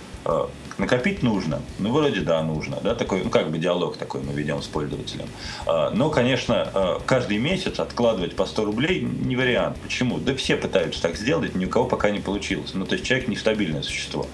накопить 0.78 1.22
нужно. 1.22 1.62
Ну, 1.78 1.92
вроде 1.92 2.20
да, 2.20 2.42
нужно. 2.42 2.78
Да, 2.82 2.94
такой, 2.94 3.22
ну, 3.22 3.30
как 3.30 3.50
бы 3.50 3.58
диалог 3.58 3.96
такой 3.96 4.22
мы 4.22 4.32
ведем 4.32 4.62
с 4.62 4.66
пользователем. 4.66 5.26
А, 5.66 5.90
но, 5.90 6.10
конечно, 6.10 7.00
каждый 7.06 7.38
месяц 7.38 7.78
откладывать 7.78 8.36
по 8.36 8.46
100 8.46 8.64
рублей 8.64 9.00
не 9.00 9.36
вариант. 9.36 9.76
Почему? 9.82 10.18
Да 10.18 10.34
все 10.34 10.56
пытаются 10.56 11.00
так 11.02 11.16
сделать, 11.16 11.54
ни 11.54 11.66
у 11.66 11.68
кого 11.68 11.86
пока 11.86 12.10
не 12.10 12.20
получилось. 12.20 12.72
Ну, 12.74 12.86
то 12.86 12.94
есть 12.94 13.04
человек 13.04 13.28
нестабильное 13.28 13.82
существо. 13.82 14.26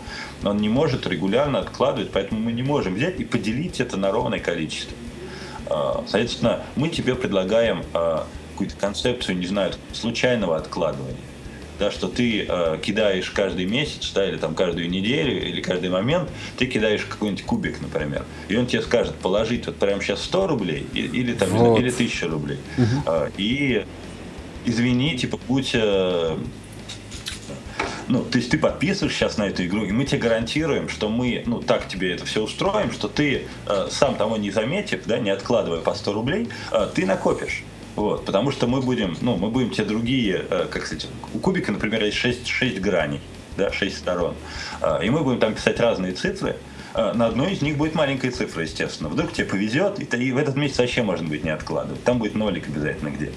Он 0.45 0.57
не 0.57 0.69
может 0.69 1.07
регулярно 1.07 1.59
откладывать, 1.59 2.11
поэтому 2.11 2.41
мы 2.41 2.53
не 2.53 2.63
можем 2.63 2.95
взять 2.95 3.21
и 3.21 3.25
поделить 3.25 3.81
это 3.81 3.97
на 3.97 4.11
ровное 4.11 4.41
количество. 4.41 4.97
Соответственно, 6.07 6.63
мы 6.75 6.89
тебе 6.89 7.15
предлагаем 7.15 7.85
какую-то 7.93 8.77
концепцию, 8.77 9.39
не 9.39 9.47
знаю, 9.47 9.73
случайного 9.93 10.57
откладывания. 10.57 11.17
Да, 11.81 11.91
что 11.91 12.09
ты 12.09 12.45
э, 12.47 12.79
кидаешь 12.83 13.31
каждый 13.31 13.65
месяц, 13.65 14.13
да, 14.15 14.29
или 14.29 14.37
там 14.37 14.55
каждую 14.55 14.91
неделю, 14.91 15.43
или 15.43 15.63
каждый 15.63 15.89
момент, 15.89 16.29
ты 16.59 16.67
кидаешь 16.67 17.07
какой-нибудь 17.07 17.43
кубик, 17.47 17.81
например, 17.81 18.27
и 18.49 18.57
он 18.57 18.67
тебе 18.67 18.83
скажет 18.83 19.15
положить 19.15 19.65
вот 19.65 19.77
прямо 19.77 20.03
сейчас 20.03 20.23
100 20.25 20.47
рублей 20.47 20.87
или, 20.93 21.09
или 21.17 21.33
там, 21.33 21.49
вот. 21.49 21.81
или 21.81 21.89
1000 21.89 22.29
рублей. 22.29 22.59
Угу. 22.77 22.87
Э, 23.07 23.31
и 23.39 23.87
извини, 24.67 25.17
типа, 25.17 25.41
будь 25.49 25.71
э, 25.73 26.37
ну, 28.09 28.25
то 28.25 28.39
есть 28.39 28.51
ты 28.51 28.59
подписываешь 28.59 29.15
сейчас 29.15 29.39
на 29.39 29.45
эту 29.45 29.65
игру, 29.65 29.85
и 29.85 29.93
мы 29.93 30.05
тебе 30.05 30.19
гарантируем, 30.19 30.89
что 30.89 31.09
мы, 31.09 31.43
ну, 31.47 31.63
так 31.63 31.89
тебе 31.89 32.13
это 32.15 32.27
все 32.27 32.43
устроим, 32.43 32.93
что 32.93 33.09
ты, 33.09 33.47
э, 33.67 33.89
сам 33.91 34.17
того 34.17 34.37
не 34.37 34.51
заметив, 34.51 35.07
да, 35.07 35.19
не 35.19 35.31
откладывая 35.31 35.81
по 35.81 35.95
100 35.95 36.13
рублей, 36.13 36.49
э, 36.73 36.89
ты 36.95 37.07
накопишь. 37.07 37.63
Вот, 38.01 38.25
потому 38.25 38.51
что 38.51 38.67
мы 38.67 38.81
будем, 38.81 39.15
ну, 39.21 39.37
мы 39.37 39.51
будем 39.51 39.69
те 39.69 39.85
другие, 39.85 40.47
э, 40.49 40.69
как 40.71 40.87
сказать, 40.87 41.07
у 41.35 41.39
кубика, 41.39 41.71
например, 41.71 42.03
есть 42.03 42.17
6, 42.17 42.47
6 42.47 42.81
граней, 42.81 43.21
да, 43.59 43.71
6 43.71 43.95
сторон. 43.95 44.35
Э, 44.81 45.05
и 45.05 45.11
мы 45.11 45.21
будем 45.21 45.39
там 45.39 45.55
писать 45.55 45.79
разные 45.81 46.13
цифры. 46.13 46.57
Э, 46.95 47.13
на 47.13 47.27
одной 47.27 47.53
из 47.53 47.61
них 47.61 47.77
будет 47.77 47.95
маленькая 47.95 48.31
цифра, 48.31 48.63
естественно. 48.63 49.11
Вдруг 49.11 49.35
тебе 49.35 49.47
повезет, 49.47 50.01
и, 50.01 50.17
и 50.17 50.33
в 50.33 50.39
этот 50.39 50.57
месяц 50.57 50.79
вообще, 50.79 51.03
может 51.03 51.29
быть, 51.29 51.45
не 51.45 51.51
откладывать. 51.51 52.03
Там 52.03 52.19
будет 52.19 52.35
нолик 52.35 52.69
обязательно 52.69 53.11
где-то. 53.11 53.37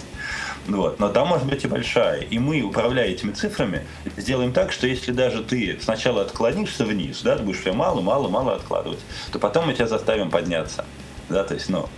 Вот. 0.69 0.97
Но 0.97 1.09
там 1.09 1.27
может 1.27 1.45
быть 1.45 1.65
и 1.65 1.67
большая. 1.67 2.21
И 2.21 2.39
мы, 2.39 2.61
управляя 2.61 3.09
этими 3.09 3.33
цифрами, 3.33 3.85
сделаем 4.15 4.53
так, 4.53 4.71
что 4.71 4.87
если 4.87 5.11
даже 5.11 5.43
ты 5.43 5.77
сначала 5.81 6.21
отклонишься 6.21 6.85
вниз, 6.85 7.21
да, 7.21 7.35
ты 7.35 7.43
будешь 7.43 7.59
все 7.59 7.73
мало, 7.73 7.99
мало, 7.99 8.29
мало 8.29 8.55
откладывать, 8.55 8.99
то 9.33 9.39
потом 9.39 9.67
мы 9.67 9.73
тебя 9.73 9.87
заставим 9.87 10.31
подняться. 10.31 10.85
Да, 11.27 11.43
то 11.43 11.53
есть, 11.53 11.69
ну, 11.69 11.89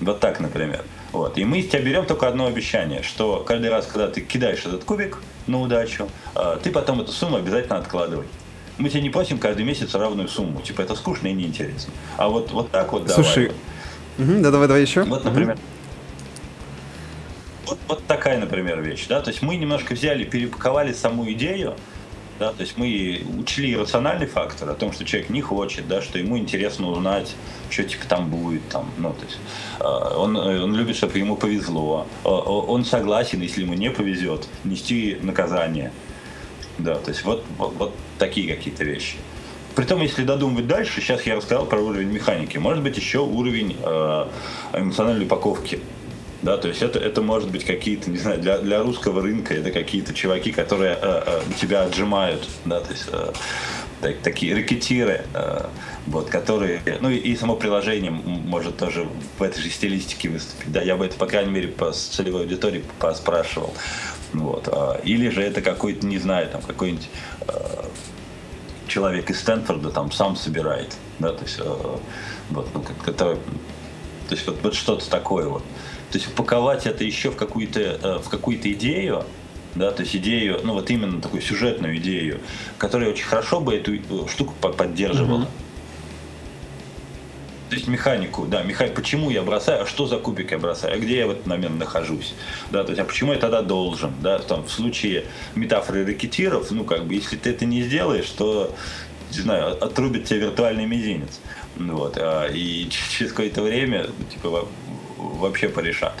вот 0.00 0.20
так, 0.20 0.40
например. 0.40 0.84
Вот. 1.12 1.38
И 1.38 1.44
мы 1.44 1.60
из 1.60 1.68
тебя 1.68 1.80
берем 1.80 2.06
только 2.06 2.28
одно 2.28 2.46
обещание, 2.46 3.02
что 3.02 3.44
каждый 3.46 3.70
раз, 3.70 3.86
когда 3.86 4.08
ты 4.08 4.20
кидаешь 4.20 4.60
этот 4.66 4.84
кубик 4.84 5.18
на 5.46 5.60
удачу, 5.60 6.08
а, 6.34 6.56
ты 6.56 6.70
потом 6.70 7.00
эту 7.00 7.12
сумму 7.12 7.36
обязательно 7.36 7.78
откладывай. 7.78 8.26
Мы 8.78 8.90
тебе 8.90 9.00
не 9.00 9.10
просим 9.10 9.38
каждый 9.38 9.64
месяц 9.64 9.94
равную 9.94 10.28
сумму. 10.28 10.60
Типа 10.60 10.82
это 10.82 10.94
скучно 10.94 11.28
и 11.28 11.32
неинтересно. 11.32 11.92
А 12.18 12.28
вот, 12.28 12.50
вот 12.50 12.70
так 12.70 12.92
вот 12.92 13.10
Слушай, 13.10 13.52
давай. 14.18 14.36
Угу, 14.36 14.42
да 14.42 14.50
давай, 14.50 14.68
давай 14.68 14.82
еще. 14.82 15.04
Вот, 15.04 15.24
например, 15.24 15.54
угу. 15.54 15.60
вот, 17.68 17.78
вот 17.88 18.06
такая, 18.06 18.38
например, 18.38 18.82
вещь. 18.82 19.06
Да? 19.08 19.22
То 19.22 19.30
есть 19.30 19.40
мы 19.40 19.56
немножко 19.56 19.94
взяли, 19.94 20.24
перепаковали 20.24 20.92
саму 20.92 21.30
идею, 21.32 21.76
да, 22.38 22.52
то 22.52 22.62
есть 22.62 22.76
мы 22.76 23.22
учли 23.38 23.76
рациональный 23.76 24.26
фактор 24.26 24.70
о 24.70 24.74
том, 24.74 24.92
что 24.92 25.04
человек 25.04 25.30
не 25.30 25.40
хочет, 25.40 25.88
да, 25.88 26.02
что 26.02 26.18
ему 26.18 26.38
интересно 26.38 26.88
узнать, 26.88 27.34
что 27.70 27.84
типа 27.84 28.06
там 28.06 28.28
будет, 28.30 28.68
там, 28.68 28.90
ну, 28.98 29.12
то 29.12 29.24
есть 29.24 29.38
э, 29.80 30.16
он, 30.16 30.36
он 30.36 30.74
любит, 30.74 30.96
чтобы 30.96 31.18
ему 31.18 31.36
повезло, 31.36 32.06
э, 32.24 32.28
он 32.28 32.84
согласен, 32.84 33.40
если 33.40 33.62
ему 33.62 33.74
не 33.74 33.90
повезет, 33.90 34.48
нести 34.64 35.18
наказание, 35.22 35.92
да, 36.78 36.96
то 36.96 37.10
есть 37.10 37.24
вот, 37.24 37.44
вот, 37.58 37.74
вот 37.74 37.94
такие 38.18 38.54
какие-то 38.54 38.84
вещи. 38.84 39.16
Притом, 39.74 40.00
если 40.00 40.24
додумывать 40.24 40.66
дальше, 40.66 41.02
сейчас 41.02 41.26
я 41.26 41.36
рассказал 41.36 41.66
про 41.66 41.78
уровень 41.78 42.08
механики, 42.08 42.56
может 42.56 42.82
быть 42.82 42.96
еще 42.96 43.18
уровень 43.18 43.76
э, 43.78 44.26
эмоциональной 44.72 45.26
упаковки. 45.26 45.80
Да, 46.46 46.58
то 46.58 46.68
есть 46.68 46.80
это, 46.80 47.00
это 47.00 47.22
может 47.22 47.50
быть 47.50 47.64
какие-то, 47.64 48.08
не 48.08 48.18
знаю, 48.18 48.38
для, 48.38 48.58
для 48.58 48.80
русского 48.80 49.20
рынка 49.20 49.52
это 49.52 49.72
какие-то 49.72 50.14
чуваки, 50.14 50.52
которые 50.52 50.92
э, 50.92 51.22
э, 51.26 51.40
тебя 51.60 51.82
отжимают, 51.82 52.48
да, 52.64 52.78
то 52.78 52.92
есть 52.92 53.06
э, 53.10 53.32
так, 54.00 54.18
такие 54.18 54.54
рэкетиры, 54.54 55.24
э, 55.34 55.66
вот, 56.06 56.30
которые, 56.30 56.82
ну 57.00 57.10
и, 57.10 57.16
и 57.16 57.34
само 57.34 57.56
приложение 57.56 58.12
может 58.12 58.76
тоже 58.76 59.08
в 59.40 59.42
этой 59.42 59.60
же 59.60 59.70
стилистике 59.70 60.28
выступить. 60.28 60.70
Да, 60.70 60.82
я 60.82 60.96
бы 60.96 61.06
это, 61.06 61.16
по 61.16 61.26
крайней 61.26 61.50
мере, 61.50 61.66
по 61.66 61.90
целевой 61.90 62.42
аудитории 62.42 62.84
поспрашивал. 63.00 63.74
Вот. 64.32 64.68
Э, 64.70 65.00
или 65.02 65.30
же 65.30 65.42
это 65.42 65.62
какой-то, 65.62 66.06
не 66.06 66.18
знаю, 66.18 66.48
там 66.48 66.62
какой-нибудь 66.62 67.08
э, 67.48 67.54
человек 68.86 69.30
из 69.30 69.40
Стэнфорда 69.40 69.90
там 69.90 70.12
сам 70.12 70.36
собирает, 70.36 70.94
да, 71.18 71.32
то 71.32 71.42
есть, 71.42 71.58
э, 71.58 71.96
вот, 72.50 72.68
ну, 72.72 72.84
который, 73.04 73.38
то 74.28 74.34
есть 74.36 74.46
вот, 74.46 74.58
вот 74.62 74.74
что-то 74.74 75.10
такое 75.10 75.48
вот. 75.48 75.64
То 76.10 76.18
есть 76.18 76.28
упаковать 76.28 76.86
это 76.86 77.04
еще 77.04 77.30
в 77.30 77.36
какую-то 77.36 77.80
э, 77.80 78.18
в 78.22 78.28
какую-то 78.28 78.70
идею, 78.72 79.24
да, 79.74 79.90
то 79.90 80.02
есть 80.02 80.16
идею, 80.16 80.60
ну 80.62 80.72
вот 80.74 80.90
именно 80.90 81.20
такую 81.20 81.42
сюжетную 81.42 81.96
идею, 81.96 82.40
которая 82.78 83.10
очень 83.10 83.26
хорошо 83.26 83.60
бы 83.60 83.74
эту 83.74 83.94
э, 83.94 84.28
штуку 84.28 84.54
поддерживала. 84.54 85.42
Mm-hmm. 85.42 85.66
То 87.68 87.74
есть 87.74 87.88
механику, 87.88 88.46
да, 88.46 88.62
меха... 88.62 88.86
почему 88.86 89.28
я 89.28 89.42
бросаю, 89.42 89.82
а 89.82 89.86
что 89.86 90.06
за 90.06 90.18
кубик 90.18 90.52
я 90.52 90.58
бросаю, 90.58 90.94
а 90.94 90.98
где 90.98 91.18
я 91.18 91.26
в 91.26 91.30
этот 91.30 91.46
момент 91.46 91.78
нахожусь, 91.80 92.34
да, 92.70 92.84
то 92.84 92.90
есть, 92.90 93.00
а 93.00 93.04
почему 93.04 93.32
я 93.32 93.40
тогда 93.40 93.60
должен, 93.60 94.12
да, 94.20 94.38
там, 94.38 94.64
в 94.64 94.70
случае 94.70 95.24
метафоры 95.56 96.06
ракетиров, 96.06 96.70
ну, 96.70 96.84
как 96.84 97.06
бы, 97.06 97.14
если 97.14 97.36
ты 97.36 97.50
это 97.50 97.64
не 97.64 97.82
сделаешь, 97.82 98.30
то 98.30 98.72
не 99.32 99.40
знаю, 99.40 99.82
отрубит 99.82 100.26
тебе 100.26 100.40
виртуальный 100.40 100.86
мизинец. 100.86 101.40
Вот, 101.76 102.16
а, 102.18 102.46
и 102.46 102.88
через 103.10 103.32
какое-то 103.32 103.62
время, 103.62 104.06
ну, 104.16 104.24
типа, 104.26 104.68
вообще 105.16 105.68
порешат. 105.68 106.14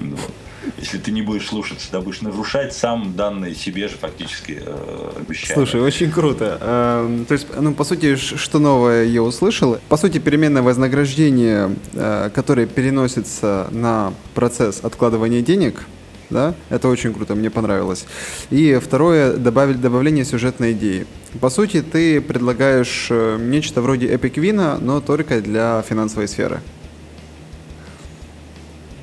Вот 0.00 0.32
если 0.76 0.98
ты 0.98 1.10
не 1.10 1.22
будешь 1.22 1.46
слушаться, 1.46 1.88
да 1.90 2.00
будешь 2.00 2.20
нарушать 2.20 2.74
сам 2.74 3.14
данные 3.14 3.54
себе 3.54 3.88
же 3.88 3.96
фактически 3.96 4.62
э, 4.64 5.10
обещания. 5.16 5.54
Слушай, 5.54 5.80
очень 5.80 6.10
круто. 6.10 6.58
Э, 6.60 7.24
то 7.26 7.34
есть, 7.34 7.46
ну, 7.58 7.74
по 7.74 7.84
сути, 7.84 8.16
что 8.16 8.58
новое 8.58 9.04
я 9.04 9.22
услышал? 9.22 9.78
По 9.88 9.96
сути, 9.96 10.18
переменное 10.18 10.62
вознаграждение, 10.62 11.74
э, 11.94 12.30
которое 12.34 12.66
переносится 12.66 13.68
на 13.70 14.12
процесс 14.34 14.80
откладывания 14.82 15.42
денег, 15.42 15.84
да, 16.30 16.54
это 16.68 16.88
очень 16.88 17.14
круто, 17.14 17.34
мне 17.34 17.50
понравилось. 17.50 18.04
И 18.50 18.78
второе, 18.82 19.34
добавить, 19.34 19.80
добавление 19.80 20.24
сюжетной 20.24 20.72
идеи. 20.72 21.06
По 21.40 21.48
сути, 21.50 21.82
ты 21.82 22.20
предлагаешь 22.20 23.08
э, 23.10 23.38
нечто 23.40 23.80
вроде 23.80 24.08
Win, 24.14 24.78
но 24.80 25.00
только 25.00 25.40
для 25.40 25.82
финансовой 25.88 26.28
сферы. 26.28 26.60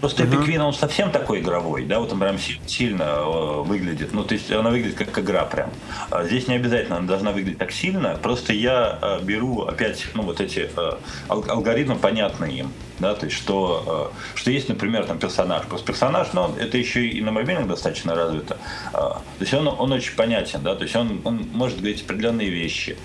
Просто 0.06 0.22
uh-huh. 0.22 0.38
Эпиквин, 0.38 0.62
он 0.62 0.72
совсем 0.72 1.10
такой 1.10 1.40
игровой, 1.40 1.84
да, 1.84 2.00
вот 2.00 2.14
он 2.14 2.20
прям 2.20 2.38
сильно 2.68 3.02
э, 3.02 3.64
выглядит, 3.64 4.14
ну, 4.14 4.24
то 4.24 4.36
есть 4.36 4.52
она 4.52 4.70
выглядит 4.70 4.96
как 4.96 5.18
игра 5.18 5.46
прям. 5.46 5.72
А 6.12 6.24
здесь 6.26 6.48
не 6.48 6.54
обязательно 6.54 6.98
она 6.98 7.08
должна 7.08 7.32
выглядеть 7.32 7.58
так 7.58 7.72
сильно, 7.72 8.16
просто 8.22 8.54
я 8.54 9.00
э, 9.02 9.24
беру 9.24 9.64
опять, 9.64 10.06
ну, 10.14 10.22
вот 10.22 10.42
эти 10.42 10.70
э, 10.78 10.92
алгоритмы 11.28 11.96
понятные 11.96 12.60
им, 12.60 12.72
да, 13.00 13.16
то 13.16 13.26
есть 13.26 13.36
что, 13.36 14.14
что 14.36 14.52
есть, 14.52 14.70
например, 14.70 15.06
там 15.06 15.18
персонаж. 15.18 15.66
Просто 15.66 15.88
персонаж, 15.88 16.28
ну, 16.34 16.54
это 16.56 16.78
еще 16.78 17.08
и 17.08 17.20
на 17.22 17.32
мобильном 17.32 17.68
достаточно 17.68 18.14
развито. 18.14 18.60
То 18.92 19.24
есть 19.40 19.56
он, 19.56 19.68
он 19.68 19.92
очень 19.92 20.16
понятен, 20.16 20.62
да, 20.62 20.76
то 20.76 20.84
есть 20.84 20.96
он, 20.96 21.20
он 21.24 21.48
может 21.52 21.80
говорить 21.80 22.04
определенные 22.04 22.52
вещи, 22.52 22.96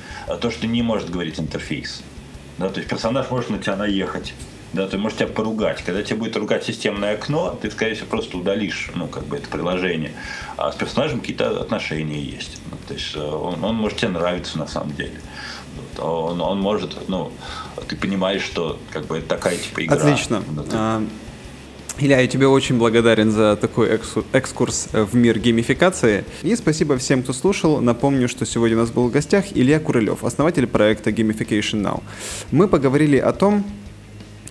то, 0.43 0.51
что 0.51 0.67
не 0.67 0.83
может 0.83 1.09
говорить 1.09 1.41
интерфейс. 1.41 2.03
Да, 2.59 2.69
то 2.69 2.77
есть 2.77 2.91
персонаж 2.91 3.31
может 3.31 3.49
на 3.49 3.59
тебя 3.59 3.77
наехать 3.77 4.35
да, 4.73 4.87
ты 4.87 4.99
можешь 4.99 5.19
тебя 5.19 5.29
поругать. 5.29 5.83
Когда 5.83 6.03
тебе 6.03 6.17
будет 6.17 6.37
ругать 6.37 6.65
системное 6.65 7.15
окно, 7.15 7.59
ты, 7.61 7.71
скорее 7.71 7.95
всего, 7.95 8.07
просто 8.07 8.39
удалишь, 8.39 8.91
ну, 8.95 9.09
как 9.09 9.25
бы 9.25 9.37
это 9.37 9.49
приложение. 9.49 10.13
А 10.57 10.71
с 10.71 10.77
персонажем 10.77 11.21
какие-то 11.21 11.61
отношения 11.61 12.21
есть. 12.21 12.61
Ну, 12.71 12.77
то 12.87 12.95
есть 12.95 13.17
э, 13.17 13.21
он, 13.21 13.65
он 13.65 13.75
может 13.75 13.99
тебе 13.99 14.11
нравиться 14.11 14.59
на 14.59 14.69
самом 14.69 14.95
деле. 14.95 15.21
Вот, 15.77 16.05
он, 16.05 16.41
он 16.41 16.61
может, 16.61 17.09
ну, 17.09 17.33
ты 17.89 17.97
понимаешь, 17.97 18.43
что 18.43 18.79
как 18.93 19.07
бы 19.07 19.19
это 19.19 19.29
такая 19.29 19.57
типа 19.57 19.85
игра. 19.85 19.97
Отлично. 19.97 20.43
Да, 20.51 20.63
ты... 20.63 20.71
а, 20.73 21.03
Илья, 21.99 22.21
я 22.21 22.27
тебе 22.29 22.47
очень 22.47 22.79
благодарен 22.79 23.31
за 23.31 23.57
такой 23.57 24.01
экскурс 24.33 24.89
в 24.93 25.15
мир 25.17 25.39
геймификации. 25.39 26.25
И 26.43 26.55
спасибо 26.57 26.97
всем, 26.97 27.23
кто 27.23 27.33
слушал. 27.33 27.81
Напомню, 27.81 28.29
что 28.29 28.47
сегодня 28.47 28.77
у 28.77 28.81
нас 28.81 28.91
был 28.91 29.09
в 29.09 29.11
гостях 29.11 29.47
Илья 29.55 29.81
Курылев, 29.81 30.25
основатель 30.25 30.67
проекта 30.67 31.11
Gamification 31.11 31.83
Now. 31.83 32.03
Мы 32.53 32.69
поговорили 32.69 33.19
о 33.19 33.33
том, 33.33 33.65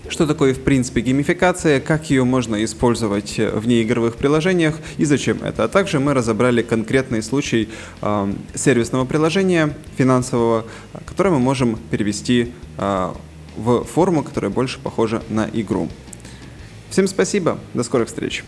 что 0.10 0.28
такое, 0.28 0.54
в 0.54 0.62
принципе, 0.62 1.02
геймификация, 1.02 1.80
как 1.80 2.10
ее 2.10 2.24
можно 2.24 2.64
использовать 2.64 3.38
в 3.38 3.68
неигровых 3.68 4.16
приложениях 4.16 4.76
и 4.98 5.06
зачем 5.06 5.42
это. 5.44 5.64
А 5.64 5.68
также 5.68 6.00
мы 6.00 6.14
разобрали 6.14 6.62
конкретный 6.62 7.22
случай 7.22 7.70
э, 8.02 8.34
сервисного 8.56 9.06
приложения 9.06 9.76
финансового, 9.98 10.66
которое 11.06 11.32
мы 11.32 11.40
можем 11.40 11.78
перевести 11.92 12.54
э, 12.78 13.14
в 13.58 13.84
форму, 13.84 14.24
которая 14.24 14.52
больше 14.52 14.80
похожа 14.80 15.22
на 15.30 15.50
игру. 15.54 15.90
Всем 16.90 17.08
спасибо, 17.08 17.60
до 17.74 17.84
скорых 17.84 18.08
встреч. 18.08 18.44